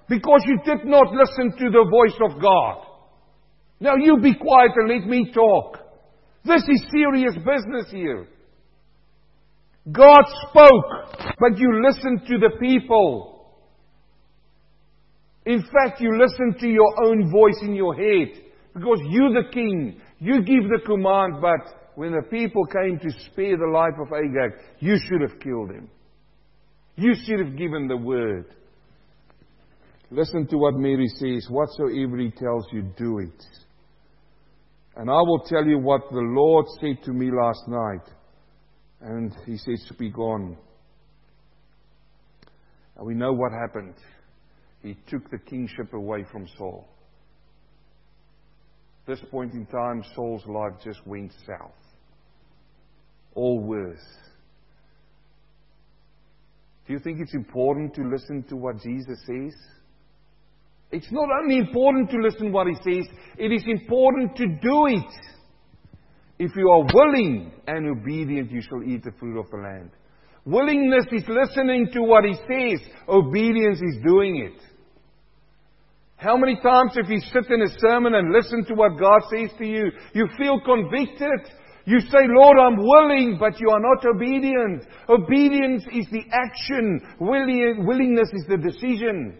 Because 0.08 0.42
you 0.46 0.58
did 0.64 0.84
not 0.84 1.12
listen 1.12 1.52
to 1.58 1.70
the 1.70 1.86
voice 1.90 2.18
of 2.30 2.40
God. 2.40 2.86
Now 3.80 3.96
you 3.96 4.18
be 4.18 4.34
quiet 4.34 4.72
and 4.76 4.88
let 4.88 5.08
me 5.08 5.32
talk. 5.32 5.78
This 6.44 6.62
is 6.68 6.84
serious 6.90 7.34
business 7.34 7.90
here. 7.90 8.26
God 9.90 10.22
spoke, 10.48 11.34
but 11.38 11.58
you 11.58 11.82
listened 11.84 12.22
to 12.28 12.38
the 12.38 12.56
people. 12.60 13.28
In 15.44 15.62
fact, 15.62 16.00
you 16.00 16.16
listened 16.16 16.60
to 16.60 16.68
your 16.68 17.04
own 17.04 17.30
voice 17.32 17.58
in 17.62 17.74
your 17.74 17.94
head 17.94 18.40
because 18.74 19.00
you're 19.08 19.42
the 19.42 19.50
king. 19.52 20.00
You 20.20 20.42
give 20.42 20.68
the 20.68 20.80
command, 20.86 21.40
but 21.40 21.90
when 21.96 22.12
the 22.12 22.22
people 22.22 22.64
came 22.66 22.98
to 23.00 23.10
spare 23.26 23.56
the 23.56 23.70
life 23.72 23.94
of 24.00 24.12
Agag, 24.12 24.58
you 24.78 24.96
should 24.98 25.20
have 25.20 25.40
killed 25.40 25.70
him. 25.70 25.90
You 26.94 27.14
should 27.24 27.40
have 27.40 27.56
given 27.56 27.88
the 27.88 27.96
word. 27.96 28.46
Listen 30.12 30.46
to 30.48 30.58
what 30.58 30.74
Mary 30.74 31.08
says. 31.08 31.46
Whatsoever 31.48 32.18
he 32.18 32.30
tells 32.30 32.66
you, 32.70 32.82
do 32.98 33.18
it. 33.20 33.44
And 34.94 35.08
I 35.08 35.22
will 35.22 35.42
tell 35.46 35.64
you 35.64 35.78
what 35.78 36.02
the 36.10 36.20
Lord 36.20 36.66
said 36.82 37.02
to 37.04 37.12
me 37.12 37.30
last 37.30 37.62
night. 37.66 38.06
And 39.00 39.34
he 39.46 39.56
says, 39.56 39.90
on. 40.18 40.58
And 42.96 43.06
we 43.06 43.14
know 43.14 43.32
what 43.32 43.52
happened. 43.52 43.94
He 44.82 44.98
took 45.08 45.30
the 45.30 45.38
kingship 45.38 45.94
away 45.94 46.26
from 46.30 46.46
Saul. 46.58 46.86
This 49.06 49.20
point 49.30 49.54
in 49.54 49.64
time, 49.64 50.04
Saul's 50.14 50.44
life 50.46 50.74
just 50.84 51.04
went 51.06 51.32
south. 51.46 51.72
All 53.34 53.60
worse. 53.60 54.04
Do 56.86 56.92
you 56.92 56.98
think 56.98 57.18
it's 57.18 57.34
important 57.34 57.94
to 57.94 58.02
listen 58.02 58.44
to 58.50 58.56
what 58.56 58.76
Jesus 58.82 59.18
says? 59.26 59.54
It's 60.92 61.10
not 61.10 61.28
only 61.42 61.56
important 61.56 62.10
to 62.10 62.18
listen 62.18 62.46
to 62.46 62.52
what 62.52 62.66
he 62.66 62.74
says, 62.74 63.06
it 63.38 63.50
is 63.50 63.64
important 63.66 64.36
to 64.36 64.46
do 64.46 64.86
it. 64.86 65.12
If 66.38 66.54
you 66.54 66.68
are 66.70 66.84
willing 66.92 67.52
and 67.66 67.98
obedient, 67.98 68.50
you 68.50 68.60
shall 68.60 68.82
eat 68.82 69.02
the 69.02 69.12
fruit 69.18 69.40
of 69.40 69.50
the 69.50 69.56
land. 69.56 69.90
Willingness 70.44 71.06
is 71.12 71.24
listening 71.28 71.88
to 71.94 72.02
what 72.02 72.24
he 72.24 72.34
says. 72.34 72.86
Obedience 73.08 73.80
is 73.80 74.02
doing 74.04 74.50
it. 74.52 74.60
How 76.16 76.36
many 76.36 76.56
times 76.56 76.92
have 76.96 77.10
you 77.10 77.20
sit 77.20 77.50
in 77.50 77.62
a 77.62 77.78
sermon 77.78 78.14
and 78.14 78.32
listen 78.32 78.64
to 78.66 78.74
what 78.74 78.98
God 78.98 79.22
says 79.30 79.50
to 79.58 79.64
you, 79.64 79.90
you 80.14 80.28
feel 80.38 80.60
convicted, 80.60 81.50
you 81.84 82.00
say, 82.00 82.26
Lord, 82.28 82.58
I'm 82.58 82.76
willing, 82.76 83.38
but 83.40 83.58
you 83.58 83.68
are 83.70 83.80
not 83.80 84.04
obedient. 84.06 84.84
Obedience 85.08 85.84
is 85.92 86.06
the 86.12 86.22
action. 86.32 87.00
willingness 87.18 88.28
is 88.32 88.44
the 88.48 88.58
decision. 88.58 89.38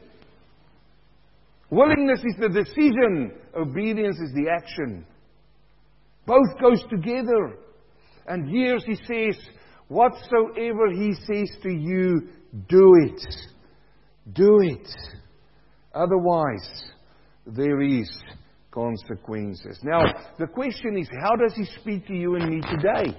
Willingness 1.73 2.21
is 2.23 2.37
the 2.39 2.51
decision. 2.51 3.33
Obedience 3.57 4.19
is 4.21 4.31
the 4.35 4.51
action. 4.55 5.07
Both 6.27 6.61
goes 6.61 6.85
together. 6.91 7.57
And 8.27 8.47
here 8.47 8.77
he 8.77 8.95
says, 8.95 9.43
whatsoever 9.89 10.91
he 10.93 11.15
says 11.15 11.51
to 11.63 11.71
you, 11.71 12.29
do 12.69 12.93
it. 13.07 13.27
Do 14.35 14.61
it. 14.61 14.87
Otherwise, 15.95 16.91
there 17.47 17.81
is 17.81 18.11
consequences. 18.71 19.79
Now, 19.83 20.03
the 20.39 20.49
question 20.49 20.99
is, 20.99 21.09
how 21.23 21.37
does 21.37 21.55
he 21.57 21.65
speak 21.81 22.07
to 22.09 22.15
you 22.15 22.35
and 22.35 22.51
me 22.51 22.61
today? 22.61 23.17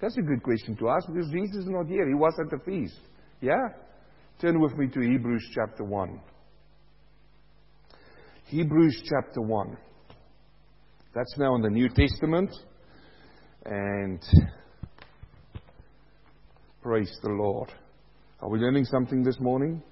That's 0.00 0.16
a 0.16 0.22
good 0.22 0.42
question 0.42 0.74
to 0.76 0.88
ask 0.88 1.06
because 1.06 1.30
Jesus 1.30 1.64
is 1.64 1.68
not 1.68 1.86
here. 1.86 2.08
He 2.08 2.14
was 2.14 2.32
at 2.40 2.50
the 2.50 2.64
feast. 2.64 2.98
Yeah? 3.42 3.68
Turn 4.40 4.58
with 4.58 4.74
me 4.78 4.86
to 4.86 5.00
Hebrews 5.00 5.46
chapter 5.54 5.84
1. 5.84 6.18
Hebrews 8.48 9.02
chapter 9.04 9.42
1. 9.42 9.76
That's 11.14 11.34
now 11.36 11.54
in 11.56 11.60
the 11.60 11.68
New 11.68 11.90
Testament. 11.90 12.50
And 13.66 14.22
praise 16.82 17.14
the 17.22 17.28
Lord. 17.28 17.70
Are 18.40 18.48
we 18.48 18.58
learning 18.58 18.86
something 18.86 19.22
this 19.22 19.38
morning? 19.38 19.82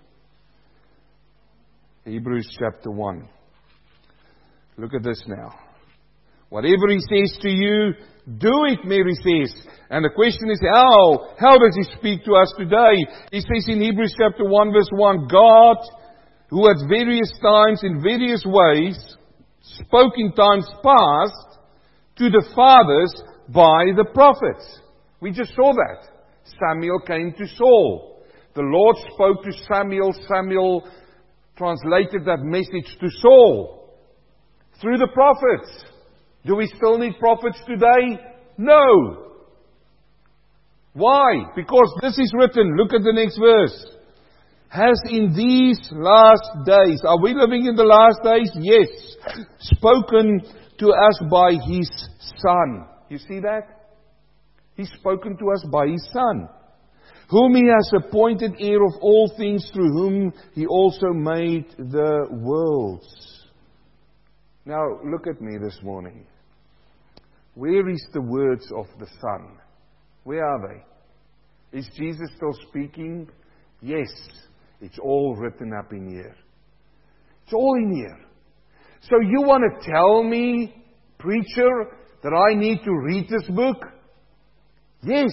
Hebrews 2.07 2.49
chapter 2.59 2.91
1. 2.91 3.29
Look 4.79 4.95
at 4.95 5.03
this 5.03 5.23
now. 5.27 5.53
Whatever 6.49 6.89
he 6.89 7.01
says 7.01 7.39
to 7.43 7.51
you, 7.51 7.93
do 8.39 8.65
it, 8.69 8.79
Mary 8.85 9.13
says. 9.17 9.67
And 9.91 10.03
the 10.03 10.15
question 10.15 10.51
is 10.51 10.63
how? 10.75 11.35
How 11.39 11.59
does 11.59 11.77
he 11.77 11.83
speak 11.99 12.25
to 12.25 12.33
us 12.33 12.55
today? 12.57 13.05
He 13.33 13.41
says 13.41 13.67
in 13.69 13.83
Hebrews 13.83 14.15
chapter 14.19 14.49
1 14.49 14.73
verse 14.73 14.89
1, 14.93 15.29
God 15.29 15.77
who 16.49 16.69
at 16.71 16.77
various 16.89 17.33
times 17.43 17.81
in 17.83 18.03
various 18.03 18.45
ways 18.47 19.17
spoke 19.61 20.13
in 20.17 20.33
times 20.33 20.67
past 20.83 21.59
to 22.17 22.31
the 22.31 22.49
fathers 22.55 23.23
by 23.49 23.93
the 23.97 24.07
prophets. 24.15 24.81
We 25.21 25.33
just 25.33 25.55
saw 25.55 25.73
that. 25.73 26.09
Samuel 26.61 27.01
came 27.01 27.33
to 27.33 27.47
Saul. 27.57 28.23
The 28.55 28.63
Lord 28.63 28.97
spoke 29.13 29.43
to 29.45 29.53
Samuel. 29.69 30.15
Samuel 30.29 30.89
translated 31.57 32.25
that 32.27 32.41
message 32.43 32.97
to 33.01 33.09
Saul 33.21 33.93
through 34.81 34.99
the 34.99 35.09
prophets. 35.13 35.85
Do 36.45 36.55
we 36.55 36.67
still 36.77 36.99
need 36.99 37.19
prophets 37.19 37.59
today? 37.67 38.23
No. 38.57 39.25
Why? 40.93 41.45
Because 41.55 41.93
this 42.01 42.19
is 42.19 42.33
written. 42.39 42.77
Look 42.77 42.95
at 42.95 43.03
the 43.03 43.13
next 43.13 43.39
verse 43.39 43.97
has 44.69 45.01
in 45.11 45.33
these 45.35 45.79
last 45.93 46.67
days, 46.67 47.01
are 47.07 47.21
we 47.23 47.35
living 47.35 47.67
in 47.67 47.77
the 47.77 47.85
last 47.85 48.23
days? 48.23 48.51
Yes. 48.61 48.89
Spoken 49.59 50.41
to 50.79 50.89
us 50.89 51.23
by 51.31 51.53
His 51.53 51.91
Son. 52.39 52.87
You 53.09 53.19
see 53.19 53.41
that? 53.41 53.93
He's 54.77 54.91
spoken 54.99 55.37
to 55.39 55.51
us 55.53 55.65
by 55.73 55.87
His 55.87 56.07
Son. 56.13 56.49
Whom 57.29 57.55
He 57.55 57.63
has 57.67 58.05
appointed 58.05 58.53
heir 58.61 58.85
of 58.85 58.95
all 59.01 59.33
things, 59.37 59.71
through 59.73 59.93
whom 59.93 60.33
He 60.55 60.67
also 60.67 61.13
made 61.13 61.67
the 61.79 62.27
worlds. 62.31 63.07
Now, 64.65 64.83
look 65.05 65.27
at 65.27 65.41
me 65.41 65.59
this 65.63 65.79
morning. 65.83 66.27
Where 67.55 67.89
is 67.89 68.07
the 68.13 68.21
words 68.21 68.71
of 68.77 68.87
the 68.99 69.07
Son? 69.21 69.59
Where 70.25 70.45
are 70.45 70.69
they? 70.69 71.79
Is 71.79 71.89
Jesus 71.97 72.29
still 72.37 72.53
speaking? 72.69 73.29
Yes. 73.81 74.09
It's 74.81 74.99
all 74.99 75.37
written 75.37 75.73
up 75.73 75.93
in 75.93 76.09
here. 76.09 76.35
It's 77.45 77.53
all 77.53 77.77
in 77.77 77.95
here. 77.95 78.19
So 79.03 79.21
you 79.21 79.43
want 79.43 79.63
to 79.63 79.91
tell 79.91 80.23
me, 80.23 80.75
preacher, 81.19 81.87
that 82.23 82.33
I 82.33 82.55
need 82.59 82.83
to 82.85 82.93
read 82.93 83.29
this 83.29 83.49
book? 83.49 83.77
Yes. 85.03 85.31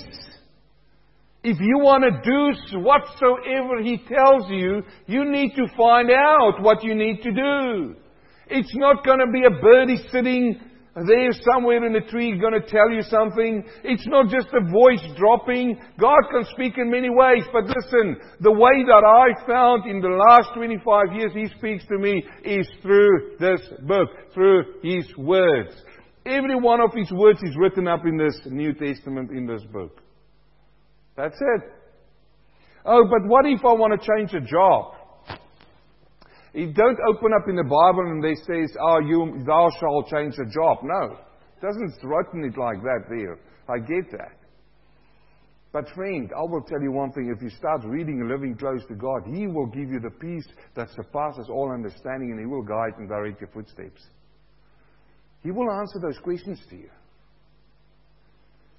If 1.44 1.60
you 1.60 1.80
want 1.80 2.04
to 2.04 2.12
do 2.24 2.80
whatsoever 2.80 3.82
he 3.82 3.98
tells 3.98 4.50
you, 4.50 4.84
you 5.08 5.30
need 5.30 5.56
to 5.56 5.68
find 5.76 6.10
out 6.10 6.62
what 6.62 6.84
you 6.84 6.96
need 6.96 7.22
to 7.24 7.32
do. 7.32 7.96
It's 8.48 8.74
not 8.76 9.06
going 9.06 9.20
to 9.20 9.32
be 9.32 9.44
a 9.46 9.62
birdie 9.62 10.08
sitting 10.12 10.60
there 10.96 11.32
somewhere 11.54 11.84
in 11.86 11.94
the 11.94 12.08
tree 12.12 12.38
going 12.38 12.54
to 12.54 12.68
tell 12.68 12.92
you 12.92 13.02
something. 13.02 13.64
It's 13.84 14.06
not 14.08 14.30
just 14.30 14.48
a 14.54 14.72
voice 14.72 15.04
dropping. 15.18 15.80
God 16.00 16.22
can 16.30 16.46
speak 16.54 16.78
in 16.78 16.92
many 16.92 17.10
ways, 17.10 17.44
but 17.52 17.64
listen, 17.66 18.18
the 18.42 18.52
way 18.52 18.86
that 18.86 19.04
I 19.04 19.48
found 19.48 19.90
in 19.90 20.02
the 20.02 20.22
last 20.30 20.50
25 20.56 21.16
years 21.16 21.32
He 21.34 21.48
speaks 21.58 21.84
to 21.88 21.98
me 21.98 22.24
is 22.46 22.70
through 22.84 23.38
this 23.40 23.62
book, 23.88 24.10
through 24.36 24.66
His 24.84 25.06
words. 25.18 25.74
Every 26.28 26.56
one 26.56 26.80
of 26.80 26.92
His 26.94 27.12
words 27.12 27.40
is 27.42 27.56
written 27.58 27.88
up 27.88 28.06
in 28.06 28.18
this 28.18 28.40
New 28.46 28.74
Testament, 28.74 29.32
in 29.32 29.48
this 29.48 29.64
book. 29.72 30.00
That's 31.18 31.40
it. 31.40 31.72
Oh, 32.86 33.04
but 33.10 33.28
what 33.28 33.46
if 33.48 33.66
I 33.66 33.74
want 33.74 34.00
to 34.00 34.08
change 34.16 34.34
a 34.34 34.46
job? 34.46 34.94
It 36.54 36.76
don't 36.76 37.00
open 37.10 37.34
up 37.34 37.50
in 37.50 37.56
the 37.56 37.64
Bible 37.64 38.06
and 38.12 38.24
they 38.24 38.36
says, 38.36 38.78
"Oh, 38.80 39.00
you 39.00 39.44
thou 39.44 39.70
shalt 39.80 40.08
change 40.08 40.36
the 40.38 40.46
job." 40.46 40.78
No, 40.84 41.18
it 41.18 41.62
doesn't 41.62 42.04
written 42.04 42.46
it 42.46 42.58
like 42.58 42.82
that 42.82 43.06
there. 43.10 43.40
I 43.68 43.80
get 43.80 44.12
that. 44.12 44.38
But 45.72 45.90
friend, 45.96 46.32
I 46.38 46.42
will 46.42 46.62
tell 46.62 46.80
you 46.80 46.92
one 46.92 47.12
thing: 47.12 47.34
if 47.36 47.42
you 47.42 47.50
start 47.50 47.82
reading 47.86 48.22
and 48.22 48.30
living 48.30 48.56
close 48.56 48.86
to 48.86 48.94
God, 48.94 49.24
He 49.26 49.48
will 49.48 49.66
give 49.66 49.90
you 49.90 50.00
the 50.00 50.12
peace 50.12 50.48
that 50.76 50.90
surpasses 50.92 51.50
all 51.50 51.72
understanding, 51.72 52.30
and 52.30 52.40
He 52.40 52.46
will 52.46 52.62
guide 52.62 52.94
and 53.00 53.10
direct 53.10 53.42
your 53.42 53.50
footsteps. 53.50 54.08
He 55.42 55.50
will 55.50 55.72
answer 55.72 56.00
those 56.00 56.20
questions 56.20 56.62
to 56.70 56.76
you. 56.76 56.90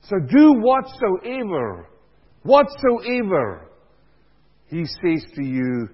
So 0.02 0.16
do 0.20 0.52
whatsoever, 0.60 1.88
whatsoever 2.44 3.68
He 4.68 4.84
says 4.84 5.24
to 5.34 5.44
you, 5.44 5.88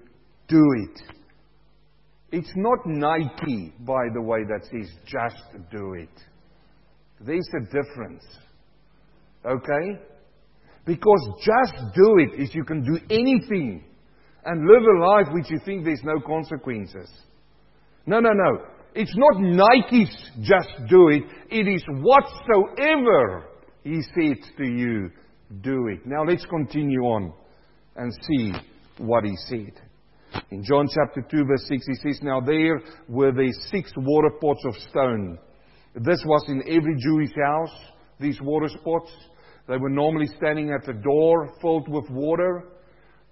do 0.47 0.63
it. 0.83 1.20
It's 2.31 2.51
not 2.55 2.79
Nike, 2.85 3.73
by 3.81 4.03
the 4.13 4.21
way, 4.21 4.39
that 4.47 4.65
says 4.71 4.89
just 5.05 5.43
do 5.69 5.93
it. 5.95 6.09
There's 7.19 7.49
a 7.57 7.65
difference. 7.65 8.23
Okay? 9.45 9.99
Because 10.85 11.29
just 11.43 11.93
do 11.93 12.17
it 12.19 12.41
is 12.41 12.55
you 12.55 12.63
can 12.63 12.83
do 12.83 12.97
anything 13.09 13.83
and 14.45 14.67
live 14.67 14.81
a 14.81 15.05
life 15.05 15.27
which 15.33 15.51
you 15.51 15.59
think 15.65 15.83
there's 15.83 16.03
no 16.03 16.19
consequences. 16.25 17.09
No, 18.05 18.19
no, 18.19 18.31
no. 18.31 18.65
It's 18.95 19.15
not 19.15 19.41
Nike's 19.41 20.31
just 20.41 20.89
do 20.89 21.09
it. 21.09 21.23
It 21.49 21.67
is 21.67 21.83
whatsoever 21.87 23.45
he 23.83 24.01
said 24.15 24.37
to 24.57 24.65
you, 24.65 25.09
do 25.61 25.87
it. 25.87 26.05
Now 26.05 26.23
let's 26.23 26.45
continue 26.45 27.01
on 27.01 27.33
and 27.95 28.11
see 28.27 28.53
what 28.97 29.23
he 29.23 29.35
said. 29.47 29.73
In 30.51 30.63
John 30.63 30.87
chapter 30.93 31.21
2, 31.21 31.45
verse 31.45 31.65
6, 31.67 31.87
he 31.87 31.95
says, 31.95 32.19
Now 32.21 32.39
there 32.39 32.81
were 33.07 33.31
the 33.31 33.51
six 33.71 33.91
water 33.97 34.29
pots 34.41 34.63
of 34.65 34.75
stone. 34.89 35.37
This 35.95 36.23
was 36.25 36.45
in 36.47 36.61
every 36.67 36.95
Jewish 36.97 37.31
house, 37.43 37.75
these 38.19 38.39
water 38.41 38.69
pots. 38.83 39.11
They 39.67 39.77
were 39.77 39.89
normally 39.89 40.27
standing 40.37 40.71
at 40.71 40.85
the 40.85 40.93
door 40.93 41.53
filled 41.61 41.89
with 41.89 42.09
water 42.09 42.63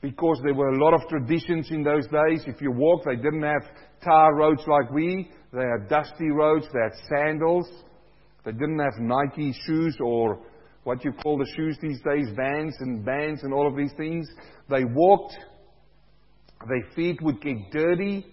because 0.02 0.39
there 0.43 0.54
were 0.54 0.70
a 0.70 0.84
lot 0.84 0.93
of 0.93 1.08
traditions 1.10 1.70
in 1.72 1.84
those 1.84 2.06
days. 2.08 2.43
If 2.47 2.62
you 2.62 2.72
walked, 2.72 3.06
they 3.06 3.16
didn't 3.16 3.43
have 3.43 3.64
tar 4.04 4.36
roads 4.36 4.64
like 4.68 4.89
we. 4.91 5.30
They 5.52 5.60
had 5.60 5.89
dusty 5.89 6.30
roads. 6.32 6.68
They 6.74 6.80
had 6.82 7.08
sandals. 7.10 7.70
They 8.45 8.52
didn't 8.52 8.80
have 8.80 9.00
Nike 9.00 9.54
shoes 9.66 9.97
or 10.00 10.39
what 10.84 11.04
you 11.04 11.12
call 11.12 11.38
the 11.38 11.52
shoes 11.56 11.78
these 11.82 12.00
days, 12.02 12.28
Vans 12.36 12.76
and 12.80 13.06
bands 13.06 13.43
and 13.43 13.54
all 13.54 13.68
of 13.68 13.76
these 13.76 13.93
things. 13.97 14.28
They 14.70 14.86
walked. 14.86 15.38
Their 16.68 16.91
feet 16.95 17.22
would 17.22 17.41
get 17.41 17.72
dirty. 17.72 18.26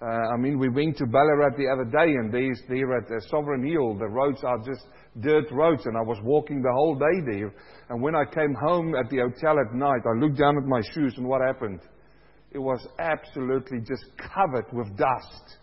Uh, 0.00 0.06
I 0.06 0.36
mean, 0.36 0.58
we 0.58 0.68
went 0.68 0.96
to 0.98 1.06
Ballarat 1.06 1.56
the 1.56 1.68
other 1.68 1.84
day, 1.84 2.12
and 2.12 2.32
there's 2.32 2.60
there 2.68 2.96
at 2.96 3.04
uh, 3.04 3.20
Sovereign 3.30 3.66
Hill, 3.66 3.94
the 3.98 4.08
roads 4.08 4.42
are 4.44 4.58
just 4.58 4.86
dirt 5.20 5.50
roads, 5.52 5.86
and 5.86 5.96
I 5.96 6.02
was 6.02 6.18
walking 6.22 6.62
the 6.62 6.72
whole 6.72 6.94
day 6.94 7.38
there. 7.38 7.54
And 7.88 8.02
when 8.02 8.14
I 8.14 8.24
came 8.24 8.54
home 8.54 8.94
at 8.94 9.08
the 9.10 9.18
hotel 9.18 9.56
at 9.58 9.74
night, 9.74 10.02
I 10.04 10.18
looked 10.18 10.38
down 10.38 10.56
at 10.56 10.64
my 10.64 10.80
shoes, 10.94 11.14
and 11.16 11.26
what 11.26 11.40
happened? 11.40 11.80
It 12.50 12.58
was 12.58 12.86
absolutely 12.98 13.78
just 13.80 14.04
covered 14.18 14.66
with 14.72 14.96
dust. 14.96 15.58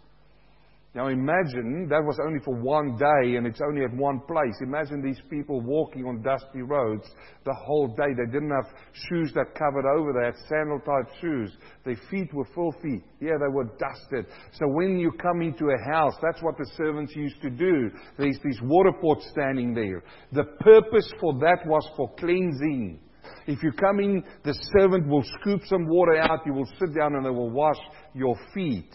Now 0.93 1.07
imagine 1.07 1.87
that 1.87 2.03
was 2.03 2.19
only 2.19 2.39
for 2.43 2.53
one 2.53 2.97
day 2.97 3.37
and 3.37 3.47
it's 3.47 3.61
only 3.61 3.85
at 3.85 3.93
one 3.95 4.19
place. 4.27 4.53
Imagine 4.61 5.01
these 5.01 5.21
people 5.29 5.61
walking 5.61 6.03
on 6.03 6.21
dusty 6.21 6.63
roads 6.63 7.07
the 7.45 7.55
whole 7.65 7.95
day. 7.95 8.11
They 8.11 8.29
didn't 8.29 8.51
have 8.51 8.75
shoes 9.07 9.31
that 9.33 9.55
covered 9.55 9.85
over. 9.87 10.11
They 10.11 10.25
had 10.25 10.35
sandal 10.49 10.79
type 10.79 11.07
shoes. 11.21 11.55
Their 11.85 11.95
feet 12.09 12.33
were 12.33 12.47
filthy. 12.53 13.01
Yeah, 13.21 13.39
they 13.39 13.47
were 13.47 13.71
dusted. 13.79 14.25
So 14.51 14.67
when 14.67 14.99
you 14.99 15.13
come 15.13 15.41
into 15.41 15.69
a 15.71 15.93
house, 15.93 16.15
that's 16.21 16.43
what 16.43 16.57
the 16.57 16.69
servants 16.75 17.15
used 17.15 17.41
to 17.41 17.49
do. 17.49 17.89
There's 18.17 18.39
these 18.43 18.59
water 18.61 18.91
pots 19.01 19.25
standing 19.31 19.73
there. 19.73 20.03
The 20.33 20.43
purpose 20.59 21.09
for 21.21 21.39
that 21.39 21.59
was 21.67 21.89
for 21.95 22.13
cleansing. 22.15 22.99
If 23.47 23.63
you 23.63 23.71
come 23.71 24.01
in, 24.01 24.25
the 24.43 24.53
servant 24.77 25.07
will 25.07 25.23
scoop 25.39 25.61
some 25.67 25.87
water 25.87 26.17
out. 26.17 26.45
You 26.45 26.53
will 26.53 26.69
sit 26.79 26.93
down 26.99 27.15
and 27.15 27.25
they 27.25 27.29
will 27.29 27.49
wash 27.49 27.79
your 28.13 28.35
feet. 28.53 28.93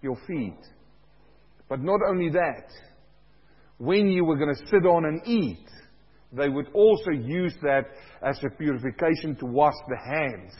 Your 0.00 0.16
feet. 0.26 0.56
But 1.68 1.82
not 1.82 2.00
only 2.08 2.30
that, 2.30 2.70
when 3.78 4.08
you 4.08 4.24
were 4.24 4.36
going 4.36 4.54
to 4.54 4.66
sit 4.66 4.86
on 4.86 5.04
and 5.04 5.26
eat, 5.26 5.68
they 6.32 6.48
would 6.48 6.68
also 6.74 7.10
use 7.10 7.54
that 7.62 7.86
as 8.22 8.38
a 8.44 8.56
purification 8.56 9.36
to 9.36 9.46
wash 9.46 9.74
the 9.88 9.96
hands. 9.96 10.52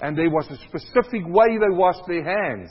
And 0.00 0.16
there 0.16 0.30
was 0.30 0.46
a 0.50 0.56
specific 0.68 1.22
way 1.26 1.58
they 1.58 1.74
washed 1.74 2.06
their 2.06 2.24
hands. 2.24 2.70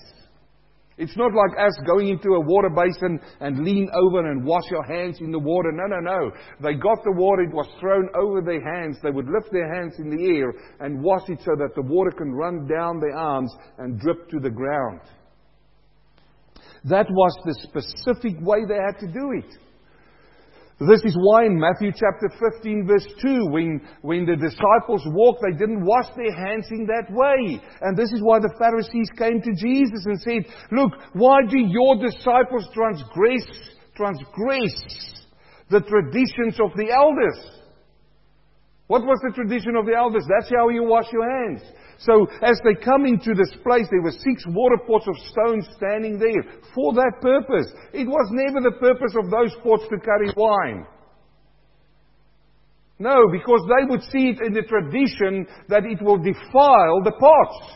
It's 0.98 1.18
not 1.18 1.34
like 1.34 1.60
us 1.60 1.74
going 1.86 2.08
into 2.08 2.30
a 2.36 2.40
water 2.40 2.70
basin 2.70 3.20
and 3.42 3.66
lean 3.66 3.90
over 3.94 4.32
and 4.32 4.46
wash 4.46 4.64
your 4.72 4.86
hands 4.86 5.18
in 5.20 5.32
the 5.32 5.40
water. 5.40 5.72
No, 5.74 5.88
no, 5.88 6.00
no. 6.00 6.32
They 6.62 6.76
got 6.76 7.04
the 7.04 7.12
water, 7.12 7.44
it 7.44 7.54
was 7.54 7.68
thrown 7.82 8.08
over 8.16 8.42
their 8.42 8.64
hands. 8.64 8.98
They 9.04 9.12
would 9.12 9.28
lift 9.28 9.52
their 9.52 9.74
hands 9.74 9.96
in 10.00 10.10
the 10.10 10.38
air 10.38 10.54
and 10.80 11.04
wash 11.04 11.28
it 11.28 11.40
so 11.44 11.52
that 11.58 11.76
the 11.76 11.82
water 11.82 12.12
can 12.12 12.32
run 12.32 12.68
down 12.68 13.00
their 13.00 13.18
arms 13.18 13.54
and 13.78 14.00
drip 14.00 14.30
to 14.30 14.40
the 14.40 14.50
ground. 14.50 15.02
That 16.86 17.08
was 17.10 17.34
the 17.46 17.56
specific 17.66 18.38
way 18.42 18.62
they 18.68 18.78
had 18.78 19.00
to 19.02 19.08
do 19.12 19.34
it. 19.34 19.58
This 20.78 21.02
is 21.06 21.16
why 21.18 21.46
in 21.46 21.58
Matthew 21.58 21.90
chapter 21.96 22.28
15 22.30 22.86
verse 22.86 23.08
2, 23.22 23.48
when, 23.50 23.80
when 24.02 24.26
the 24.26 24.36
disciples 24.36 25.02
walked, 25.16 25.40
they 25.42 25.58
didn't 25.58 25.86
wash 25.86 26.08
their 26.18 26.36
hands 26.36 26.68
in 26.70 26.86
that 26.86 27.08
way. 27.10 27.64
And 27.82 27.98
this 27.98 28.12
is 28.12 28.20
why 28.22 28.40
the 28.40 28.54
Pharisees 28.60 29.08
came 29.18 29.40
to 29.42 29.54
Jesus 29.56 30.04
and 30.06 30.20
said, 30.20 30.44
look, 30.72 30.92
why 31.14 31.40
do 31.48 31.58
your 31.58 31.96
disciples 31.96 32.68
transgress, 32.76 33.48
transgress 33.96 34.76
the 35.72 35.80
traditions 35.80 36.60
of 36.60 36.76
the 36.76 36.92
elders? 36.92 37.40
What 38.88 39.02
was 39.02 39.18
the 39.24 39.34
tradition 39.34 39.78
of 39.80 39.86
the 39.88 39.96
elders? 39.96 40.28
That's 40.28 40.52
how 40.52 40.70
you 40.70 40.84
wash 40.84 41.08
your 41.12 41.24
hands. 41.24 41.64
So 41.98 42.28
as 42.42 42.60
they 42.64 42.76
come 42.84 43.06
into 43.06 43.34
this 43.34 43.54
place, 43.64 43.88
there 43.90 44.02
were 44.02 44.12
six 44.12 44.44
water 44.48 44.78
pots 44.86 45.08
of 45.08 45.16
stone 45.32 45.62
standing 45.78 46.20
there 46.20 46.44
for 46.74 46.94
that 46.94 47.14
purpose. 47.22 47.72
It 47.94 48.08
was 48.08 48.30
never 48.32 48.62
the 48.62 48.78
purpose 48.78 49.16
of 49.16 49.32
those 49.32 49.56
pots 49.64 49.84
to 49.90 50.00
carry 50.00 50.32
wine. 50.36 50.86
No, 52.98 53.28
because 53.32 53.62
they 53.68 53.90
would 53.90 54.04
see 54.04 54.30
it 54.30 54.40
in 54.46 54.54
the 54.54 54.64
tradition 54.64 55.48
that 55.68 55.86
it 55.86 56.02
will 56.02 56.18
defile 56.18 57.02
the 57.04 57.12
pots. 57.20 57.74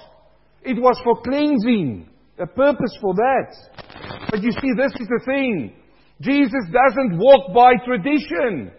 It 0.63 0.81
was 0.81 0.99
for 1.03 1.21
cleansing. 1.21 2.07
A 2.39 2.47
purpose 2.47 2.97
for 3.01 3.13
that. 3.15 4.29
But 4.31 4.41
you 4.41 4.51
see, 4.51 4.71
this 4.77 4.93
is 4.99 5.07
the 5.07 5.21
thing. 5.25 5.73
Jesus 6.21 6.63
doesn't 6.71 7.17
walk 7.17 7.53
by 7.53 7.73
tradition. 7.85 8.71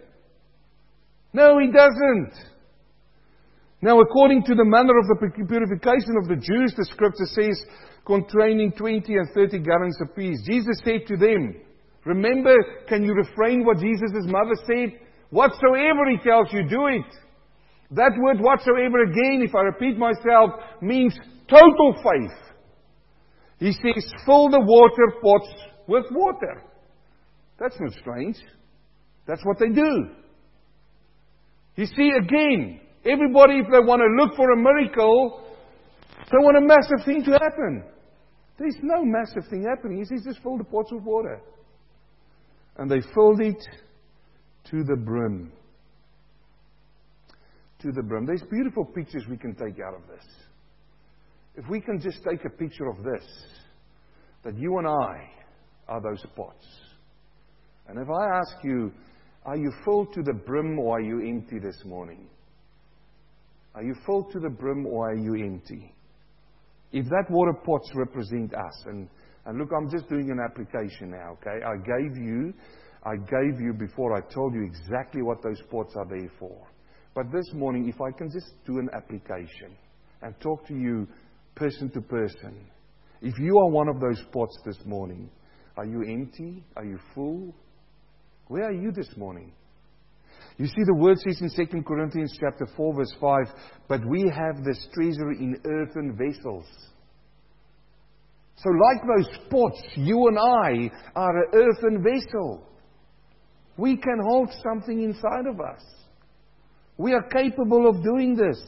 No, 1.33 1.59
he 1.59 1.71
doesn't. 1.71 2.50
Now, 3.81 3.99
according 3.99 4.43
to 4.43 4.55
the 4.55 4.65
manner 4.65 4.93
of 4.97 5.07
the 5.07 5.45
purification 5.47 6.15
of 6.21 6.27
the 6.27 6.35
Jews, 6.35 6.73
the 6.77 6.85
scripture 6.91 7.25
says, 7.25 7.65
containing 8.05 8.71
20 8.73 9.13
and 9.13 9.29
30 9.33 9.59
gallons 9.59 9.97
apiece. 10.03 10.41
Jesus 10.45 10.77
said 10.83 11.07
to 11.07 11.17
them, 11.17 11.55
Remember, 12.05 12.55
can 12.87 13.03
you 13.03 13.13
refrain 13.13 13.65
what 13.65 13.77
Jesus' 13.77 14.25
mother 14.25 14.55
said? 14.65 14.99
Whatsoever 15.29 16.09
he 16.09 16.17
tells 16.17 16.51
you, 16.51 16.67
do 16.67 16.87
it. 16.87 17.05
That 17.91 18.11
word 18.17 18.39
whatsoever 18.39 19.03
again, 19.03 19.43
if 19.47 19.53
I 19.53 19.61
repeat 19.61 19.97
myself, 19.97 20.51
means 20.81 21.17
total 21.49 21.95
faith. 22.03 22.53
He 23.59 23.71
says, 23.73 24.11
fill 24.25 24.49
the 24.49 24.59
water 24.59 25.13
pots 25.21 25.53
with 25.87 26.05
water. 26.11 26.63
That's 27.59 27.75
not 27.79 27.93
strange. 27.93 28.37
That's 29.27 29.43
what 29.45 29.59
they 29.59 29.69
do. 29.69 30.09
You 31.75 31.85
see, 31.85 32.11
again, 32.19 32.81
Everybody, 33.05 33.55
if 33.59 33.65
they 33.71 33.79
want 33.79 34.01
to 34.01 34.23
look 34.23 34.35
for 34.35 34.51
a 34.51 34.57
miracle, 34.57 35.43
they 36.31 36.37
want 36.37 36.57
a 36.57 36.61
massive 36.61 37.05
thing 37.05 37.23
to 37.23 37.31
happen. 37.31 37.83
There's 38.59 38.77
no 38.83 39.03
massive 39.03 39.49
thing 39.49 39.65
happening. 39.67 39.97
He 39.97 40.05
says, 40.05 40.23
just 40.23 40.43
fill 40.43 40.57
the 40.57 40.63
pots 40.63 40.91
with 40.91 41.03
water. 41.03 41.41
And 42.77 42.89
they 42.89 43.01
filled 43.13 43.41
it 43.41 43.61
to 44.69 44.83
the 44.83 44.95
brim. 44.95 45.51
To 47.79 47.91
the 47.91 48.03
brim. 48.03 48.27
There's 48.27 48.43
beautiful 48.51 48.85
pictures 48.85 49.25
we 49.27 49.37
can 49.37 49.55
take 49.55 49.79
out 49.85 49.95
of 49.95 50.07
this. 50.07 50.25
If 51.55 51.67
we 51.69 51.81
can 51.81 51.99
just 51.99 52.19
take 52.23 52.45
a 52.45 52.49
picture 52.49 52.87
of 52.87 52.97
this, 53.03 53.27
that 54.43 54.57
you 54.57 54.77
and 54.77 54.87
I 54.87 55.29
are 55.87 56.01
those 56.01 56.23
pots. 56.35 56.65
And 57.87 57.99
if 57.99 58.07
I 58.09 58.37
ask 58.37 58.63
you, 58.63 58.91
are 59.43 59.57
you 59.57 59.71
full 59.83 60.05
to 60.05 60.21
the 60.21 60.33
brim 60.33 60.77
or 60.79 60.97
are 60.97 61.01
you 61.01 61.19
empty 61.27 61.57
this 61.59 61.81
morning? 61.83 62.29
Are 63.73 63.83
you 63.83 63.95
full 64.05 64.25
to 64.31 64.39
the 64.39 64.49
brim 64.49 64.85
or 64.85 65.11
are 65.11 65.15
you 65.15 65.35
empty? 65.45 65.93
If 66.91 67.05
that 67.05 67.25
water 67.29 67.53
pots 67.53 67.89
represent 67.95 68.53
us, 68.53 68.83
and, 68.87 69.07
and 69.45 69.57
look, 69.57 69.69
I'm 69.75 69.89
just 69.89 70.09
doing 70.09 70.29
an 70.29 70.39
application 70.43 71.11
now, 71.11 71.37
okay? 71.39 71.63
I 71.63 71.77
gave 71.77 72.17
you, 72.17 72.53
I 73.03 73.15
gave 73.15 73.61
you 73.61 73.73
before 73.73 74.15
I 74.15 74.21
told 74.33 74.53
you 74.53 74.63
exactly 74.63 75.21
what 75.21 75.41
those 75.41 75.61
pots 75.71 75.93
are 75.95 76.05
there 76.05 76.29
for. 76.37 76.67
But 77.15 77.31
this 77.31 77.45
morning, 77.53 77.87
if 77.87 77.99
I 78.01 78.11
can 78.17 78.29
just 78.29 78.53
do 78.65 78.79
an 78.79 78.89
application 78.93 79.77
and 80.21 80.37
talk 80.41 80.67
to 80.67 80.73
you 80.73 81.07
person 81.55 81.89
to 81.91 82.01
person, 82.01 82.65
if 83.21 83.37
you 83.39 83.57
are 83.57 83.69
one 83.69 83.87
of 83.87 83.99
those 83.99 84.21
pots 84.33 84.57
this 84.65 84.79
morning, 84.85 85.29
are 85.77 85.85
you 85.85 86.03
empty? 86.03 86.63
Are 86.75 86.85
you 86.85 86.99
full? 87.15 87.53
Where 88.47 88.65
are 88.65 88.73
you 88.73 88.91
this 88.91 89.15
morning? 89.15 89.53
You 90.61 90.67
see, 90.67 90.83
the 90.85 90.93
word 90.93 91.17
says 91.17 91.41
in 91.41 91.49
2 91.49 91.81
Corinthians 91.81 92.37
chapter 92.39 92.67
4, 92.77 92.93
verse 92.93 93.15
5, 93.19 93.47
but 93.87 93.99
we 94.07 94.31
have 94.31 94.63
this 94.63 94.87
treasure 94.93 95.31
in 95.31 95.57
earthen 95.65 96.15
vessels. 96.15 96.67
So, 98.57 98.69
like 98.69 99.01
those 99.01 99.37
pots, 99.49 99.81
you 99.95 100.27
and 100.27 100.37
I 100.37 100.91
are 101.15 101.35
an 101.35 101.49
earthen 101.55 102.03
vessel. 102.03 102.63
We 103.75 103.97
can 103.97 104.19
hold 104.23 104.51
something 104.61 105.01
inside 105.01 105.47
of 105.49 105.59
us. 105.59 105.81
We 106.95 107.13
are 107.13 107.23
capable 107.23 107.89
of 107.89 108.03
doing 108.03 108.35
this. 108.35 108.61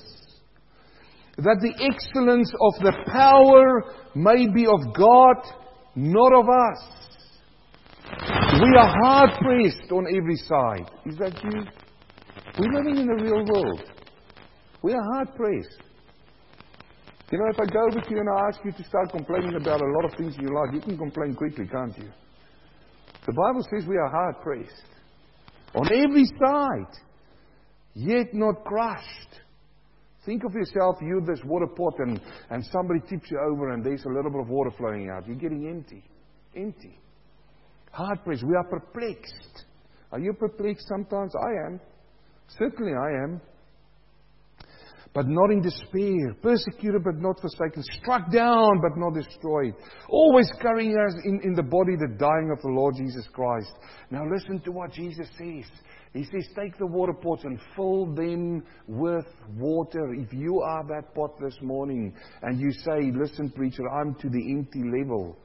That 1.38 1.60
the 1.62 1.76
excellence 1.80 2.52
of 2.60 2.74
the 2.82 3.04
power 3.06 3.84
may 4.16 4.48
be 4.48 4.66
of 4.66 4.96
God, 4.96 5.36
not 5.96 6.34
of 6.34 6.50
us. 6.50 7.04
We 8.64 8.78
are 8.80 8.96
hard 9.04 9.30
pressed 9.40 9.92
on 9.92 10.08
every 10.08 10.38
side. 10.38 10.90
Is 11.06 11.18
that 11.18 11.40
you? 11.44 11.83
We're 12.60 12.72
living 12.72 12.98
in 12.98 13.08
the 13.08 13.24
real 13.24 13.44
world. 13.46 13.82
We 14.84 14.94
are 14.94 15.04
hard 15.14 15.36
pressed. 15.36 15.82
You 17.32 17.40
know, 17.40 17.46
if 17.50 17.60
I 17.60 17.66
go 17.66 17.90
to 17.90 18.10
you 18.12 18.20
and 18.20 18.30
I 18.30 18.48
ask 18.48 18.60
you 18.64 18.72
to 18.72 18.84
start 18.84 19.10
complaining 19.10 19.56
about 19.56 19.82
a 19.82 19.92
lot 19.98 20.06
of 20.06 20.18
things 20.18 20.36
in 20.36 20.42
your 20.44 20.54
life, 20.54 20.70
you 20.72 20.82
can 20.82 20.96
complain 20.96 21.34
quickly, 21.34 21.66
can't 21.66 21.98
you? 21.98 22.12
The 23.26 23.34
Bible 23.34 23.66
says 23.72 23.88
we 23.88 23.98
are 23.98 24.10
hard 24.10 24.36
pressed. 24.42 24.86
On 25.74 25.88
every 25.88 26.26
side. 26.26 26.94
yet 27.96 28.34
not 28.34 28.64
crushed. 28.64 29.42
Think 30.26 30.44
of 30.46 30.54
yourself, 30.54 30.98
you 31.02 31.22
this 31.26 31.42
water 31.46 31.68
pot, 31.68 31.96
and, 32.00 32.22
and 32.52 32.64
somebody 32.66 33.00
tips 33.10 33.32
you 33.32 33.40
over, 33.52 33.72
and 33.72 33.84
there's 33.84 34.06
a 34.06 34.10
little 34.10 34.32
bit 34.32 34.42
of 34.42 34.50
water 34.50 34.72
flowing 34.78 35.10
out. 35.10 35.28
You're 35.28 35.36
getting 35.38 35.68
empty. 35.68 36.04
Empty. 36.56 37.00
Hard 37.92 38.24
pressed. 38.24 38.44
We 38.44 38.56
are 38.56 38.64
perplexed. 38.64 39.66
Are 40.12 40.20
you 40.20 40.34
perplexed 40.34 40.88
sometimes? 40.88 41.34
I 41.36 41.68
am. 41.68 41.80
Certainly 42.50 42.94
I 42.94 43.24
am. 43.24 43.42
But 45.14 45.28
not 45.28 45.52
in 45.52 45.62
despair. 45.62 46.34
Persecuted 46.42 47.04
but 47.04 47.18
not 47.18 47.40
forsaken. 47.40 47.84
Struck 48.02 48.32
down 48.32 48.82
but 48.82 48.98
not 48.98 49.14
destroyed. 49.14 49.76
Always 50.10 50.50
carrying 50.60 50.98
us 50.98 51.14
in, 51.26 51.40
in 51.44 51.54
the 51.54 51.64
body 51.64 51.96
the 51.96 52.16
dying 52.18 52.52
of 52.52 52.62
the 52.62 52.70
Lord 52.70 52.96
Jesus 52.98 53.28
Christ. 53.32 53.72
Now 54.10 54.24
listen 54.32 54.60
to 54.62 54.72
what 54.72 54.92
Jesus 54.92 55.28
says. 55.38 55.66
He 56.14 56.24
says, 56.26 56.48
take 56.56 56.78
the 56.78 56.86
water 56.86 57.14
pots 57.14 57.44
and 57.44 57.60
fill 57.76 58.14
them 58.14 58.64
with 58.88 59.26
water. 59.58 60.14
If 60.14 60.32
you 60.32 60.62
are 60.62 60.84
that 60.88 61.14
pot 61.16 61.40
this 61.40 61.58
morning 61.62 62.14
and 62.44 62.60
you 62.60 62.72
say, 62.72 63.12
listen, 63.12 63.50
preacher, 63.50 63.90
I'm 63.90 64.14
to 64.16 64.30
the 64.30 64.52
empty 64.52 64.84
level. 64.84 65.36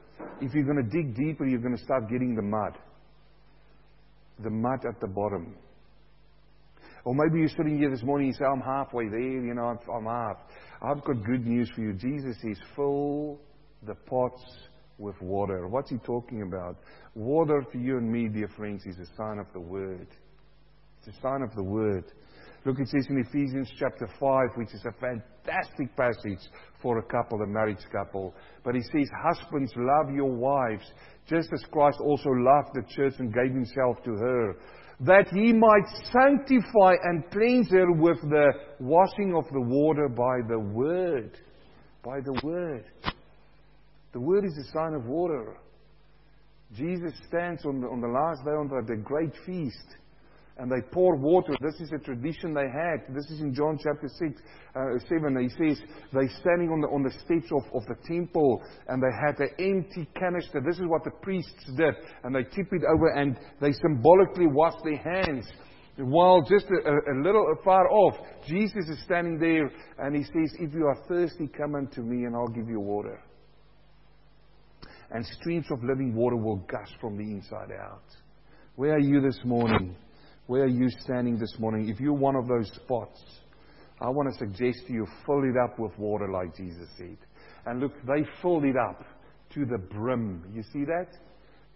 If 0.41 0.53
you're 0.53 0.65
going 0.65 0.83
to 0.83 0.89
dig 0.89 1.15
deeper, 1.15 1.45
you're 1.47 1.59
going 1.59 1.75
to 1.75 1.83
start 1.83 2.09
getting 2.09 2.35
the 2.35 2.43
mud. 2.43 2.77
The 4.43 4.51
mud 4.51 4.85
at 4.87 4.99
the 5.01 5.07
bottom. 5.07 5.55
Or 7.09 7.15
maybe 7.15 7.39
you're 7.39 7.49
sitting 7.49 7.79
here 7.79 7.89
this 7.89 8.03
morning 8.03 8.27
and 8.27 8.35
you 8.35 8.37
say, 8.37 8.45
I'm 8.45 8.61
halfway 8.61 9.09
there, 9.09 9.19
you 9.19 9.55
know, 9.55 9.63
I'm, 9.63 9.79
I'm 9.91 10.05
half. 10.05 10.37
I've 10.79 11.03
got 11.03 11.25
good 11.25 11.43
news 11.43 11.67
for 11.73 11.81
you. 11.81 11.93
Jesus 11.93 12.37
says, 12.39 12.55
fill 12.75 13.39
the 13.81 13.95
pots 13.95 14.43
with 14.99 15.19
water. 15.19 15.67
What's 15.67 15.89
he 15.89 15.97
talking 16.05 16.43
about? 16.43 16.77
Water 17.15 17.65
to 17.71 17.79
you 17.79 17.97
and 17.97 18.11
me, 18.11 18.27
dear 18.27 18.47
friends, 18.55 18.85
is 18.85 18.95
a 18.99 19.07
sign 19.17 19.39
of 19.39 19.47
the 19.53 19.59
Word. 19.59 20.05
It's 20.99 21.17
a 21.17 21.19
sign 21.19 21.41
of 21.41 21.49
the 21.55 21.63
Word. 21.63 22.03
Look, 22.63 22.79
it 22.79 22.89
says 22.89 23.07
in 23.09 23.25
Ephesians 23.27 23.71
chapter 23.79 24.07
5, 24.19 24.39
which 24.57 24.71
is 24.75 24.85
a 24.85 24.93
fantastic 25.01 25.95
passage 25.97 26.47
for 26.79 26.99
a 26.99 27.03
couple, 27.03 27.41
a 27.41 27.47
married 27.47 27.79
couple. 27.91 28.35
But 28.63 28.75
he 28.75 28.81
says, 28.81 29.09
Husbands, 29.23 29.73
love 29.75 30.13
your 30.13 30.29
wives, 30.29 30.85
just 31.27 31.49
as 31.53 31.63
Christ 31.71 31.97
also 32.01 32.29
loved 32.29 32.75
the 32.75 32.83
church 32.87 33.13
and 33.17 33.33
gave 33.33 33.51
himself 33.51 33.97
to 34.03 34.11
her, 34.11 34.57
that 35.01 35.27
he 35.31 35.53
might 35.53 35.87
sanctify 36.11 36.93
and 37.03 37.23
cleanse 37.31 37.69
her 37.71 37.91
with 37.93 38.21
the 38.21 38.51
washing 38.79 39.33
of 39.35 39.45
the 39.51 39.61
water 39.61 40.09
by 40.09 40.39
the 40.47 40.59
word. 40.59 41.37
By 42.03 42.19
the 42.19 42.39
word. 42.43 42.85
The 44.11 44.19
word 44.19 44.43
is 44.43 44.57
a 44.57 44.71
sign 44.71 44.93
of 44.93 45.05
water. 45.05 45.57
Jesus 46.75 47.13
stands 47.27 47.65
on 47.65 47.81
the, 47.81 47.87
on 47.87 48.01
the 48.01 48.07
last 48.07 48.43
day 48.43 48.51
on 48.51 48.67
the, 48.67 48.93
the 48.93 49.01
great 49.01 49.33
feast 49.45 49.95
and 50.59 50.69
they 50.69 50.81
pour 50.91 51.15
water. 51.15 51.53
This 51.61 51.79
is 51.79 51.91
a 51.93 52.03
tradition 52.03 52.53
they 52.53 52.67
had. 52.67 53.15
This 53.15 53.25
is 53.31 53.39
in 53.39 53.53
John 53.53 53.79
chapter 53.81 54.09
6, 54.09 54.41
uh, 54.75 54.99
7. 55.07 55.37
He 55.41 55.49
says 55.49 55.81
they're 56.11 56.29
standing 56.41 56.69
on 56.69 56.81
the, 56.81 56.87
on 56.87 57.01
the 57.01 57.11
steps 57.11 57.49
of, 57.55 57.63
of 57.73 57.87
the 57.87 57.95
temple 58.05 58.61
and 58.89 59.01
they 59.01 59.15
had 59.25 59.39
an 59.39 59.49
empty 59.57 60.07
canister. 60.19 60.61
This 60.61 60.75
is 60.75 60.85
what 60.87 61.05
the 61.05 61.11
priests 61.21 61.71
did. 61.77 61.95
And 62.23 62.35
they 62.35 62.43
tip 62.43 62.67
it 62.73 62.83
over 62.83 63.07
and 63.15 63.37
they 63.61 63.71
symbolically 63.71 64.47
wash 64.47 64.75
their 64.83 64.97
hands. 64.97 65.47
While 65.95 66.41
just 66.41 66.65
a, 66.65 66.89
a, 66.89 67.15
little 67.23 67.55
far 67.63 67.89
off, 67.89 68.15
Jesus 68.47 68.87
is 68.89 69.01
standing 69.05 69.39
there 69.39 69.71
and 69.97 70.15
he 70.15 70.23
says, 70.23 70.53
If 70.59 70.73
you 70.73 70.85
are 70.87 70.97
thirsty, 71.07 71.47
come 71.47 71.75
unto 71.75 72.01
me 72.01 72.25
and 72.25 72.35
I'll 72.35 72.47
give 72.47 72.67
you 72.67 72.79
water. 72.79 73.21
And 75.11 75.25
streams 75.25 75.65
of 75.71 75.83
living 75.83 76.13
water 76.13 76.35
will 76.35 76.57
gush 76.57 76.91
from 77.01 77.17
the 77.17 77.23
inside 77.23 77.71
out. 77.71 78.03
Where 78.75 78.93
are 78.93 78.99
you 78.99 79.21
this 79.21 79.39
morning? 79.43 79.95
Where 80.49 80.63
are 80.63 80.67
you 80.67 80.89
standing 81.01 81.37
this 81.37 81.53
morning? 81.59 81.89
If 81.89 81.99
you're 81.99 82.11
one 82.11 82.35
of 82.35 82.47
those 82.47 82.71
spots, 82.83 83.23
I 84.01 84.09
want 84.09 84.33
to 84.33 84.39
suggest 84.39 84.87
to 84.87 84.93
you 84.93 85.05
fill 85.23 85.43
it 85.43 85.55
up 85.63 85.77
with 85.77 85.95
water 85.99 86.27
like 86.27 86.57
Jesus 86.57 86.89
said. 86.97 87.17
And 87.67 87.79
look, 87.79 87.91
they 88.07 88.25
filled 88.41 88.65
it 88.65 88.75
up 88.75 89.05
to 89.53 89.65
the 89.67 89.77
brim. 89.77 90.43
You 90.51 90.63
see 90.73 90.85
that? 90.85 91.05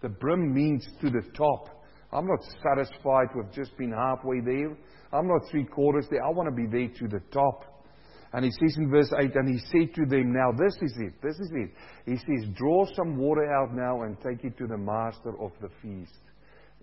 The 0.01 0.09
brim 0.09 0.51
means 0.51 0.87
to 1.01 1.11
the 1.11 1.21
top. 1.37 1.83
I'm 2.11 2.25
not 2.25 2.39
satisfied 2.63 3.27
with 3.35 3.53
just 3.53 3.77
being 3.77 3.91
halfway 3.91 4.39
there. 4.39 4.75
I'm 5.11 5.27
not 5.27 5.41
three 5.51 5.65
quarters 5.65 6.07
there. 6.09 6.25
I 6.25 6.31
want 6.31 6.49
to 6.49 6.55
be 6.55 6.65
there 6.65 6.87
to 6.87 7.07
the 7.07 7.21
top. 7.31 7.85
And 8.33 8.43
he 8.43 8.49
says 8.49 8.75
in 8.77 8.89
verse 8.89 9.13
8, 9.19 9.35
and 9.35 9.49
he 9.53 9.59
said 9.67 9.93
to 9.93 10.05
them, 10.07 10.33
Now 10.33 10.51
this 10.51 10.73
is 10.81 10.97
it. 10.97 11.13
This 11.21 11.35
is 11.35 11.51
it. 11.53 11.69
He 12.07 12.17
says, 12.17 12.49
Draw 12.55 12.87
some 12.95 13.17
water 13.17 13.53
out 13.53 13.75
now 13.75 14.01
and 14.01 14.17
take 14.19 14.43
it 14.43 14.57
to 14.57 14.65
the 14.65 14.79
master 14.79 15.39
of 15.39 15.51
the 15.61 15.69
feast. 15.83 16.22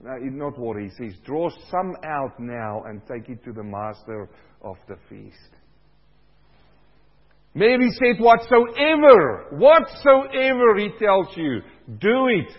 No, 0.03 0.17
not 0.17 0.59
water. 0.59 0.81
He 0.81 0.91
says, 0.91 1.15
Draw 1.25 1.51
some 1.71 1.95
out 2.05 2.39
now 2.39 2.83
and 2.87 3.03
take 3.07 3.29
it 3.29 3.45
to 3.45 3.53
the 3.53 3.63
master 3.63 4.29
of 4.63 4.77
the 4.89 4.97
feast. 5.09 5.37
Mary 7.55 7.91
said, 7.93 8.23
Whatsoever, 8.23 9.47
whatsoever 9.51 10.79
he 10.79 10.91
tells 10.99 11.37
you, 11.37 11.61
do 11.99 12.29
it. 12.29 12.53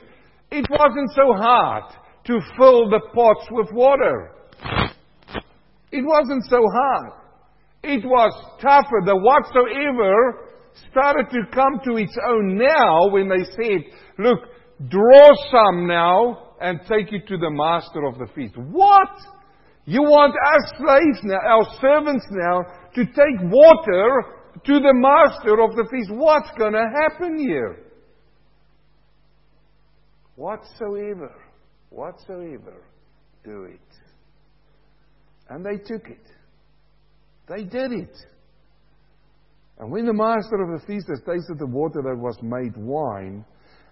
It 0.52 0.68
wasn't 0.70 1.10
so 1.16 1.34
hard 1.34 1.94
to 2.26 2.40
fill 2.58 2.90
the 2.90 3.02
pots 3.14 3.48
with 3.52 3.72
water. 3.72 4.32
It 5.92 6.06
wasn't 6.06 6.44
so 6.46 6.62
hard. 6.74 7.14
It 7.84 8.06
was 8.06 8.34
tougher. 8.62 9.02
The 9.06 9.16
whatsoever 9.16 10.50
started 10.92 11.30
to 11.32 11.56
come 11.56 11.80
to 11.86 11.98
its 11.98 12.16
own 12.30 12.58
now 12.58 13.10
when 13.10 13.28
they 13.28 13.44
said, 13.44 13.82
Look, 14.20 14.40
draw 14.90 15.32
some 15.52 15.88
now 15.88 16.51
and 16.62 16.80
take 16.82 17.12
it 17.12 17.28
to 17.28 17.38
the 17.38 17.50
master 17.50 18.06
of 18.06 18.18
the 18.20 18.28
feast. 18.36 18.56
What? 18.56 19.10
You 19.86 20.04
want 20.04 20.34
us 20.34 20.72
slaves 20.78 21.20
now, 21.24 21.40
our 21.40 21.66
servants 21.82 22.26
now, 22.30 22.62
to 22.94 23.06
take 23.06 23.52
water 23.52 24.24
to 24.64 24.74
the 24.74 24.94
master 24.94 25.60
of 25.62 25.76
the 25.76 25.88
feast. 25.92 26.12
What's 26.12 26.52
going 26.58 26.74
to 26.74 26.86
happen 27.02 27.40
here? 27.40 27.80
Whatsoever, 30.36 31.34
whatsoever, 31.90 32.84
do 33.44 33.64
it. 33.64 33.80
And 35.50 35.66
they 35.66 35.78
took 35.84 36.08
it. 36.08 36.26
They 37.48 37.64
did 37.64 37.92
it. 37.92 38.16
And 39.80 39.92
when 39.92 40.06
the 40.06 40.14
master 40.14 40.62
of 40.62 40.80
the 40.80 40.86
feast 40.86 41.08
has 41.10 41.20
tasted 41.26 41.58
the 41.58 41.66
water 41.66 42.02
that 42.04 42.16
was 42.16 42.38
made 42.44 42.78
wine, 42.78 43.44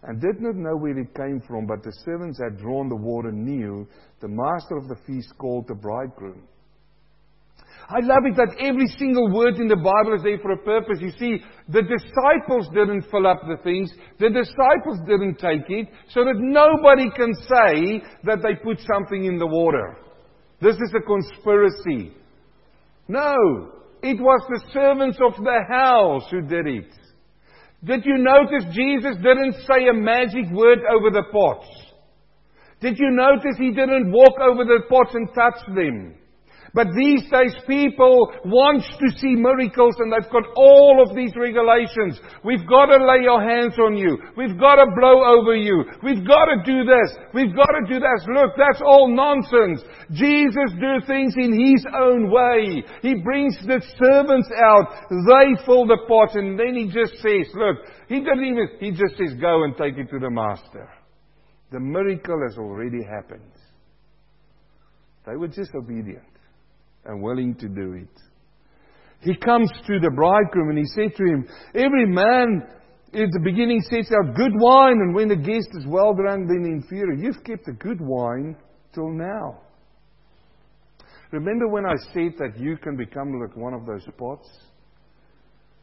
and 0.03 0.21
did 0.21 0.39
not 0.39 0.55
know 0.55 0.77
where 0.77 0.97
it 0.97 1.13
came 1.15 1.41
from, 1.47 1.65
but 1.65 1.83
the 1.83 1.93
servants 2.05 2.39
had 2.39 2.57
drawn 2.57 2.87
the 2.87 2.95
water 2.95 3.31
knew, 3.31 3.87
the 4.21 4.27
master 4.27 4.77
of 4.77 4.87
the 4.87 4.97
feast 5.05 5.33
called 5.37 5.67
the 5.67 5.75
bridegroom. 5.75 6.47
I 7.89 7.99
love 8.01 8.23
it 8.25 8.35
that 8.35 8.55
every 8.61 8.85
single 8.99 9.33
word 9.33 9.55
in 9.55 9.67
the 9.67 9.75
Bible 9.75 10.13
is 10.15 10.21
there 10.21 10.37
for 10.39 10.51
a 10.51 10.57
purpose. 10.57 10.99
You 11.01 11.11
see, 11.17 11.43
the 11.69 11.81
disciples 11.81 12.69
didn't 12.71 13.09
fill 13.09 13.25
up 13.25 13.41
the 13.41 13.57
things. 13.63 13.91
The 14.19 14.29
disciples 14.29 14.99
didn't 15.07 15.39
take 15.39 15.67
it, 15.69 15.87
so 16.09 16.23
that 16.23 16.37
nobody 16.37 17.09
can 17.09 17.33
say 17.33 18.05
that 18.25 18.43
they 18.43 18.61
put 18.63 18.79
something 18.85 19.25
in 19.25 19.39
the 19.39 19.47
water. 19.47 19.97
This 20.61 20.75
is 20.75 20.93
a 20.95 21.01
conspiracy. 21.01 22.13
No, 23.07 23.33
it 24.03 24.21
was 24.21 24.41
the 24.49 24.61
servants 24.71 25.17
of 25.25 25.43
the 25.43 25.59
house 25.67 26.29
who 26.29 26.41
did 26.41 26.67
it. 26.67 26.93
Did 27.83 28.05
you 28.05 28.17
notice 28.17 28.65
Jesus 28.75 29.15
didn't 29.23 29.53
say 29.65 29.87
a 29.89 29.93
magic 29.93 30.51
word 30.51 30.79
over 30.91 31.11
the 31.11 31.23
pots? 31.31 31.67
Did 32.81 32.97
you 32.97 33.11
notice 33.11 33.57
he 33.57 33.71
didn't 33.71 34.11
walk 34.11 34.35
over 34.39 34.63
the 34.65 34.81
pots 34.89 35.11
and 35.13 35.27
touch 35.33 35.75
them? 35.75 36.15
But 36.73 36.87
these 36.95 37.23
days 37.31 37.55
people 37.65 38.31
want 38.45 38.83
to 38.83 39.07
see 39.17 39.33
miracles 39.33 39.95
and 39.97 40.13
they've 40.13 40.31
got 40.31 40.45
all 40.55 41.01
of 41.01 41.15
these 41.15 41.33
regulations. 41.35 42.19
We've 42.43 42.65
got 42.67 42.87
to 42.87 43.01
lay 43.01 43.25
our 43.25 43.41
hands 43.41 43.73
on 43.79 43.97
you. 43.97 44.17
We've 44.37 44.59
got 44.59 44.75
to 44.75 44.85
blow 44.93 45.25
over 45.25 45.55
you. 45.55 45.83
We've 46.03 46.25
got 46.27 46.45
to 46.45 46.61
do 46.63 46.85
this. 46.85 47.17
We've 47.33 47.55
got 47.55 47.73
to 47.73 47.83
do 47.89 47.99
this. 47.99 48.21
Look, 48.29 48.53
that's 48.57 48.81
all 48.85 49.09
nonsense. 49.09 49.81
Jesus 50.11 50.69
do 50.77 51.01
things 51.07 51.33
in 51.37 51.57
His 51.57 51.85
own 51.93 52.29
way. 52.29 52.83
He 53.01 53.15
brings 53.15 53.57
the 53.65 53.81
servants 53.97 54.49
out. 54.61 55.09
They 55.09 55.65
fill 55.65 55.87
the 55.87 56.05
pot 56.07 56.35
and 56.35 56.59
then 56.59 56.75
He 56.75 56.85
just 56.85 57.17
says, 57.21 57.49
look, 57.55 57.77
He 58.07 58.21
doesn't 58.21 58.45
even, 58.45 58.67
He 58.79 58.91
just 58.91 59.17
says, 59.17 59.33
go 59.41 59.63
and 59.63 59.75
take 59.75 59.97
it 59.97 60.09
to 60.11 60.19
the 60.19 60.29
Master. 60.29 60.87
The 61.71 61.79
miracle 61.79 62.41
has 62.47 62.57
already 62.57 63.03
happened. 63.03 63.51
They 65.25 65.35
were 65.35 65.47
disobedient 65.47 66.38
and 67.05 67.21
willing 67.21 67.55
to 67.55 67.67
do 67.67 67.93
it. 67.93 68.21
He 69.21 69.35
comes 69.35 69.69
to 69.87 69.99
the 69.99 70.11
bridegroom 70.11 70.69
and 70.69 70.77
he 70.77 70.85
said 70.85 71.15
to 71.15 71.23
him, 71.23 71.47
Every 71.75 72.05
man 72.05 72.63
at 73.13 73.29
the 73.31 73.41
beginning 73.43 73.81
sets 73.81 74.11
out 74.11 74.35
good 74.35 74.53
wine, 74.55 74.93
and 74.93 75.15
when 75.15 75.27
the 75.27 75.35
guest 75.35 75.67
is 75.73 75.85
well 75.87 76.13
drunk, 76.13 76.47
then 76.47 76.63
inferior. 76.65 77.13
You've 77.13 77.43
kept 77.43 77.65
the 77.65 77.73
good 77.73 77.99
wine 77.99 78.55
till 78.93 79.09
now. 79.09 79.61
Remember 81.31 81.67
when 81.67 81.85
I 81.85 81.95
said 82.13 82.33
that 82.39 82.57
you 82.57 82.77
can 82.77 82.95
become 82.95 83.39
like 83.39 83.55
one 83.55 83.73
of 83.73 83.85
those 83.85 84.07
pots? 84.17 84.47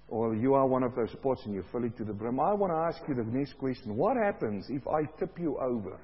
Or 0.09 0.35
you 0.35 0.55
are 0.55 0.67
one 0.67 0.85
of 0.85 0.95
those 0.95 1.15
pots 1.23 1.43
and 1.47 1.55
you 1.55 1.65
fill 1.73 1.85
it 1.85 1.97
to 1.99 2.05
the 2.05 2.13
brim. 2.13 2.39
I 2.39 2.55
want 2.55 2.73
to 2.73 2.77
ask 2.77 3.09
you 3.09 3.15
the 3.15 3.25
next 3.25 3.55
question. 3.59 3.97
What 3.97 4.17
happens 4.17 4.67
if 4.69 4.87
I 4.87 5.03
tip 5.19 5.37
you 5.39 5.59
over 5.59 5.99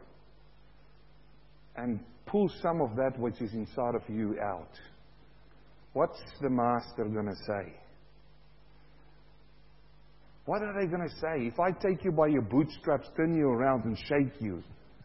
and 1.76 2.00
pull 2.26 2.50
some 2.60 2.80
of 2.80 2.96
that 2.96 3.18
which 3.18 3.40
is 3.40 3.52
inside 3.52 3.94
of 3.94 4.02
you 4.08 4.36
out? 4.40 4.70
What's 5.92 6.20
the 6.40 6.48
master 6.48 7.04
going 7.04 7.26
to 7.26 7.36
say? 7.46 7.74
What 10.46 10.62
are 10.62 10.74
they 10.80 10.86
going 10.86 11.08
to 11.08 11.14
say? 11.16 11.46
If 11.46 11.60
I 11.60 11.70
take 11.70 12.04
you 12.04 12.12
by 12.12 12.28
your 12.28 12.42
bootstraps, 12.42 13.08
turn 13.16 13.34
you 13.36 13.46
around, 13.46 13.84
and 13.84 13.96
shake 13.96 14.40
you 14.40 14.62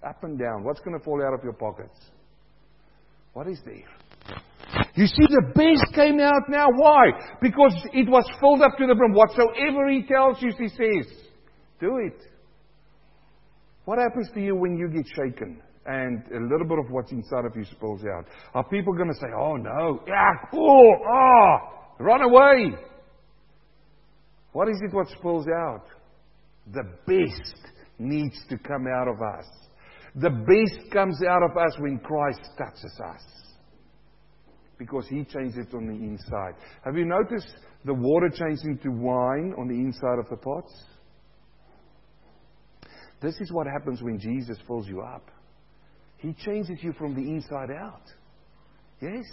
up 0.07 0.23
and 0.23 0.39
down, 0.39 0.63
what's 0.63 0.79
going 0.79 0.97
to 0.97 1.03
fall 1.03 1.21
out 1.23 1.33
of 1.33 1.43
your 1.43 1.53
pockets? 1.53 1.97
What 3.33 3.47
is 3.47 3.59
there? 3.65 3.83
You 4.95 5.05
see, 5.05 5.27
the 5.29 5.51
best 5.53 5.93
came 5.93 6.19
out 6.19 6.49
now. 6.49 6.67
Why? 6.75 7.11
Because 7.41 7.73
it 7.93 8.09
was 8.09 8.25
filled 8.39 8.61
up 8.61 8.77
to 8.79 8.87
the 8.87 8.95
brim. 8.95 9.13
Whatsoever 9.13 9.89
he 9.89 10.03
tells 10.03 10.41
you, 10.41 10.51
he 10.57 10.69
says, 10.69 11.13
do 11.79 11.97
it. 11.97 12.19
What 13.85 13.99
happens 13.99 14.29
to 14.33 14.41
you 14.41 14.55
when 14.55 14.77
you 14.77 14.89
get 14.89 15.05
shaken 15.15 15.61
and 15.87 16.21
a 16.31 16.39
little 16.51 16.67
bit 16.67 16.79
of 16.79 16.91
what's 16.91 17.11
inside 17.11 17.45
of 17.45 17.55
you 17.55 17.63
spills 17.63 18.01
out? 18.03 18.25
Are 18.53 18.63
people 18.65 18.93
going 18.93 19.07
to 19.07 19.15
say, 19.15 19.27
oh 19.35 19.55
no, 19.55 20.03
yeah, 20.05 20.31
cool, 20.51 20.99
ah, 21.07 21.13
oh, 21.13 22.03
run 22.03 22.21
away? 22.21 22.77
What 24.51 24.67
is 24.69 24.81
it 24.81 24.93
what 24.93 25.07
spills 25.09 25.47
out? 25.47 25.85
The 26.73 26.83
best 27.05 27.55
needs 27.99 28.37
to 28.49 28.57
come 28.57 28.85
out 28.87 29.07
of 29.07 29.21
us. 29.21 29.45
The 30.15 30.29
best 30.29 30.91
comes 30.91 31.19
out 31.29 31.43
of 31.43 31.55
us 31.55 31.77
when 31.79 31.99
Christ 31.99 32.41
touches 32.57 32.99
us. 33.05 33.23
Because 34.77 35.07
He 35.07 35.23
changes 35.23 35.67
it 35.69 35.73
on 35.73 35.87
the 35.87 35.93
inside. 35.93 36.55
Have 36.83 36.97
you 36.97 37.05
noticed 37.05 37.55
the 37.85 37.93
water 37.93 38.29
changing 38.29 38.79
to 38.83 38.89
wine 38.89 39.53
on 39.57 39.67
the 39.67 39.75
inside 39.75 40.19
of 40.19 40.27
the 40.29 40.37
pots? 40.37 40.73
This 43.21 43.35
is 43.39 43.51
what 43.51 43.67
happens 43.67 44.01
when 44.01 44.19
Jesus 44.19 44.57
fills 44.67 44.87
you 44.87 45.01
up. 45.01 45.31
He 46.17 46.33
changes 46.33 46.79
you 46.81 46.93
from 46.93 47.13
the 47.15 47.21
inside 47.21 47.69
out. 47.71 48.03
Yes? 49.01 49.25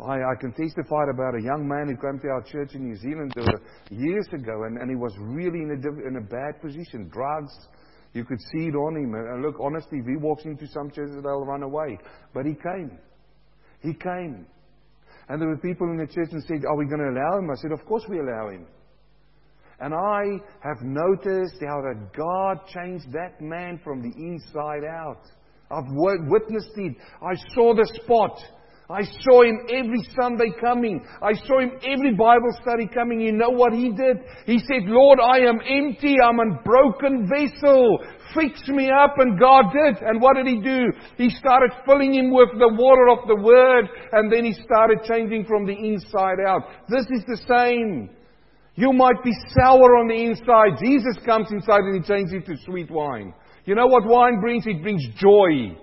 I, 0.00 0.14
I 0.14 0.34
can 0.40 0.52
testify 0.52 1.04
about 1.12 1.34
a 1.34 1.42
young 1.42 1.66
man 1.66 1.88
who 1.88 1.96
came 1.96 2.20
to 2.20 2.28
our 2.28 2.42
church 2.42 2.74
in 2.74 2.88
New 2.88 2.96
Zealand 2.96 3.32
uh, 3.36 3.44
years 3.90 4.26
ago, 4.32 4.64
and, 4.64 4.78
and 4.78 4.88
he 4.88 4.96
was 4.96 5.12
really 5.18 5.58
in 5.58 5.70
a, 5.70 6.08
in 6.08 6.16
a 6.16 6.20
bad 6.20 6.60
position. 6.62 7.10
Drugs, 7.12 7.52
you 8.14 8.24
could 8.24 8.38
see 8.52 8.68
it 8.68 8.76
on 8.76 8.96
him. 8.96 9.12
And 9.14 9.42
look, 9.42 9.56
honestly, 9.60 9.98
if 9.98 10.06
he 10.06 10.16
walks 10.16 10.44
into 10.44 10.66
some 10.68 10.90
churches, 10.90 11.16
they'll 11.22 11.44
run 11.44 11.62
away. 11.62 11.98
But 12.32 12.46
he 12.46 12.54
came. 12.54 12.98
He 13.82 13.92
came. 13.92 14.46
And 15.28 15.42
there 15.42 15.48
were 15.48 15.58
people 15.58 15.90
in 15.90 15.98
the 15.98 16.06
church 16.06 16.30
and 16.32 16.42
said, 16.44 16.64
Are 16.64 16.76
we 16.76 16.86
going 16.86 17.00
to 17.00 17.10
allow 17.10 17.38
him? 17.38 17.50
I 17.50 17.54
said, 17.60 17.72
Of 17.72 17.84
course 17.84 18.04
we 18.08 18.18
allow 18.18 18.48
him. 18.48 18.66
And 19.80 19.94
I 19.94 20.24
have 20.60 20.82
noticed 20.82 21.62
how 21.66 21.80
that 21.82 22.10
God 22.16 22.66
changed 22.66 23.12
that 23.12 23.40
man 23.40 23.80
from 23.84 24.02
the 24.02 24.12
inside 24.16 24.84
out. 24.84 25.22
I've 25.70 25.84
witnessed 25.88 26.72
it. 26.76 26.96
I 27.22 27.34
saw 27.54 27.74
the 27.74 27.88
spot. 28.02 28.40
I 28.90 29.02
saw 29.20 29.42
him 29.42 29.66
every 29.68 30.02
Sunday 30.18 30.50
coming. 30.62 31.04
I 31.20 31.34
saw 31.46 31.60
him 31.60 31.72
every 31.84 32.14
Bible 32.14 32.50
study 32.62 32.88
coming. 32.88 33.20
You 33.20 33.32
know 33.32 33.50
what 33.50 33.74
he 33.74 33.90
did? 33.90 34.16
He 34.46 34.58
said, 34.60 34.84
Lord, 34.86 35.20
I 35.20 35.40
am 35.40 35.60
empty. 35.60 36.16
I'm 36.24 36.40
a 36.40 36.62
broken 36.64 37.28
vessel. 37.28 37.98
Fix 38.34 38.66
me 38.68 38.90
up. 38.90 39.12
And 39.18 39.38
God 39.38 39.66
did. 39.74 40.02
And 40.02 40.22
what 40.22 40.36
did 40.36 40.46
he 40.46 40.60
do? 40.62 40.90
He 41.18 41.28
started 41.28 41.70
filling 41.84 42.14
him 42.14 42.30
with 42.32 42.48
the 42.58 42.74
water 42.74 43.10
of 43.10 43.28
the 43.28 43.36
Word. 43.36 43.90
And 44.12 44.32
then 44.32 44.46
he 44.46 44.54
started 44.54 45.00
changing 45.04 45.44
from 45.44 45.66
the 45.66 45.74
inside 45.74 46.40
out. 46.48 46.62
This 46.88 47.04
is 47.10 47.24
the 47.26 47.36
same. 47.46 48.08
You 48.78 48.92
might 48.92 49.24
be 49.24 49.32
sour 49.58 49.98
on 49.98 50.06
the 50.06 50.14
inside. 50.14 50.78
Jesus 50.78 51.18
comes 51.26 51.50
inside 51.50 51.80
and 51.80 52.00
he 52.00 52.08
changes 52.08 52.32
it 52.34 52.46
to 52.46 52.54
sweet 52.64 52.88
wine. 52.88 53.34
You 53.64 53.74
know 53.74 53.88
what 53.88 54.06
wine 54.06 54.40
brings? 54.40 54.68
It 54.68 54.82
brings 54.82 55.04
joy. 55.16 55.76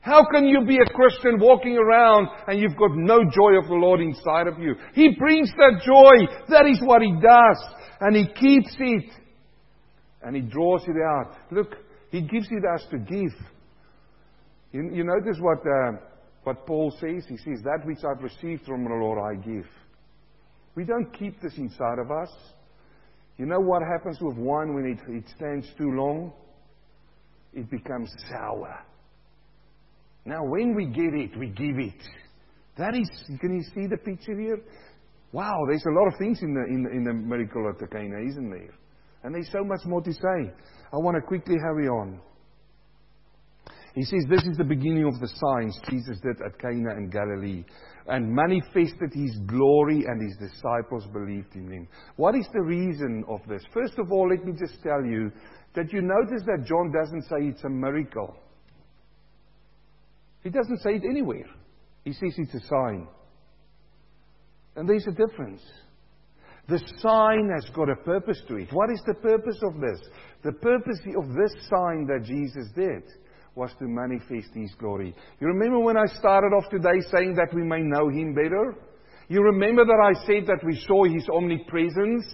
How 0.00 0.24
can 0.28 0.44
you 0.44 0.66
be 0.66 0.78
a 0.78 0.92
Christian 0.92 1.38
walking 1.38 1.78
around 1.78 2.26
and 2.48 2.58
you've 2.58 2.76
got 2.76 2.90
no 2.96 3.20
joy 3.22 3.56
of 3.56 3.68
the 3.68 3.78
Lord 3.78 4.00
inside 4.00 4.48
of 4.48 4.58
you? 4.58 4.74
He 4.94 5.14
brings 5.16 5.48
that 5.58 5.80
joy. 5.86 6.26
That 6.48 6.66
is 6.66 6.80
what 6.82 7.02
He 7.02 7.12
does. 7.22 7.64
And 8.00 8.16
He 8.16 8.26
keeps 8.26 8.74
it. 8.80 9.12
And 10.20 10.34
He 10.34 10.42
draws 10.42 10.82
it 10.88 10.96
out. 11.00 11.36
Look, 11.52 11.76
He 12.10 12.22
gives 12.22 12.48
it 12.50 12.64
us 12.74 12.84
to 12.90 12.98
give. 12.98 13.32
You, 14.72 14.90
you 14.92 15.04
notice 15.04 15.38
what, 15.40 15.58
uh, 15.58 16.00
what 16.42 16.66
Paul 16.66 16.90
says? 16.98 17.26
He 17.28 17.36
says, 17.36 17.62
That 17.62 17.86
which 17.86 17.98
I've 17.98 18.24
received 18.24 18.66
from 18.66 18.82
the 18.82 18.90
Lord 18.90 19.20
I 19.20 19.40
give. 19.40 19.66
We 20.78 20.84
don't 20.84 21.12
keep 21.12 21.42
this 21.42 21.54
inside 21.56 21.98
of 21.98 22.12
us. 22.12 22.30
You 23.36 23.46
know 23.46 23.58
what 23.58 23.82
happens 23.82 24.16
with 24.20 24.36
wine 24.36 24.74
when 24.74 24.86
it, 24.86 25.12
it 25.12 25.24
stands 25.34 25.66
too 25.76 25.90
long? 25.90 26.32
It 27.52 27.68
becomes 27.68 28.14
sour. 28.30 28.78
Now, 30.24 30.44
when 30.44 30.76
we 30.76 30.86
get 30.86 31.14
it, 31.14 31.36
we 31.36 31.48
give 31.48 31.80
it. 31.80 32.00
That 32.76 32.94
is, 32.94 33.10
can 33.40 33.56
you 33.56 33.64
see 33.74 33.88
the 33.88 33.96
picture 33.96 34.38
here? 34.38 34.60
Wow, 35.32 35.58
there's 35.66 35.84
a 35.84 35.98
lot 35.98 36.12
of 36.12 36.14
things 36.16 36.38
in 36.42 36.54
the, 36.54 36.72
in 36.72 36.84
the, 36.84 36.90
in 36.90 37.02
the 37.02 37.12
miracle 37.12 37.68
at 37.68 37.80
the 37.80 37.88
Cana, 37.88 38.20
isn't 38.30 38.48
there? 38.48 38.72
And 39.24 39.34
there's 39.34 39.50
so 39.50 39.64
much 39.64 39.80
more 39.84 40.00
to 40.00 40.12
say. 40.12 40.52
I 40.92 40.96
want 40.98 41.16
to 41.16 41.26
quickly 41.26 41.56
hurry 41.60 41.88
on. 41.88 42.20
He 43.96 44.04
says 44.04 44.24
this 44.30 44.44
is 44.44 44.56
the 44.56 44.62
beginning 44.62 45.08
of 45.12 45.18
the 45.18 45.26
signs 45.26 45.76
Jesus 45.90 46.20
did 46.22 46.36
at 46.46 46.56
Cana 46.60 46.94
in 46.98 47.10
Galilee 47.10 47.64
and 48.08 48.34
manifested 48.34 49.12
his 49.12 49.36
glory, 49.46 50.04
and 50.06 50.20
his 50.22 50.50
disciples 50.50 51.06
believed 51.12 51.54
in 51.54 51.70
him. 51.70 51.88
What 52.16 52.34
is 52.34 52.46
the 52.52 52.62
reason 52.62 53.24
of 53.28 53.40
this? 53.48 53.62
First 53.72 53.98
of 53.98 54.10
all, 54.10 54.30
let 54.30 54.44
me 54.44 54.52
just 54.58 54.82
tell 54.82 55.04
you 55.04 55.30
that 55.74 55.92
you 55.92 56.00
notice 56.00 56.42
that 56.46 56.64
John 56.66 56.90
doesn't 56.90 57.22
say 57.24 57.46
it's 57.48 57.64
a 57.64 57.68
miracle. 57.68 58.34
He 60.42 60.50
doesn't 60.50 60.80
say 60.80 60.94
it 60.94 61.02
anywhere. 61.08 61.46
He 62.04 62.12
says 62.12 62.34
it's 62.38 62.54
a 62.54 62.66
sign. 62.66 63.06
And 64.76 64.88
there's 64.88 65.06
a 65.06 65.12
difference. 65.12 65.62
The 66.68 66.78
sign 66.98 67.50
has 67.54 67.68
got 67.74 67.90
a 67.90 67.96
purpose 67.96 68.40
to 68.48 68.56
it. 68.56 68.68
What 68.72 68.90
is 68.90 69.02
the 69.06 69.14
purpose 69.14 69.58
of 69.62 69.80
this? 69.80 70.00
The 70.44 70.52
purpose 70.52 71.00
of 71.16 71.28
this 71.28 71.68
sign 71.68 72.06
that 72.06 72.24
Jesus 72.24 72.68
did 72.74 73.02
was 73.58 73.72
to 73.80 73.86
manifest 73.86 74.54
His 74.54 74.72
glory. 74.78 75.12
You 75.40 75.48
remember 75.48 75.80
when 75.80 75.96
I 75.96 76.06
started 76.06 76.54
off 76.54 76.70
today 76.70 77.00
saying 77.10 77.34
that 77.34 77.52
we 77.52 77.64
may 77.64 77.82
know 77.82 78.08
Him 78.08 78.32
better? 78.32 78.76
You 79.28 79.42
remember 79.42 79.84
that 79.84 80.00
I 80.00 80.14
said 80.24 80.46
that 80.46 80.64
we 80.64 80.80
saw 80.86 81.04
His 81.04 81.28
omnipresence? 81.28 82.24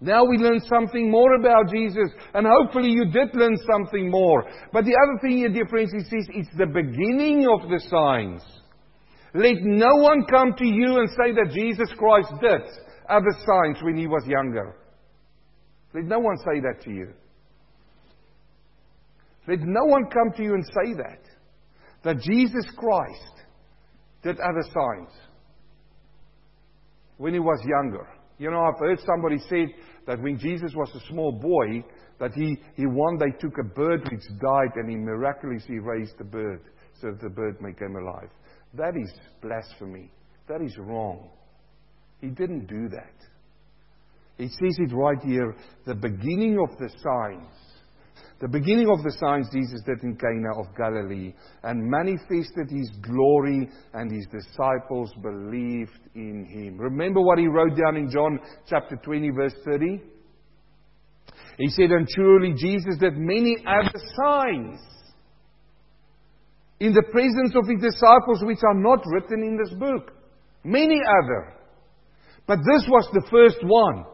Now 0.00 0.22
we 0.22 0.36
learn 0.36 0.60
something 0.68 1.10
more 1.10 1.34
about 1.36 1.72
Jesus, 1.72 2.10
and 2.34 2.46
hopefully 2.46 2.90
you 2.90 3.06
did 3.06 3.34
learn 3.34 3.56
something 3.72 4.10
more. 4.10 4.44
But 4.70 4.84
the 4.84 4.94
other 4.94 5.18
thing 5.22 5.50
dear 5.54 5.66
friends, 5.66 5.92
he 5.92 6.00
says 6.00 6.28
it's 6.28 6.54
the 6.58 6.66
beginning 6.66 7.48
of 7.48 7.70
the 7.70 7.80
signs. 7.88 8.42
Let 9.34 9.62
no 9.62 9.96
one 9.96 10.26
come 10.30 10.52
to 10.58 10.66
you 10.66 10.98
and 10.98 11.08
say 11.08 11.32
that 11.32 11.54
Jesus 11.54 11.88
Christ 11.96 12.28
did 12.42 12.60
other 13.08 13.32
signs 13.46 13.82
when 13.82 13.96
he 13.96 14.06
was 14.06 14.24
younger. 14.26 14.76
Let 15.94 16.04
no 16.04 16.18
one 16.18 16.36
say 16.38 16.60
that 16.60 16.82
to 16.84 16.90
you. 16.90 17.14
Let 19.46 19.60
no 19.60 19.84
one 19.84 20.04
come 20.06 20.32
to 20.36 20.42
you 20.42 20.54
and 20.54 20.64
say 20.64 20.94
that. 20.94 21.20
That 22.02 22.20
Jesus 22.20 22.66
Christ 22.76 23.34
did 24.22 24.38
other 24.40 24.62
signs 24.62 25.10
when 27.16 27.32
he 27.34 27.40
was 27.40 27.60
younger. 27.66 28.08
You 28.38 28.50
know, 28.50 28.60
I've 28.60 28.80
heard 28.80 29.00
somebody 29.00 29.38
say 29.38 29.74
that 30.06 30.20
when 30.20 30.38
Jesus 30.38 30.72
was 30.74 30.90
a 30.94 31.06
small 31.08 31.32
boy, 31.32 31.84
that 32.18 32.32
he, 32.34 32.56
he 32.74 32.86
one 32.86 33.18
day 33.18 33.36
took 33.40 33.54
a 33.58 33.74
bird 33.74 34.02
which 34.10 34.22
died 34.40 34.72
and 34.76 34.90
he 34.90 34.96
miraculously 34.96 35.78
raised 35.78 36.18
the 36.18 36.24
bird 36.24 36.60
so 37.00 37.10
that 37.10 37.20
the 37.20 37.30
bird 37.30 37.60
may 37.60 37.72
come 37.72 37.96
alive. 37.96 38.30
That 38.74 38.96
is 38.96 39.12
blasphemy. 39.42 40.10
That 40.48 40.62
is 40.62 40.76
wrong. 40.78 41.28
He 42.20 42.28
didn't 42.28 42.66
do 42.66 42.88
that. 42.88 43.14
It 44.36 44.50
says 44.50 44.76
it 44.78 44.92
right 44.92 45.22
here 45.24 45.54
the 45.86 45.94
beginning 45.94 46.58
of 46.58 46.76
the 46.78 46.88
signs 46.88 47.73
the 48.40 48.48
beginning 48.48 48.88
of 48.90 49.02
the 49.02 49.16
signs 49.20 49.48
Jesus 49.52 49.80
did 49.86 50.02
in 50.02 50.16
Cana 50.16 50.58
of 50.58 50.66
Galilee 50.76 51.32
and 51.62 51.82
manifested 51.82 52.68
his 52.68 52.90
glory, 53.00 53.68
and 53.92 54.10
his 54.10 54.26
disciples 54.26 55.12
believed 55.22 55.98
in 56.14 56.44
him. 56.44 56.78
Remember 56.78 57.20
what 57.20 57.38
he 57.38 57.46
wrote 57.46 57.76
down 57.76 57.96
in 57.96 58.10
John 58.10 58.38
chapter 58.68 58.96
20, 58.96 59.30
verse 59.30 59.54
30? 59.64 60.02
He 61.58 61.68
said, 61.68 61.90
And 61.90 62.08
truly 62.08 62.52
Jesus 62.56 62.98
did 62.98 63.16
many 63.16 63.56
other 63.66 63.98
signs 64.24 64.80
in 66.80 66.92
the 66.92 67.04
presence 67.12 67.54
of 67.54 67.68
his 67.68 67.80
disciples 67.80 68.42
which 68.42 68.62
are 68.66 68.74
not 68.74 69.00
written 69.06 69.42
in 69.42 69.56
this 69.56 69.72
book. 69.78 70.12
Many 70.64 71.00
other. 71.22 71.54
But 72.46 72.58
this 72.58 72.84
was 72.88 73.08
the 73.12 73.26
first 73.30 73.58
one. 73.62 74.04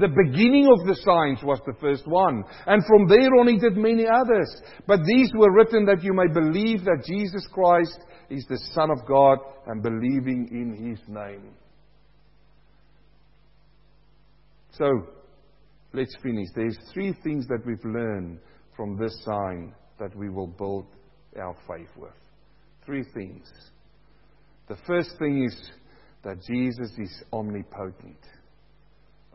The 0.00 0.08
beginning 0.08 0.66
of 0.72 0.86
the 0.86 0.96
signs 0.96 1.44
was 1.44 1.60
the 1.66 1.78
first 1.78 2.06
one. 2.06 2.42
And 2.66 2.82
from 2.86 3.06
there 3.06 3.28
on 3.38 3.48
he 3.48 3.58
did 3.58 3.76
many 3.76 4.06
others. 4.06 4.62
But 4.86 5.00
these 5.04 5.30
were 5.34 5.52
written 5.52 5.84
that 5.84 6.02
you 6.02 6.14
may 6.14 6.26
believe 6.32 6.84
that 6.84 7.04
Jesus 7.06 7.46
Christ 7.52 7.98
is 8.30 8.46
the 8.48 8.58
Son 8.72 8.90
of 8.90 9.06
God 9.06 9.38
and 9.66 9.82
believing 9.82 10.48
in 10.50 10.88
his 10.88 10.98
name. 11.06 11.52
So, 14.72 14.86
let's 15.92 16.16
finish. 16.22 16.48
There's 16.54 16.78
three 16.94 17.14
things 17.22 17.46
that 17.48 17.60
we've 17.66 17.84
learned 17.84 18.38
from 18.74 18.96
this 18.96 19.14
sign 19.24 19.74
that 19.98 20.16
we 20.16 20.30
will 20.30 20.46
build 20.46 20.86
our 21.38 21.54
faith 21.68 21.90
with. 21.96 22.14
Three 22.86 23.04
things. 23.12 23.46
The 24.68 24.76
first 24.86 25.10
thing 25.18 25.44
is 25.44 25.70
that 26.24 26.42
Jesus 26.42 26.90
is 26.96 27.22
omnipotent, 27.32 28.18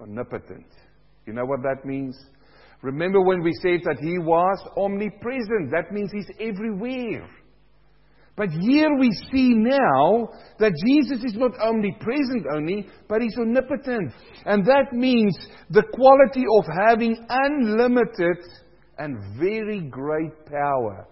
omnipotent. 0.02 0.66
You 1.26 1.34
know 1.34 1.46
what 1.46 1.62
that 1.64 1.86
means? 1.86 2.18
Remember 2.82 3.22
when 3.22 3.41
we 3.41 3.52
said 3.62 3.82
that 3.86 3.98
he 4.00 4.20
was 4.20 4.60
omnipresent? 4.78 5.72
That 5.72 5.91
means 5.91 6.12
he's 6.12 6.30
everywhere. 6.39 7.28
But 8.38 8.50
here 8.50 8.89
we 9.00 9.12
see 9.32 9.54
now 9.56 10.30
that 10.60 10.74
Jesus 10.86 11.24
is 11.24 11.36
not 11.36 11.58
omnipresent 11.60 12.46
only, 12.54 12.86
but 13.08 13.22
he's 13.22 13.38
omnipotent. 13.38 14.12
And 14.46 14.66
that 14.66 14.91
means 14.91 15.36
the 15.70 15.84
quality 15.93 16.43
of 16.60 16.66
having 16.88 17.26
unlimited 17.30 18.43
and 18.98 19.39
very 19.39 19.82
great 19.82 20.46
power. 20.46 21.08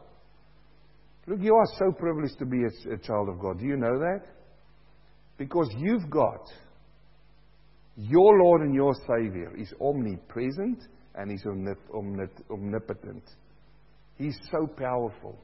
Look, 1.26 1.40
you 1.42 1.56
are 1.56 1.78
so 1.80 1.94
privileged 1.98 2.38
to 2.40 2.46
be 2.46 2.64
a, 2.64 2.94
a 2.94 2.98
child 2.98 3.30
of 3.30 3.40
God. 3.40 3.60
Do 3.60 3.66
you 3.66 3.78
know 3.78 3.98
that? 4.00 4.24
Because 5.38 5.74
you've 5.78 6.10
got 6.10 6.52
your 7.96 8.39
Lord 8.44 8.62
and 8.62 8.74
your 8.74 8.94
Savior 9.08 9.56
is 9.58 9.74
omnipresent 9.80 10.84
and 11.16 11.32
He's 11.32 11.44
omnip- 11.44 11.89
omnip- 11.94 12.52
omnipotent. 12.52 13.24
He's 14.18 14.38
so 14.52 14.68
powerful. 14.68 15.38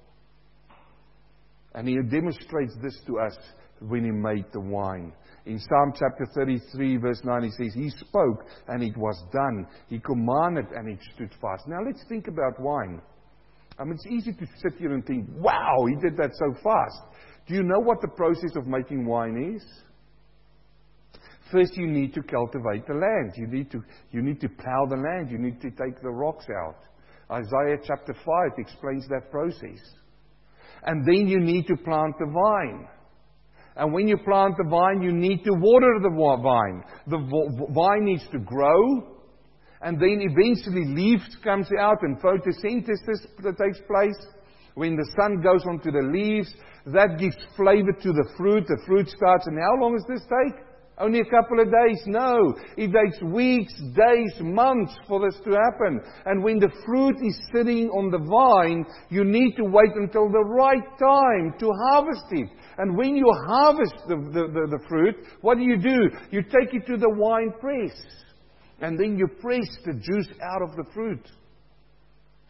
And 1.75 1.87
He 1.87 1.95
demonstrates 1.95 2.75
this 2.81 2.99
to 3.07 3.19
us 3.19 3.37
when 3.79 4.03
He 4.03 4.11
made 4.11 4.45
the 4.51 4.59
wine. 4.59 5.13
In 5.45 5.59
Psalm 5.59 5.93
chapter 5.93 6.25
33, 6.35 6.97
verse 6.97 7.21
9, 7.23 7.43
He 7.43 7.51
says, 7.51 7.73
He 7.73 7.89
spoke 7.89 8.45
and 8.67 8.83
it 8.83 8.97
was 8.97 9.21
done. 9.31 9.67
He 9.87 9.99
commanded 9.99 10.65
and 10.75 10.89
it 10.89 10.99
stood 11.15 11.31
fast. 11.41 11.67
Now 11.67 11.79
let's 11.85 12.03
think 12.09 12.27
about 12.27 12.59
wine. 12.59 13.01
I 13.79 13.85
mean, 13.85 13.93
it's 13.93 14.07
easy 14.07 14.33
to 14.33 14.45
sit 14.61 14.77
here 14.77 14.93
and 14.93 15.05
think, 15.05 15.25
wow, 15.37 15.85
he 15.87 15.95
did 15.95 16.17
that 16.17 16.31
so 16.33 16.53
fast. 16.61 17.01
Do 17.47 17.55
you 17.55 17.63
know 17.63 17.79
what 17.79 18.01
the 18.01 18.09
process 18.09 18.55
of 18.57 18.67
making 18.67 19.05
wine 19.05 19.55
is? 19.55 19.63
First, 21.51 21.75
you 21.75 21.87
need 21.87 22.13
to 22.13 22.21
cultivate 22.21 22.85
the 22.85 22.93
land. 22.93 23.33
You 23.35 23.47
need 23.47 23.71
to, 23.71 23.83
you 24.11 24.21
need 24.21 24.39
to 24.41 24.49
plow 24.49 24.85
the 24.87 24.95
land. 24.95 25.31
You 25.31 25.39
need 25.39 25.59
to 25.61 25.71
take 25.71 26.01
the 26.01 26.09
rocks 26.09 26.45
out. 26.49 26.77
Isaiah 27.31 27.77
chapter 27.83 28.13
5 28.13 28.23
explains 28.57 29.07
that 29.07 29.31
process. 29.31 29.79
And 30.83 31.05
then 31.05 31.27
you 31.27 31.39
need 31.39 31.67
to 31.67 31.75
plant 31.75 32.15
the 32.19 32.25
vine. 32.25 32.87
And 33.75 33.93
when 33.93 34.07
you 34.07 34.17
plant 34.17 34.55
the 34.57 34.69
vine, 34.69 35.01
you 35.01 35.11
need 35.11 35.43
to 35.45 35.51
water 35.53 35.99
the 36.01 36.09
vine. 36.09 36.83
The 37.07 37.67
vine 37.73 38.05
needs 38.05 38.27
to 38.31 38.39
grow. 38.39 39.17
And 39.81 39.99
then 39.99 40.19
eventually 40.21 40.85
leaves 40.93 41.23
comes 41.43 41.69
out 41.79 42.01
and 42.01 42.19
photosynthesis 42.19 43.25
takes 43.57 43.79
place. 43.87 44.17
When 44.75 44.95
the 44.95 45.09
sun 45.19 45.41
goes 45.41 45.63
onto 45.67 45.91
the 45.91 46.09
leaves, 46.11 46.53
that 46.87 47.17
gives 47.19 47.35
flavor 47.55 47.93
to 47.93 48.11
the 48.11 48.29
fruit. 48.37 48.65
The 48.67 48.81
fruit 48.85 49.07
starts. 49.09 49.47
And 49.47 49.57
how 49.57 49.81
long 49.81 49.93
does 49.93 50.05
this 50.07 50.27
take? 50.27 50.68
Only 50.99 51.21
a 51.21 51.25
couple 51.25 51.61
of 51.61 51.67
days? 51.67 52.01
No. 52.07 52.53
It 52.75 52.91
takes 52.91 53.21
weeks, 53.23 53.73
days, 53.95 54.33
months 54.41 54.93
for 55.07 55.25
this 55.25 55.39
to 55.45 55.51
happen. 55.51 56.01
And 56.25 56.43
when 56.43 56.59
the 56.59 56.71
fruit 56.85 57.15
is 57.25 57.39
sitting 57.53 57.87
on 57.89 58.11
the 58.11 58.19
vine, 58.19 58.85
you 59.09 59.23
need 59.23 59.55
to 59.55 59.63
wait 59.63 59.91
until 59.95 60.29
the 60.29 60.43
right 60.43 60.83
time 60.99 61.53
to 61.57 61.71
harvest 61.87 62.25
it. 62.31 62.49
And 62.77 62.97
when 62.97 63.15
you 63.15 63.25
harvest 63.47 63.95
the, 64.09 64.15
the, 64.15 64.47
the, 64.51 64.77
the 64.77 64.83
fruit, 64.89 65.15
what 65.39 65.57
do 65.57 65.63
you 65.63 65.77
do? 65.77 66.09
You 66.31 66.43
take 66.43 66.73
it 66.73 66.85
to 66.87 66.97
the 66.97 67.09
wine 67.09 67.53
press. 67.61 67.95
And 68.81 68.99
then 68.99 69.17
you 69.17 69.27
press 69.39 69.67
the 69.85 69.93
juice 69.93 70.29
out 70.43 70.61
of 70.61 70.75
the 70.75 70.85
fruit. 70.93 71.25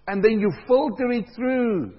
And 0.08 0.24
then 0.24 0.40
you 0.40 0.52
filter 0.68 1.12
it 1.12 1.26
through 1.36 1.94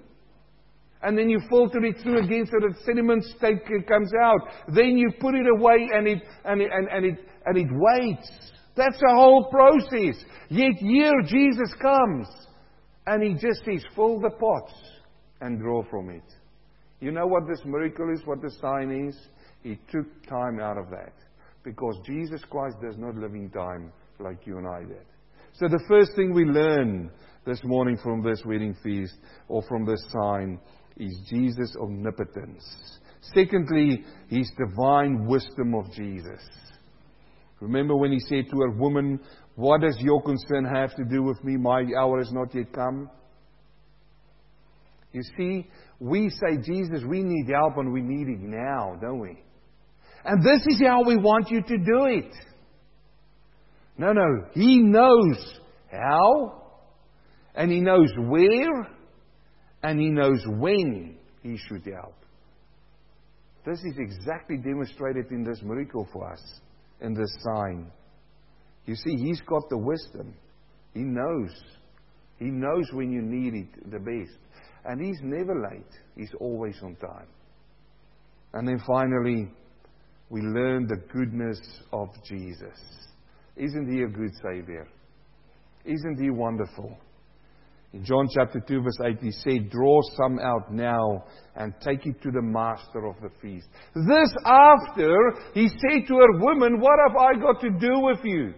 and 1.03 1.17
then 1.17 1.29
you 1.29 1.39
filter 1.49 1.83
it 1.83 1.97
through 2.01 2.23
again 2.23 2.45
so 2.45 2.67
that 2.67 2.77
sediment 2.85 3.23
state 3.23 3.65
comes 3.87 4.11
out. 4.23 4.41
Then 4.67 4.97
you 4.97 5.11
put 5.19 5.35
it 5.35 5.47
away 5.57 5.89
and 5.93 6.07
it, 6.07 6.21
and 6.45 6.61
it, 6.61 6.69
and, 6.71 6.87
and 6.91 7.05
it, 7.05 7.25
and 7.45 7.57
it 7.57 7.67
waits. 7.71 8.29
That's 8.75 8.99
the 8.99 9.13
whole 9.13 9.49
process. 9.49 10.23
Yet 10.49 10.75
here 10.79 11.21
Jesus 11.25 11.73
comes 11.81 12.27
and 13.07 13.23
he 13.23 13.33
just 13.33 13.65
says, 13.65 13.83
fill 13.95 14.19
the 14.19 14.29
pots 14.29 14.73
and 15.41 15.59
draw 15.59 15.83
from 15.89 16.09
it. 16.09 16.23
You 16.99 17.11
know 17.11 17.25
what 17.25 17.47
this 17.47 17.61
miracle 17.65 18.13
is, 18.13 18.21
what 18.25 18.41
the 18.41 18.51
sign 18.61 19.07
is? 19.07 19.17
He 19.63 19.79
took 19.91 20.05
time 20.27 20.59
out 20.59 20.77
of 20.77 20.89
that. 20.91 21.13
Because 21.63 21.99
Jesus 22.05 22.41
Christ 22.49 22.77
does 22.81 22.97
not 22.97 23.15
live 23.15 23.33
in 23.33 23.49
time 23.49 23.91
like 24.19 24.45
you 24.45 24.57
and 24.57 24.67
I 24.67 24.81
did. 24.81 25.05
So 25.53 25.67
the 25.67 25.83
first 25.87 26.11
thing 26.15 26.33
we 26.33 26.45
learn 26.45 27.11
this 27.45 27.59
morning 27.63 27.97
from 27.97 28.23
this 28.23 28.41
wedding 28.45 28.75
feast 28.83 29.17
or 29.47 29.63
from 29.67 29.85
this 29.85 30.03
sign 30.09 30.59
is 30.97 31.19
Jesus' 31.29 31.75
omnipotence. 31.79 32.99
Secondly, 33.35 34.03
his 34.27 34.51
divine 34.57 35.25
wisdom 35.25 35.75
of 35.75 35.91
Jesus. 35.93 36.41
Remember 37.59 37.95
when 37.95 38.11
he 38.11 38.19
said 38.19 38.45
to 38.49 38.61
a 38.63 38.77
woman, 38.77 39.19
What 39.55 39.81
does 39.81 39.97
your 39.99 40.21
concern 40.21 40.65
have 40.65 40.95
to 40.95 41.05
do 41.05 41.23
with 41.23 41.43
me? 41.43 41.57
My 41.57 41.83
hour 41.97 42.17
has 42.17 42.31
not 42.31 42.53
yet 42.55 42.73
come. 42.73 43.09
You 45.13 45.21
see, 45.37 45.67
we 45.99 46.29
say, 46.29 46.57
Jesus, 46.63 47.03
we 47.07 47.21
need 47.21 47.51
help 47.53 47.77
and 47.77 47.91
we 47.91 48.01
need 48.01 48.27
it 48.27 48.39
now, 48.39 48.97
don't 48.99 49.19
we? 49.19 49.37
And 50.23 50.43
this 50.43 50.65
is 50.67 50.81
how 50.85 51.03
we 51.03 51.17
want 51.17 51.51
you 51.51 51.61
to 51.61 51.77
do 51.77 52.05
it. 52.05 52.33
No, 53.97 54.13
no. 54.13 54.45
He 54.53 54.79
knows 54.79 55.59
how, 55.91 56.63
and 57.53 57.71
He 57.71 57.81
knows 57.81 58.11
where, 58.17 58.87
and 59.83 59.99
He 59.99 60.09
knows 60.09 60.43
when 60.47 61.17
He 61.43 61.57
should 61.57 61.85
help. 61.85 62.15
This 63.65 63.79
is 63.79 63.97
exactly 63.97 64.57
demonstrated 64.57 65.31
in 65.31 65.43
this 65.43 65.61
miracle 65.63 66.07
for 66.11 66.31
us, 66.31 66.41
in 67.01 67.13
this 67.13 67.35
sign. 67.43 67.91
You 68.85 68.95
see, 68.95 69.15
He's 69.15 69.41
got 69.41 69.69
the 69.69 69.77
wisdom. 69.77 70.33
He 70.93 71.01
knows. 71.01 71.51
He 72.37 72.45
knows 72.45 72.85
when 72.93 73.11
you 73.11 73.21
need 73.21 73.53
it 73.53 73.91
the 73.91 73.99
best. 73.99 74.37
And 74.85 75.05
He's 75.05 75.19
never 75.21 75.53
late, 75.69 75.93
He's 76.15 76.33
always 76.39 76.75
on 76.83 76.95
time. 76.95 77.27
And 78.53 78.67
then 78.67 78.79
finally, 78.85 79.49
we 80.29 80.41
learn 80.41 80.87
the 80.87 81.01
goodness 81.13 81.59
of 81.93 82.09
Jesus. 82.27 82.79
Isn't 83.55 83.93
He 83.93 84.01
a 84.01 84.07
good 84.07 84.31
Savior? 84.41 84.87
Isn't 85.85 86.21
He 86.21 86.29
wonderful? 86.29 86.97
In 87.93 88.05
John 88.05 88.27
chapter 88.33 88.61
2, 88.61 88.81
verse 88.81 88.99
8, 89.03 89.17
he 89.19 89.31
said, 89.31 89.69
Draw 89.69 90.01
some 90.15 90.39
out 90.39 90.71
now 90.71 91.25
and 91.55 91.73
take 91.81 92.05
it 92.05 92.21
to 92.21 92.31
the 92.31 92.41
master 92.41 93.05
of 93.05 93.15
the 93.21 93.29
feast. 93.41 93.67
This 93.93 94.33
after 94.45 95.11
he 95.53 95.67
said 95.67 96.07
to 96.07 96.15
her, 96.15 96.39
Woman, 96.39 96.79
what 96.79 96.99
have 97.05 97.17
I 97.17 97.39
got 97.41 97.59
to 97.61 97.69
do 97.69 97.99
with 97.99 98.19
you? 98.23 98.53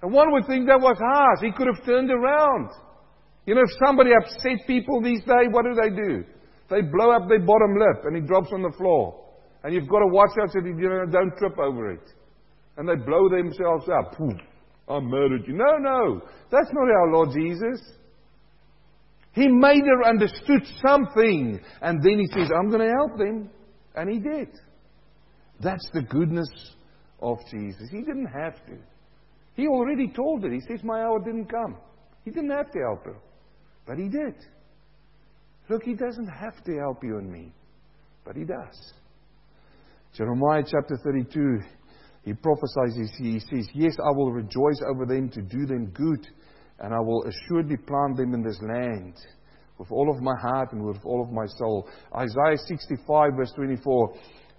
And 0.00 0.12
one 0.12 0.32
would 0.32 0.46
think 0.46 0.66
that 0.66 0.80
was 0.80 0.96
harsh. 0.98 1.40
He 1.42 1.52
could 1.52 1.66
have 1.66 1.84
turned 1.84 2.10
around. 2.10 2.70
You 3.44 3.54
know, 3.54 3.62
if 3.62 3.70
somebody 3.84 4.10
upset 4.12 4.66
people 4.66 5.02
these 5.02 5.20
days, 5.20 5.48
what 5.50 5.64
do 5.64 5.74
they 5.74 5.90
do? 5.90 6.24
They 6.70 6.82
blow 6.82 7.10
up 7.10 7.28
their 7.28 7.40
bottom 7.40 7.76
lip 7.76 8.04
and 8.04 8.16
it 8.16 8.26
drops 8.26 8.48
on 8.52 8.62
the 8.62 8.72
floor. 8.78 9.24
And 9.64 9.74
you've 9.74 9.88
got 9.88 10.00
to 10.00 10.06
watch 10.06 10.30
out 10.40 10.52
so 10.52 10.60
that 10.60 10.68
you 10.68 11.06
don't 11.10 11.36
trip 11.36 11.58
over 11.58 11.92
it. 11.92 12.12
And 12.76 12.88
they 12.88 12.94
blow 12.94 13.28
themselves 13.28 13.88
up. 13.88 14.16
I 14.88 15.00
murdered 15.00 15.46
you. 15.46 15.54
No, 15.54 15.76
no. 15.78 16.22
That's 16.50 16.70
not 16.72 16.88
our 16.90 17.12
Lord 17.12 17.30
Jesus. 17.34 17.80
He 19.32 19.46
made 19.48 19.84
her 19.84 20.08
understood 20.08 20.62
something. 20.84 21.60
And 21.82 22.02
then 22.02 22.18
he 22.18 22.26
says, 22.26 22.50
I'm 22.56 22.70
going 22.70 22.88
to 22.88 22.94
help 22.98 23.18
them. 23.18 23.50
And 23.94 24.10
he 24.10 24.18
did. 24.18 24.48
That's 25.60 25.88
the 25.92 26.02
goodness 26.02 26.48
of 27.20 27.38
Jesus. 27.50 27.88
He 27.90 27.98
didn't 27.98 28.26
have 28.26 28.54
to. 28.66 28.78
He 29.54 29.66
already 29.66 30.08
told 30.08 30.44
her. 30.44 30.50
He 30.50 30.60
says, 30.60 30.80
My 30.84 31.02
hour 31.02 31.18
didn't 31.18 31.50
come. 31.50 31.76
He 32.24 32.30
didn't 32.30 32.50
have 32.50 32.70
to 32.70 32.78
help 32.78 33.04
her. 33.04 33.16
But 33.86 33.98
he 33.98 34.08
did. 34.08 34.34
Look, 35.68 35.82
he 35.82 35.94
doesn't 35.94 36.28
have 36.28 36.62
to 36.64 36.76
help 36.78 37.02
you 37.02 37.18
and 37.18 37.30
me. 37.30 37.52
But 38.24 38.36
he 38.36 38.44
does. 38.44 38.92
Jeremiah 40.14 40.62
chapter 40.64 40.96
32 41.04 41.60
he 42.28 42.34
prophesies, 42.34 43.10
he 43.16 43.40
says, 43.40 43.70
Yes, 43.72 43.96
I 44.04 44.10
will 44.10 44.30
rejoice 44.30 44.82
over 44.86 45.06
them 45.06 45.30
to 45.30 45.40
do 45.40 45.64
them 45.64 45.86
good, 45.94 46.28
and 46.78 46.92
I 46.92 47.00
will 47.00 47.24
assuredly 47.24 47.78
plant 47.78 48.18
them 48.18 48.34
in 48.34 48.42
this 48.42 48.60
land 48.60 49.14
with 49.78 49.90
all 49.90 50.14
of 50.14 50.20
my 50.22 50.34
heart 50.38 50.72
and 50.72 50.84
with 50.84 50.98
all 51.06 51.22
of 51.22 51.32
my 51.32 51.46
soul. 51.56 51.88
Isaiah 52.14 52.58
65, 52.66 53.30
verse 53.34 53.50
24. 53.56 54.14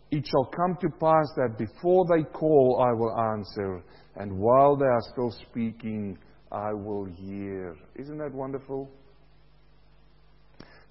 It 0.10 0.26
shall 0.26 0.46
come 0.46 0.78
to 0.82 0.90
pass 1.00 1.28
that 1.36 1.60
before 1.60 2.06
they 2.08 2.24
call, 2.24 2.84
I 2.84 2.92
will 2.92 3.16
answer, 3.38 3.84
and 4.16 4.40
while 4.40 4.76
they 4.76 4.88
are 4.88 5.04
still 5.12 5.32
speaking, 5.48 6.18
I 6.52 6.74
will 6.74 7.06
hear. 7.06 7.78
Isn't 7.96 8.18
that 8.18 8.34
wonderful? 8.34 8.90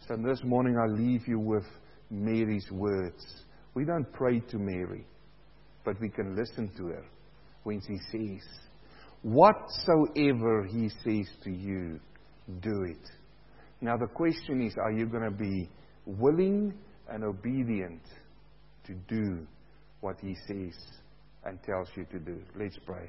So 0.06 0.16
this 0.16 0.44
morning 0.44 0.76
I 0.78 0.86
leave 0.86 1.26
you 1.26 1.40
with 1.40 1.66
Mary's 2.08 2.70
words. 2.70 3.42
We 3.74 3.84
don't 3.84 4.10
pray 4.12 4.38
to 4.38 4.58
Mary 4.58 5.04
but 5.88 5.98
we 6.02 6.10
can 6.10 6.36
listen 6.36 6.70
to 6.76 6.88
her 6.88 7.04
when 7.62 7.80
she 7.80 7.96
says, 8.12 8.46
Whatsoever 9.22 10.68
he 10.70 10.90
says 11.02 11.26
to 11.44 11.50
you, 11.50 11.98
do 12.60 12.82
it. 12.82 13.10
Now 13.80 13.96
the 13.96 14.06
question 14.06 14.60
is, 14.60 14.74
are 14.76 14.92
you 14.92 15.06
going 15.06 15.24
to 15.24 15.30
be 15.30 15.70
willing 16.04 16.74
and 17.10 17.24
obedient 17.24 18.02
to 18.84 18.92
do 19.08 19.46
what 20.02 20.16
He 20.20 20.36
says 20.46 20.76
and 21.46 21.58
tells 21.62 21.88
you 21.96 22.04
to 22.12 22.18
do. 22.18 22.38
Let's 22.54 22.78
pray. 22.84 23.08